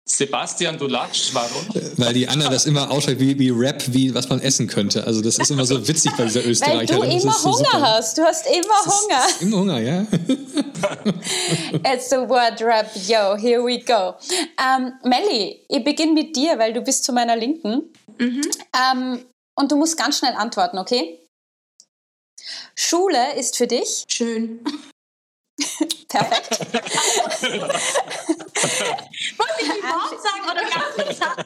Sebastian, 0.05 0.77
du 0.77 0.88
lachst, 0.88 1.34
warum? 1.36 1.65
Weil 1.97 2.13
die 2.13 2.27
Anna 2.27 2.49
das 2.49 2.65
immer 2.65 2.89
ausschaut 2.89 3.19
wie, 3.19 3.38
wie 3.38 3.51
Rap, 3.51 3.84
wie 3.88 4.13
was 4.13 4.27
man 4.27 4.41
essen 4.41 4.67
könnte. 4.67 5.05
Also 5.05 5.21
das 5.21 5.38
ist 5.38 5.51
immer 5.51 5.65
so 5.65 5.88
witzig 5.88 6.12
bei 6.17 6.25
dieser 6.25 6.45
Österreicherin. 6.45 7.01
Weil 7.01 7.10
du 7.10 7.21
immer 7.21 7.43
Hunger 7.43 7.69
so 7.71 7.82
hast. 7.82 8.17
Du 8.17 8.23
hast 8.23 8.45
immer 8.47 8.86
Hunger. 8.86 9.27
Ist, 9.27 9.41
immer 9.41 9.58
Hunger, 9.58 9.79
ja. 9.79 10.01
It's 11.93 12.10
the 12.10 12.17
word 12.17 12.62
rap, 12.62 12.89
yo, 13.08 13.36
here 13.38 13.63
we 13.63 13.79
go. 13.79 14.15
Ähm, 14.60 14.93
Melli, 15.03 15.63
ich 15.69 15.84
beginne 15.84 16.13
mit 16.13 16.36
dir, 16.36 16.58
weil 16.58 16.73
du 16.73 16.82
bist 16.82 17.03
zu 17.03 17.13
meiner 17.13 17.36
Linken. 17.36 17.84
Mhm. 18.17 18.41
Ähm, 18.73 19.25
und 19.55 19.71
du 19.71 19.75
musst 19.75 19.95
ganz 19.97 20.17
schnell 20.17 20.34
antworten, 20.34 20.79
okay? 20.79 21.19
Schule 22.75 23.36
ist 23.36 23.58
für 23.58 23.67
dich? 23.67 24.06
Schön. 24.08 24.63
Perfekt. 26.08 26.60
Wollte 29.38 29.62
ich 29.62 29.69
Wort 29.84 30.21
sagen 30.23 30.43
oder 30.49 30.63
gar 30.69 31.08
nicht 31.08 31.19
sagen? 31.19 31.43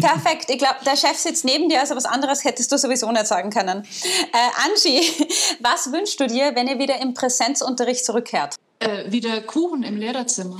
Perfekt. 0.00 0.50
Ich 0.50 0.58
glaube, 0.58 0.78
der 0.84 0.96
Chef 0.96 1.16
sitzt 1.16 1.44
neben 1.44 1.68
dir, 1.68 1.80
also 1.80 1.94
was 1.94 2.04
anderes 2.04 2.44
hättest 2.44 2.72
du 2.72 2.78
sowieso 2.78 3.10
nicht 3.12 3.26
sagen 3.26 3.50
können. 3.50 3.86
Äh, 4.32 4.64
Angie, 4.64 5.00
was 5.60 5.92
wünschst 5.92 6.18
du 6.18 6.26
dir, 6.26 6.54
wenn 6.56 6.66
ihr 6.66 6.78
wieder 6.78 7.00
im 7.00 7.14
Präsenzunterricht 7.14 8.04
zurückkehrt? 8.04 8.56
Äh, 8.80 9.12
wieder 9.12 9.40
Kuchen 9.42 9.84
im 9.84 9.96
Lehrerzimmer. 9.96 10.58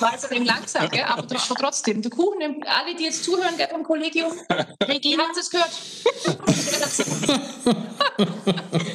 War 0.00 0.14
es 0.14 0.30
eben 0.30 0.44
langsam, 0.44 0.88
gell? 0.88 1.04
aber 1.04 1.26
trotzdem. 1.26 2.02
Der 2.02 2.10
Kuchen, 2.10 2.64
alle, 2.64 2.94
die 2.94 3.04
jetzt 3.04 3.24
zuhören, 3.24 3.56
gell, 3.56 3.68
vom 3.68 3.82
Kollegium, 3.82 4.32
Regina 4.82 5.24
hat 5.24 5.36
es 5.36 5.50
gehört. 5.50 5.70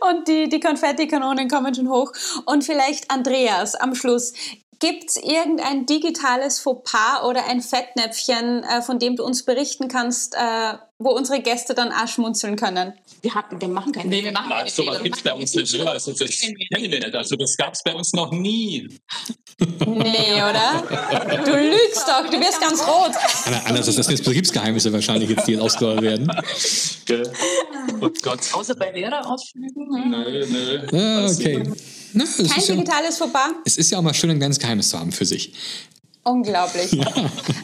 Und 0.00 0.28
die, 0.28 0.48
die 0.48 0.60
Konfettikanonen 0.60 1.48
kommen 1.48 1.74
schon 1.74 1.88
hoch. 1.88 2.12
Und 2.46 2.64
vielleicht 2.64 3.10
Andreas 3.10 3.74
am 3.74 3.94
Schluss. 3.94 4.32
Gibt 4.80 5.10
es 5.10 5.16
irgendein 5.16 5.86
digitales 5.86 6.60
Fauxpas 6.60 7.22
oder 7.24 7.46
ein 7.46 7.62
Fettnäpfchen, 7.62 8.64
äh, 8.64 8.82
von 8.82 8.98
dem 8.98 9.16
du 9.16 9.24
uns 9.24 9.44
berichten 9.44 9.88
kannst, 9.88 10.34
äh, 10.34 10.74
wo 11.04 11.10
unsere 11.10 11.40
Gäste 11.40 11.74
dann 11.74 11.92
auch 11.92 12.08
schmunzeln 12.08 12.56
können? 12.56 12.94
Wir, 13.22 13.34
hatten, 13.34 13.60
wir 13.60 13.68
machen 13.68 13.92
keine 13.92 14.08
Nee, 14.08 14.24
wir 14.24 14.32
machen 14.32 14.50
keine 14.50 14.70
Sowas 14.70 15.02
gibt 15.02 15.16
es 15.16 15.22
bei 15.22 15.32
uns 15.34 15.54
nicht. 15.54 15.80
Also 15.86 16.12
das 16.12 16.40
kennen 16.40 16.56
wir 16.58 16.88
nicht. 16.88 17.14
Also 17.14 17.36
das 17.36 17.56
gab 17.56 17.74
es 17.74 17.82
bei 17.82 17.94
uns 17.94 18.12
noch 18.14 18.32
nie. 18.32 18.88
Nee, 19.60 20.42
oder? 20.42 20.82
Du 21.44 21.52
lügst 21.52 22.08
doch, 22.08 22.28
du 22.28 22.40
wirst 22.40 22.60
ganz 22.60 22.80
rot. 22.86 23.12
Anders 23.66 23.86
ist 23.86 23.98
das 23.98 24.10
jetzt 24.10 24.24
Betriebsgeheimnisse 24.24 24.92
wahrscheinlich 24.92 25.30
jetzt, 25.30 25.46
die 25.46 25.52
jetzt 25.52 25.60
ausgeholt 25.60 26.02
werden. 26.02 26.28
Oh 28.00 28.10
Gott. 28.22 28.40
Außer 28.52 28.74
bei 28.74 28.90
Lehrerausflügen? 28.90 30.10
Nö, 30.10 30.46
nö. 30.46 30.86
Ja, 30.90 31.26
okay. 31.26 31.62
Na, 32.12 32.24
Kein 32.24 32.64
digitales 32.64 33.18
ja, 33.18 33.26
Fauxpas? 33.26 33.52
Es 33.64 33.76
ist 33.76 33.90
ja 33.90 33.98
auch 33.98 34.02
mal 34.02 34.14
schön, 34.14 34.30
ein 34.30 34.38
kleines 34.38 34.58
Geheimnis 34.58 34.88
zu 34.88 34.98
haben 34.98 35.12
für 35.12 35.24
sich. 35.24 35.52
Unglaublich. 36.24 36.92
Ja. 36.92 37.06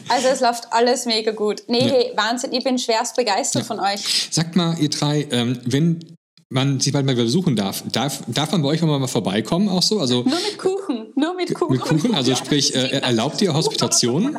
Also 0.09 0.27
es 0.27 0.41
läuft 0.41 0.67
alles 0.71 1.05
mega 1.05 1.31
gut. 1.31 1.63
Nee, 1.67 1.87
ja. 1.87 1.93
hey, 1.93 2.11
Wahnsinn, 2.15 2.51
ich 2.51 2.63
bin 2.63 2.77
schwerst 2.77 3.15
begeistert 3.15 3.63
ja. 3.63 3.67
von 3.67 3.79
euch. 3.79 4.29
Sagt 4.29 4.55
mal, 4.55 4.77
ihr 4.77 4.89
drei, 4.89 5.27
ähm, 5.31 5.59
wenn 5.65 6.17
man 6.49 6.81
sich 6.81 6.91
bald 6.91 7.05
mal 7.05 7.15
besuchen 7.15 7.55
darf, 7.55 7.81
darf, 7.91 8.21
darf 8.27 8.51
man 8.51 8.61
bei 8.61 8.69
euch 8.69 8.83
auch 8.83 8.87
mal 8.87 9.07
vorbeikommen 9.07 9.69
auch 9.69 9.81
so? 9.81 9.99
Also, 9.99 10.23
nur 10.23 10.35
mit 10.35 10.57
Kuchen, 10.57 11.13
nur 11.15 11.33
mit 11.33 11.53
Kuchen. 11.53 11.71
Mit 11.71 11.81
Kuchen, 11.81 12.13
also 12.13 12.35
sprich, 12.35 12.75
äh, 12.75 12.99
erlaubt 12.99 13.41
ihr 13.41 13.53
Hospitation? 13.53 14.37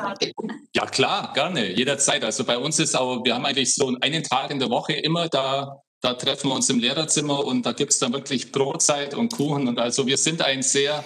Ja 0.76 0.86
klar, 0.86 1.32
gerne, 1.32 1.72
jederzeit. 1.72 2.22
Also 2.22 2.44
bei 2.44 2.58
uns 2.58 2.78
ist 2.78 2.94
auch, 2.94 3.24
wir 3.24 3.34
haben 3.34 3.46
eigentlich 3.46 3.74
so 3.74 3.94
einen 4.00 4.22
Tag 4.22 4.50
in 4.50 4.58
der 4.58 4.68
Woche 4.68 4.92
immer 4.92 5.28
da 5.28 5.82
da 6.02 6.14
treffen 6.14 6.50
wir 6.50 6.56
uns 6.56 6.68
im 6.68 6.80
Lehrerzimmer 6.80 7.44
und 7.44 7.64
da 7.64 7.72
gibt 7.72 7.92
es 7.92 8.00
dann 8.00 8.12
wirklich 8.12 8.50
Brotzeit 8.50 9.14
und 9.14 9.32
Kuchen. 9.32 9.68
Und 9.68 9.78
also 9.78 10.04
wir 10.06 10.16
sind 10.16 10.42
ein 10.42 10.62
sehr 10.62 11.04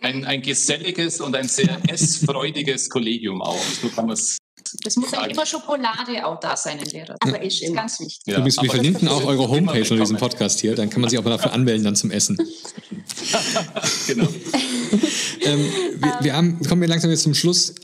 ein, 0.00 0.24
ein 0.24 0.42
geselliges 0.42 1.20
und 1.20 1.34
ein 1.36 1.48
sehr 1.48 1.80
essfreudiges 1.88 2.88
Kollegium 2.88 3.42
auch. 3.42 3.62
So 3.82 3.88
kann 3.88 4.06
man 4.06 4.14
es 4.14 4.38
das 4.82 4.96
muss 4.96 5.10
ja 5.10 5.24
immer 5.24 5.46
Schokolade 5.46 6.24
auch 6.24 6.38
da 6.38 6.56
sein 6.56 6.78
in 6.78 6.86
Lehrer. 6.90 7.16
Aber 7.20 7.42
ist 7.42 7.60
ja. 7.60 7.72
ganz 7.72 7.98
wichtig. 7.98 8.20
Ja, 8.26 8.36
Übrigens, 8.36 8.62
wir 8.62 8.70
verlinken 8.70 9.08
auch 9.08 9.24
eure 9.24 9.48
Homepage 9.48 9.78
in 9.80 9.98
diesem 9.98 10.16
Podcast 10.16 10.60
hier. 10.60 10.74
Dann 10.74 10.90
kann 10.90 11.00
man 11.00 11.10
sich 11.10 11.18
auch 11.18 11.24
mal 11.24 11.30
dafür 11.30 11.52
anmelden 11.52 11.84
dann 11.84 11.96
zum 11.96 12.10
Essen. 12.10 12.36
genau. 14.06 14.28
ähm, 15.42 15.72
wir, 15.96 16.18
wir 16.20 16.36
haben, 16.36 16.60
kommen 16.66 16.80
wir 16.80 16.88
langsam 16.88 17.10
jetzt 17.10 17.22
zum 17.22 17.34
Schluss. 17.34 17.74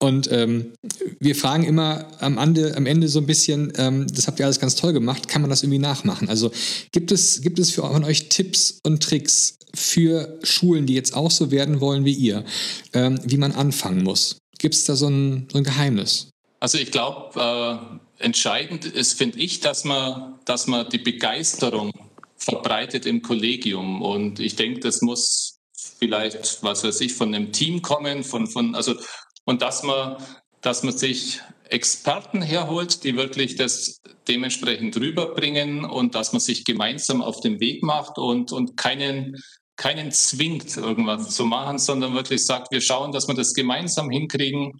Und 0.00 0.32
ähm, 0.32 0.72
wir 1.20 1.36
fragen 1.36 1.62
immer 1.62 2.08
am 2.18 2.36
Ende, 2.36 2.76
am 2.76 2.86
Ende 2.86 3.06
so 3.06 3.20
ein 3.20 3.26
bisschen, 3.26 3.72
ähm, 3.76 4.08
das 4.12 4.26
habt 4.26 4.40
ihr 4.40 4.46
alles 4.46 4.58
ganz 4.58 4.74
toll 4.74 4.92
gemacht, 4.92 5.28
kann 5.28 5.42
man 5.42 5.50
das 5.50 5.62
irgendwie 5.62 5.78
nachmachen? 5.78 6.28
Also 6.28 6.50
gibt 6.90 7.12
es, 7.12 7.40
gibt 7.40 7.60
es 7.60 7.70
für 7.70 7.82
von 7.82 8.02
euch 8.02 8.28
Tipps 8.28 8.80
und 8.82 9.00
Tricks 9.00 9.58
für 9.74 10.38
Schulen, 10.42 10.86
die 10.86 10.94
jetzt 10.94 11.14
auch 11.14 11.30
so 11.30 11.50
werden 11.50 11.80
wollen 11.80 12.04
wie 12.04 12.14
ihr, 12.14 12.44
ähm, 12.92 13.20
wie 13.24 13.36
man 13.36 13.52
anfangen 13.52 14.02
muss? 14.02 14.38
Gibt 14.58 14.74
es 14.74 14.84
da 14.84 14.96
so 14.96 15.08
ein, 15.08 15.48
so 15.50 15.58
ein 15.58 15.64
Geheimnis? 15.64 16.30
Also 16.60 16.78
ich 16.78 16.90
glaube, 16.92 17.98
äh, 18.20 18.24
entscheidend 18.24 18.84
ist, 18.84 19.14
finde 19.14 19.38
ich, 19.38 19.60
dass 19.60 19.84
man, 19.84 20.38
dass 20.44 20.66
man 20.66 20.88
die 20.88 20.98
Begeisterung 20.98 21.90
verbreitet 22.36 23.06
im 23.06 23.22
Kollegium. 23.22 24.02
Und 24.02 24.40
ich 24.40 24.56
denke, 24.56 24.80
das 24.80 25.02
muss 25.02 25.58
vielleicht, 25.98 26.62
was 26.62 26.84
weiß 26.84 27.00
ich, 27.00 27.14
von 27.14 27.34
einem 27.34 27.52
Team 27.52 27.82
kommen, 27.82 28.22
von, 28.22 28.46
von, 28.46 28.74
also 28.74 28.94
und 29.44 29.62
dass 29.62 29.82
man, 29.82 30.16
dass 30.60 30.82
man 30.82 30.96
sich 30.96 31.40
Experten 31.68 32.42
herholt, 32.42 33.02
die 33.02 33.16
wirklich 33.16 33.56
das 33.56 34.00
dementsprechend 34.28 34.96
rüberbringen 34.96 35.84
und 35.84 36.14
dass 36.14 36.32
man 36.32 36.40
sich 36.40 36.64
gemeinsam 36.64 37.22
auf 37.22 37.40
den 37.40 37.60
Weg 37.60 37.82
macht 37.82 38.18
und, 38.18 38.52
und 38.52 38.76
keinen, 38.76 39.42
keinen 39.76 40.12
zwingt, 40.12 40.76
irgendwas 40.76 41.30
zu 41.30 41.44
machen, 41.44 41.78
sondern 41.78 42.14
wirklich 42.14 42.44
sagt, 42.44 42.70
wir 42.72 42.80
schauen, 42.80 43.12
dass 43.12 43.28
wir 43.28 43.34
das 43.34 43.54
gemeinsam 43.54 44.10
hinkriegen. 44.10 44.72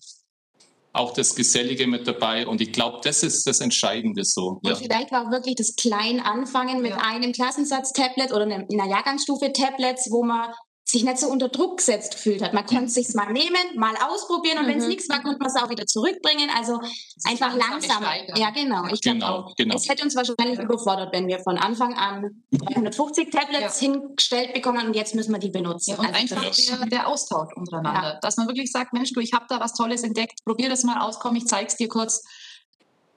Auch 0.95 1.15
das 1.15 1.35
Gesellige 1.35 1.87
mit 1.87 2.07
dabei. 2.07 2.47
Und 2.47 2.61
ich 2.61 2.71
glaube, 2.71 3.01
das 3.03 3.23
ist 3.23 3.47
das 3.47 3.61
Entscheidende 3.61 4.25
so. 4.25 4.61
Und 4.63 4.69
ja. 4.69 4.75
vielleicht 4.75 5.11
auch 5.13 5.31
wirklich 5.31 5.55
das 5.55 5.75
Klein 5.75 6.21
anfangen 6.21 6.83
mit 6.83 6.91
ja. 6.91 6.99
einem 6.99 7.33
Klassensatz-Tablet 7.33 8.31
oder 8.33 8.45
in 8.45 8.81
einer 8.81 8.91
Jahrgangsstufe 8.91 9.53
Tablets, 9.55 10.09
wo 10.11 10.23
man 10.23 10.53
sich 10.93 11.05
nicht 11.05 11.19
so 11.19 11.29
unter 11.29 11.49
Druck 11.49 11.79
gesetzt 11.79 12.13
gefühlt 12.13 12.43
hat. 12.43 12.53
Man 12.53 12.67
konnte 12.67 12.85
es 12.85 12.95
sich 12.95 13.15
mal 13.15 13.33
nehmen, 13.33 13.77
mal 13.77 13.95
ausprobieren 13.97 14.59
und 14.59 14.67
mhm. 14.67 14.69
wenn 14.69 14.79
es 14.79 14.87
nichts 14.87 15.09
war, 15.09 15.23
konnte 15.23 15.39
man 15.39 15.49
es 15.49 15.57
auch 15.57 15.71
wieder 15.71 15.87
zurückbringen. 15.87 16.51
Also 16.55 16.79
einfach 17.25 17.57
langsam. 17.57 18.05
Ja, 18.37 18.51
genau. 18.51 18.87
Ich 18.93 19.01
genau, 19.01 19.27
auch. 19.27 19.55
Genau. 19.57 19.75
Es 19.75 19.89
hätte 19.89 20.05
uns 20.05 20.15
wahrscheinlich 20.15 20.59
überfordert, 20.59 21.11
wenn 21.13 21.27
wir 21.29 21.39
von 21.39 21.57
Anfang 21.57 21.95
an 21.95 22.45
350 22.51 23.31
Tablets 23.31 23.81
ja. 23.81 23.89
hingestellt 23.89 24.53
bekommen 24.53 24.87
und 24.87 24.95
jetzt 24.95 25.15
müssen 25.15 25.33
wir 25.33 25.39
die 25.39 25.49
benutzen. 25.49 25.93
Ja, 25.93 25.99
und 25.99 26.15
also 26.15 26.35
einfach 26.37 26.55
der, 26.55 26.87
der, 26.87 27.09
Austausch 27.09 27.57
untereinander. 27.57 28.15
Ja. 28.15 28.19
Dass 28.21 28.37
man 28.37 28.47
wirklich 28.47 28.71
sagt, 28.71 28.93
Mensch, 28.93 29.13
du, 29.15 29.21
ich 29.21 29.33
habe 29.33 29.47
da 29.49 29.61
was 29.61 29.73
Tolles 29.73 30.03
entdeckt, 30.03 30.41
probier 30.45 30.69
das 30.69 30.85
mal 30.85 31.01
aus, 31.01 31.19
komm, 31.19 31.37
ich 31.37 31.47
zeig's 31.47 31.77
dir 31.77 31.89
kurz. 31.89 32.23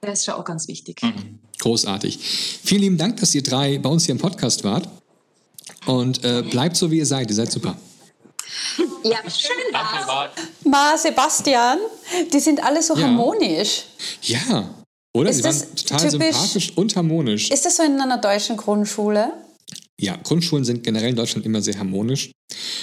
Das 0.00 0.20
ist 0.20 0.24
schon 0.24 0.34
auch 0.34 0.44
ganz 0.44 0.66
wichtig. 0.66 1.02
Mhm. 1.02 1.40
Großartig. 1.58 2.18
Vielen 2.64 2.80
lieben 2.80 2.98
Dank, 2.98 3.18
dass 3.18 3.34
ihr 3.34 3.42
drei 3.42 3.78
bei 3.78 3.90
uns 3.90 4.06
hier 4.06 4.14
im 4.14 4.20
Podcast 4.20 4.64
wart. 4.64 4.88
Und 5.86 6.24
äh, 6.24 6.42
bleibt 6.42 6.76
so, 6.76 6.90
wie 6.90 6.98
ihr 6.98 7.06
seid. 7.06 7.30
Ihr 7.30 7.36
seid 7.36 7.52
super. 7.52 7.76
Ja, 9.04 9.18
schön 9.28 9.72
war's. 9.72 10.30
Ma, 10.64 10.96
Sebastian, 10.96 11.78
die 12.32 12.40
sind 12.40 12.62
alle 12.62 12.82
so 12.82 12.94
ja. 12.96 13.02
harmonisch. 13.02 13.84
Ja. 14.22 14.68
Oder? 15.12 15.30
Ist 15.30 15.38
Sie 15.38 15.44
waren 15.44 15.76
total 15.76 16.10
typisch, 16.10 16.10
sympathisch 16.10 16.72
und 16.76 16.96
harmonisch. 16.96 17.50
Ist 17.50 17.64
das 17.64 17.76
so 17.76 17.82
in 17.82 18.00
einer 18.00 18.18
deutschen 18.18 18.56
Grundschule? 18.56 19.32
Ja, 19.98 20.16
Grundschulen 20.22 20.64
sind 20.64 20.84
generell 20.84 21.10
in 21.10 21.16
Deutschland 21.16 21.46
immer 21.46 21.62
sehr 21.62 21.78
harmonisch. 21.78 22.30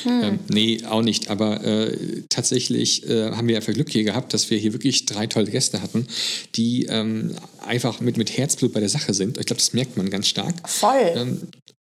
Hm. 0.04 0.24
Ähm, 0.24 0.40
nee, 0.50 0.84
auch 0.90 1.04
nicht. 1.04 1.30
Aber 1.30 1.64
äh, 1.64 2.24
tatsächlich 2.30 3.08
äh, 3.08 3.32
haben 3.32 3.48
wir 3.48 3.56
einfach 3.56 3.74
Glück 3.74 3.90
hier 3.90 4.04
gehabt, 4.04 4.34
dass 4.34 4.50
wir 4.50 4.58
hier 4.58 4.74
wirklich 4.74 5.06
drei 5.06 5.28
tolle 5.28 5.52
Gäste 5.52 5.82
hatten, 5.82 6.08
die 6.56 6.86
ähm, 6.86 7.36
einfach 7.66 8.00
mit, 8.00 8.18
mit 8.18 8.36
Herzblut 8.36 8.74
bei 8.74 8.80
der 8.80 8.90
Sache 8.90 9.14
sind. 9.14 9.38
Ich 9.38 9.46
glaube, 9.46 9.60
das 9.60 9.74
merkt 9.74 9.96
man 9.96 10.10
ganz 10.10 10.28
stark. 10.28 10.56
Voll. 10.68 11.12
Ähm, 11.16 11.42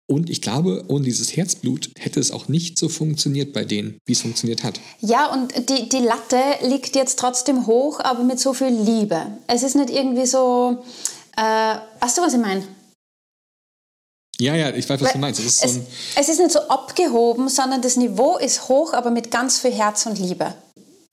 und 0.09 0.31
ich 0.31 0.41
glaube, 0.41 0.85
ohne 0.87 1.05
dieses 1.05 1.37
Herzblut 1.37 1.91
hätte 1.99 2.21
es 2.21 2.31
auch 2.31 2.49
nicht 2.49 2.79
so 2.79 2.89
funktioniert 2.89 3.53
bei 3.53 3.65
denen, 3.65 3.99
wie 4.07 4.13
es 4.13 4.21
funktioniert 4.21 4.63
hat. 4.63 4.81
Ja, 5.01 5.33
und 5.33 5.53
die, 5.69 5.89
die 5.89 5.99
Latte 5.99 6.41
liegt 6.63 6.95
jetzt 6.95 7.19
trotzdem 7.19 7.67
hoch, 7.67 7.99
aber 8.01 8.23
mit 8.23 8.39
so 8.39 8.53
viel 8.53 8.69
Liebe. 8.69 9.27
Es 9.49 9.65
ist 9.65 9.75
nicht 9.75 9.91
irgendwie 9.91 10.27
so, 10.27 10.85
äh, 11.37 11.43
weißt 12.01 12.19
du, 12.19 12.23
was 12.23 12.35
ich 12.35 12.41
meine? 12.41 12.63
Ja, 14.39 14.55
ja, 14.55 14.71
ich 14.75 14.89
weiß, 14.89 15.01
was 15.01 15.13
du 15.13 15.19
meinst. 15.19 15.41
Es 15.41 15.47
ist, 15.47 15.61
so 15.61 15.67
es, 15.67 15.81
es 16.15 16.29
ist 16.29 16.39
nicht 16.39 16.53
so 16.53 16.61
abgehoben, 16.61 17.49
sondern 17.49 17.83
das 17.83 17.97
Niveau 17.97 18.37
ist 18.37 18.69
hoch, 18.69 18.93
aber 18.93 19.11
mit 19.11 19.31
ganz 19.31 19.59
viel 19.59 19.73
Herz 19.73 20.07
und 20.07 20.19
Liebe. 20.19 20.55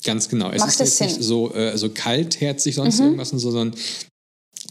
Ganz 0.04 0.28
genau. 0.28 0.52
Es 0.52 0.60
Macht 0.60 0.70
ist 0.72 0.80
jetzt 0.80 1.02
nicht 1.02 1.24
so, 1.24 1.54
äh, 1.54 1.78
so 1.78 1.90
kaltherzig 1.90 2.76
sonst 2.76 3.00
mhm. 3.00 3.06
irgendwas, 3.06 3.30
sondern 3.30 3.74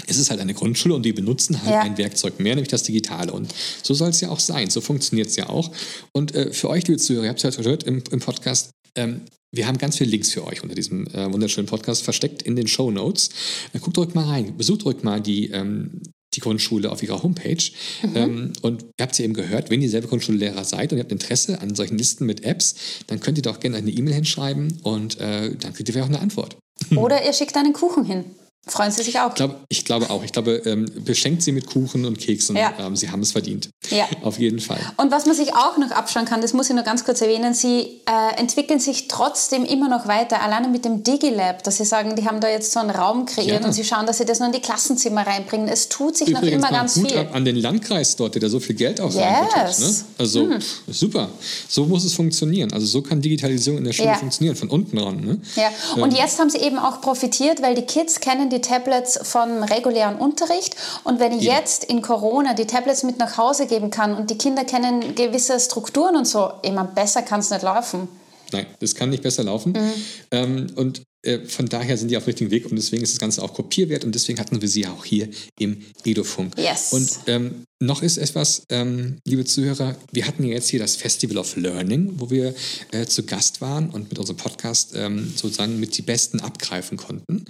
es 0.07 0.18
ist 0.18 0.30
halt 0.30 0.40
eine 0.40 0.55
Grundschule 0.55 0.95
und 0.95 1.05
die 1.05 1.12
benutzen 1.12 1.61
halt 1.62 1.70
ja. 1.70 1.80
ein 1.82 1.99
Werkzeug 1.99 2.40
mehr, 2.40 2.55
nämlich 2.55 2.70
das 2.70 2.82
Digitale. 2.82 3.32
Und 3.32 3.53
so 3.82 3.95
soll 3.95 4.11
es 4.11 4.20
ja 4.20 4.30
auch 4.30 4.40
sein. 4.40 4.70
So 4.70 4.80
funktioniert 4.80 5.28
es 5.28 5.36
ja 5.36 5.49
auch. 5.49 5.70
Und 6.12 6.34
äh, 6.34 6.53
für 6.53 6.70
euch, 6.70 6.86
liebe 6.86 6.99
Zuhörer, 6.99 7.24
ihr 7.24 7.30
habt 7.30 7.45
es 7.45 7.57
ja 7.57 7.62
gehört 7.62 7.84
im, 7.84 8.03
im 8.11 8.20
Podcast, 8.20 8.70
ähm, 8.95 9.22
wir 9.55 9.66
haben 9.66 9.76
ganz 9.76 9.99
viele 9.99 10.11
Links 10.11 10.30
für 10.30 10.47
euch 10.47 10.62
unter 10.62 10.74
diesem 10.74 11.07
äh, 11.09 11.30
wunderschönen 11.30 11.66
Podcast 11.66 12.03
versteckt 12.03 12.43
in 12.43 12.57
den 12.57 12.66
Show 12.66 12.90
Notes. 12.90 13.28
Äh, 13.74 13.80
guckt 13.80 13.99
ruhig 13.99 14.14
mal 14.14 14.24
rein, 14.24 14.57
besucht 14.57 14.86
ruhig 14.86 15.03
mal 15.03 15.20
die, 15.20 15.51
ähm, 15.51 16.01
die 16.34 16.40
Grundschule 16.40 16.90
auf 16.90 17.03
ihrer 17.03 17.22
Homepage. 17.22 17.62
Mhm. 18.03 18.16
Ähm, 18.16 18.53
und 18.62 18.82
ihr 18.82 19.03
habt 19.03 19.12
es 19.12 19.18
ja 19.18 19.26
eben 19.26 19.34
gehört, 19.34 19.68
wenn 19.68 19.82
ihr 19.82 19.90
selber 19.90 20.09
Grundschullehrer 20.09 20.64
seid 20.64 20.93
und 20.93 20.99
ihr 20.99 21.03
habt 21.03 21.12
Interesse 21.12 21.61
an 21.61 21.74
solchen 21.74 21.99
Listen 21.99 22.24
mit 22.24 22.45
Apps, 22.45 22.74
dann 23.09 23.20
könnt 23.20 23.36
ihr 23.36 23.43
doch 23.43 23.61
gerne 23.61 23.76
eine 23.76 23.90
E-Mail 23.90 24.14
hinschreiben 24.14 24.78
und 24.82 25.20
äh, 25.20 25.55
dann 25.55 25.74
kriegt 25.74 25.88
ihr 25.88 25.93
vielleicht 25.93 26.09
auch 26.09 26.14
eine 26.14 26.22
Antwort. 26.22 26.57
Oder 26.97 27.24
ihr 27.24 27.32
schickt 27.34 27.55
einen 27.57 27.74
Kuchen 27.74 28.05
hin. 28.05 28.24
Freuen 28.69 28.93
Sie 28.93 29.03
sich 29.03 29.19
auch? 29.19 29.31
Ich, 29.31 29.35
glaub, 29.35 29.65
ich 29.69 29.85
glaube 29.85 30.11
auch. 30.11 30.23
Ich 30.23 30.31
glaube, 30.31 30.63
ähm, 30.67 30.87
beschenkt 31.05 31.43
Sie 31.43 31.51
mit 31.51 31.67
Kuchen 31.67 32.05
und 32.05 32.21
Keksen. 32.21 32.57
Ja. 32.57 32.73
Ähm, 32.79 32.95
Sie 32.95 33.11
haben 33.11 33.21
es 33.21 33.33
verdient. 33.33 33.71
Ja. 33.91 34.07
Auf 34.23 34.39
jeden 34.39 34.61
Fall. 34.61 34.79
Und 34.99 35.11
was 35.11 35.27
man 35.27 35.35
sich 35.35 35.53
auch 35.53 35.79
noch 35.79 35.91
abschauen 35.91 36.27
kann, 36.27 36.41
das 36.41 36.53
muss 36.53 36.71
ich 36.71 36.77
noch 36.77 36.85
ganz 36.85 37.05
kurz 37.05 37.21
erwähnen, 37.21 37.55
Sie 37.55 38.01
äh, 38.07 38.39
entwickeln 38.39 38.79
sich 38.79 39.09
trotzdem 39.09 39.65
immer 39.65 39.89
noch 39.89 40.07
weiter. 40.07 40.41
Alleine 40.43 40.69
mit 40.69 40.85
dem 40.85 41.03
DigiLab, 41.03 41.65
dass 41.65 41.79
Sie 41.79 41.85
sagen, 41.85 42.15
die 42.15 42.25
haben 42.25 42.41
da 42.41 42.49
jetzt 42.49 42.71
so 42.71 42.79
einen 42.79 42.91
Raum 42.91 43.27
kreiert 43.27 43.63
ja. 43.63 43.67
und 43.67 43.73
Sie 43.73 43.83
schauen, 43.83 44.07
dass 44.07 44.19
Sie 44.19 44.25
das 44.25 44.39
noch 44.39 44.47
in 44.47 44.53
die 44.53 44.61
Klassenzimmer 44.61 45.27
reinbringen. 45.27 45.67
Es 45.67 45.89
tut 45.89 46.17
sich 46.17 46.29
Übrigens 46.29 46.63
noch 46.63 46.69
immer 46.69 46.71
ganz 46.71 46.95
Hut 46.95 47.11
viel. 47.11 47.19
Ab 47.19 47.35
an 47.35 47.45
den 47.45 47.57
Landkreis 47.57 48.15
dort, 48.15 48.37
der 48.37 48.43
da 48.43 48.49
so 48.49 48.61
viel 48.61 48.77
Geld 48.77 49.01
auch 49.01 49.13
yes. 49.13 49.25
reinbringt. 49.25 49.81
Ne? 49.81 49.95
Also 50.19 50.41
hm. 50.43 50.59
super. 50.87 51.29
So 51.69 51.87
muss 51.87 52.05
es 52.05 52.15
funktionieren. 52.15 52.73
Also 52.73 52.87
so 52.87 53.03
kann 53.03 53.21
Digitalisierung 53.21 53.79
in 53.79 53.85
der 53.85 53.93
Schule 53.93 54.11
ja. 54.11 54.15
funktionieren, 54.15 54.55
von 54.55 54.69
unten 54.69 54.99
ran. 54.99 55.21
Ne? 55.21 55.41
Ja. 55.57 55.71
Und 56.01 56.13
ähm. 56.13 56.17
jetzt 56.17 56.39
haben 56.39 56.49
Sie 56.49 56.59
eben 56.59 56.79
auch 56.79 57.01
profitiert, 57.01 57.61
weil 57.61 57.75
die 57.75 57.83
Kids 57.83 58.21
kennen 58.21 58.52
die 58.53 58.61
Tablets 58.61 59.19
vom 59.23 59.63
regulären 59.63 60.17
Unterricht. 60.17 60.77
Und 61.05 61.19
wenn 61.19 61.33
ich 61.33 61.45
ja. 61.45 61.59
jetzt 61.59 61.85
in 61.85 62.03
Corona 62.03 62.55
die 62.55 62.67
Tablets 62.67 63.03
mit 63.03 63.19
nach 63.19 63.37
Hause 63.37 63.67
geben 63.67 63.91
kann 63.91 64.15
und 64.15 64.31
die 64.31 64.39
Kinder 64.39 64.65
kennen 64.65 65.15
gewisse 65.15 65.59
Strukturen 65.59 66.17
und 66.17 66.27
so, 66.27 66.51
immer 66.63 66.85
besser 66.85 67.23
kann 67.23 67.41
es 67.41 67.51
nicht 67.51 67.63
laufen. 67.63 68.09
Nein, 68.53 68.67
das 68.81 68.95
kann 68.95 69.11
nicht 69.11 69.23
besser 69.23 69.45
laufen. 69.45 69.73
Mhm. 69.73 69.93
Ähm, 70.31 70.67
und 70.77 71.03
äh, 71.25 71.39
von 71.47 71.69
daher 71.69 71.97
sind 71.97 72.11
die 72.11 72.17
auf 72.17 72.25
dem 72.25 72.29
richtigen 72.29 72.51
Weg 72.51 72.67
und 72.67 72.77
deswegen 72.77 73.03
ist 73.03 73.13
das 73.13 73.21
Ganze 73.21 73.43
auch 73.43 73.55
kopierwert 73.55 74.05
und 74.05 74.15
deswegen 74.15 74.39
hatten 74.41 74.61
wir 74.61 74.69
sie 74.69 74.87
auch 74.87 75.05
hier 75.05 75.29
im 75.59 75.83
Edofunk. 76.05 76.59
Yes. 76.59 76.93
Und 76.93 77.11
ähm, 77.29 77.65
noch 77.81 78.03
ist 78.03 78.19
etwas, 78.19 78.65
ähm, 78.69 79.19
liebe 79.25 79.45
Zuhörer, 79.45 79.97
wir 80.11 80.27
hatten 80.27 80.45
ja 80.45 80.55
jetzt 80.55 80.69
hier 80.69 80.81
das 80.81 80.97
Festival 80.97 81.39
of 81.39 81.57
Learning, 81.57 82.15
wo 82.17 82.31
wir 82.31 82.55
äh, 82.91 83.07
zu 83.07 83.23
Gast 83.25 83.61
waren 83.61 83.91
und 83.91 84.11
mit 84.11 84.19
unserem 84.19 84.37
Podcast 84.37 84.93
ähm, 84.95 85.33
sozusagen 85.37 85.79
mit 85.79 85.97
die 85.97 86.03
Besten 86.03 86.41
abgreifen 86.41 86.97
konnten. 86.97 87.45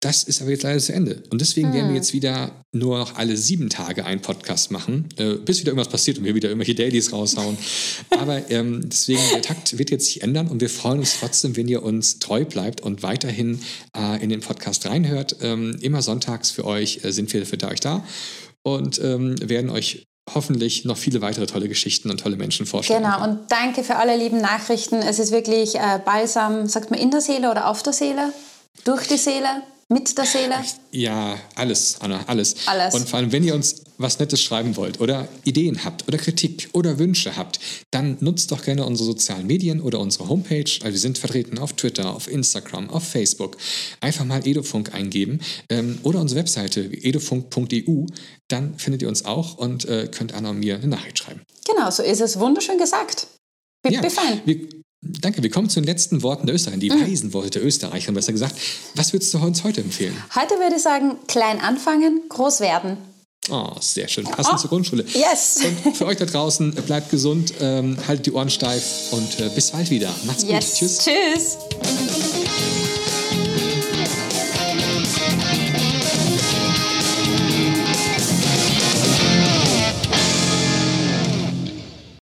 Das 0.00 0.22
ist 0.22 0.40
aber 0.40 0.52
jetzt 0.52 0.62
leider 0.62 0.78
zu 0.78 0.92
Ende. 0.92 1.24
Und 1.30 1.40
deswegen 1.40 1.68
hm. 1.68 1.74
werden 1.74 1.86
wir 1.86 1.90
hm. 1.90 1.96
jetzt 1.96 2.12
wieder 2.12 2.64
nur 2.72 2.98
noch 2.98 3.16
alle 3.16 3.36
sieben 3.36 3.68
Tage 3.68 4.04
einen 4.04 4.22
Podcast 4.22 4.70
machen, 4.70 5.08
äh, 5.16 5.34
bis 5.34 5.60
wieder 5.60 5.70
irgendwas 5.70 5.88
passiert 5.88 6.18
und 6.18 6.24
wir 6.24 6.36
wieder 6.36 6.48
irgendwelche 6.48 6.76
Dailies 6.76 7.12
raushauen. 7.12 7.58
aber 8.10 8.48
ähm, 8.50 8.88
deswegen, 8.88 9.22
der 9.32 9.42
Takt 9.42 9.76
wird 9.76 9.90
jetzt 9.90 10.06
sich 10.06 10.22
ändern 10.22 10.46
und 10.48 10.60
wir 10.60 10.70
freuen 10.70 11.00
uns 11.00 11.18
trotzdem, 11.18 11.56
wenn 11.56 11.66
ihr 11.66 11.82
uns 11.82 12.20
treu 12.20 12.44
bleibt 12.44 12.80
und 12.80 13.02
weiterhin 13.02 13.60
äh, 13.96 14.22
in 14.22 14.30
den 14.30 14.40
Podcast 14.40 14.86
reinhört. 14.86 15.36
Ähm, 15.40 15.76
immer 15.80 16.02
sonntags 16.02 16.50
für 16.52 16.64
euch 16.64 17.04
äh, 17.04 17.10
sind 17.10 17.32
wir 17.32 17.44
für 17.44 17.58
euch 17.66 17.80
da 17.80 18.04
und 18.62 19.00
ähm, 19.02 19.36
werden 19.40 19.70
euch 19.70 20.06
hoffentlich 20.34 20.84
noch 20.84 20.96
viele 20.96 21.22
weitere 21.22 21.46
tolle 21.46 21.68
Geschichten 21.68 22.10
und 22.10 22.20
tolle 22.20 22.36
Menschen 22.36 22.66
vorstellen. 22.66 23.02
Genau, 23.02 23.24
und 23.24 23.50
danke 23.50 23.82
für 23.82 23.96
alle 23.96 24.16
lieben 24.16 24.40
Nachrichten. 24.40 24.96
Es 24.96 25.18
ist 25.18 25.32
wirklich 25.32 25.74
äh, 25.74 26.00
balsam, 26.04 26.66
sagt 26.66 26.90
man 26.90 27.00
in 27.00 27.10
der 27.10 27.20
Seele 27.20 27.50
oder 27.50 27.66
auf 27.68 27.82
der 27.82 27.92
Seele? 27.92 28.32
Durch 28.84 29.08
die 29.08 29.16
Seele? 29.16 29.62
Mit 29.90 30.18
der 30.18 30.26
Seele? 30.26 30.56
Ja, 30.90 31.38
alles, 31.54 31.96
Anna, 32.00 32.22
alles. 32.26 32.56
Alles. 32.66 32.94
Und 32.94 33.08
vor 33.08 33.18
allem, 33.18 33.32
wenn 33.32 33.42
ihr 33.42 33.54
uns 33.54 33.84
was 33.96 34.18
Nettes 34.18 34.42
schreiben 34.42 34.76
wollt 34.76 35.00
oder 35.00 35.28
Ideen 35.44 35.82
habt 35.82 36.06
oder 36.06 36.18
Kritik 36.18 36.68
oder 36.74 36.98
Wünsche 36.98 37.36
habt, 37.36 37.58
dann 37.90 38.18
nutzt 38.20 38.52
doch 38.52 38.62
gerne 38.62 38.84
unsere 38.84 39.06
sozialen 39.06 39.46
Medien 39.46 39.80
oder 39.80 39.98
unsere 39.98 40.28
Homepage. 40.28 40.70
Also 40.82 40.92
wir 40.92 40.98
sind 40.98 41.16
vertreten 41.16 41.58
auf 41.58 41.72
Twitter, 41.72 42.14
auf 42.14 42.30
Instagram, 42.30 42.90
auf 42.90 43.02
Facebook. 43.02 43.56
Einfach 44.00 44.26
mal 44.26 44.46
Edofunk 44.46 44.94
eingeben 44.94 45.40
ähm, 45.70 45.98
oder 46.02 46.20
unsere 46.20 46.40
Webseite 46.40 46.82
edofunk.eu. 46.82 48.06
Dann 48.48 48.78
findet 48.78 49.00
ihr 49.00 49.08
uns 49.08 49.24
auch 49.24 49.56
und 49.56 49.86
äh, 49.86 50.08
könnt 50.08 50.34
Anna 50.34 50.50
und 50.50 50.60
mir 50.60 50.76
eine 50.76 50.88
Nachricht 50.88 51.18
schreiben. 51.18 51.40
Genau, 51.66 51.90
so 51.90 52.02
ist 52.02 52.20
es. 52.20 52.38
Wunderschön 52.38 52.76
gesagt. 52.76 53.26
Wird 53.82 53.94
ja, 53.94 54.00
befallen. 54.02 54.42
Wir, 54.44 54.68
Danke, 55.00 55.42
wir 55.42 55.50
kommen 55.50 55.70
zu 55.70 55.80
den 55.80 55.86
letzten 55.86 56.22
Worten 56.22 56.46
der 56.46 56.54
Österreicher, 56.56 56.80
die 56.80 56.90
mhm. 56.90 57.02
weisen 57.02 57.32
Worte 57.32 57.50
der 57.50 57.64
Österreicher, 57.64 58.12
besser 58.12 58.32
gesagt. 58.32 58.56
Was 58.94 59.12
würdest 59.12 59.32
du 59.32 59.38
uns 59.38 59.62
heute 59.62 59.80
empfehlen? 59.80 60.16
Heute 60.34 60.54
würde 60.54 60.76
ich 60.76 60.82
sagen, 60.82 61.16
klein 61.28 61.60
anfangen, 61.60 62.22
groß 62.28 62.60
werden. 62.60 62.98
Oh, 63.50 63.70
sehr 63.80 64.08
schön. 64.08 64.24
Passend 64.24 64.56
oh, 64.56 64.58
zur 64.58 64.70
Grundschule. 64.70 65.04
Yes. 65.14 65.60
Und 65.84 65.96
für 65.96 66.06
euch 66.06 66.18
da 66.18 66.26
draußen, 66.26 66.72
bleibt 66.86 67.10
gesund, 67.10 67.54
ähm, 67.60 67.96
haltet 68.06 68.26
die 68.26 68.32
Ohren 68.32 68.50
steif 68.50 69.12
und 69.12 69.40
äh, 69.40 69.48
bis 69.54 69.70
bald 69.70 69.88
wieder. 69.90 70.14
Macht's 70.24 70.42
yes. 70.42 70.78
gut. 70.78 70.88
Tschüss. 70.88 70.98
Tschüss. 70.98 72.47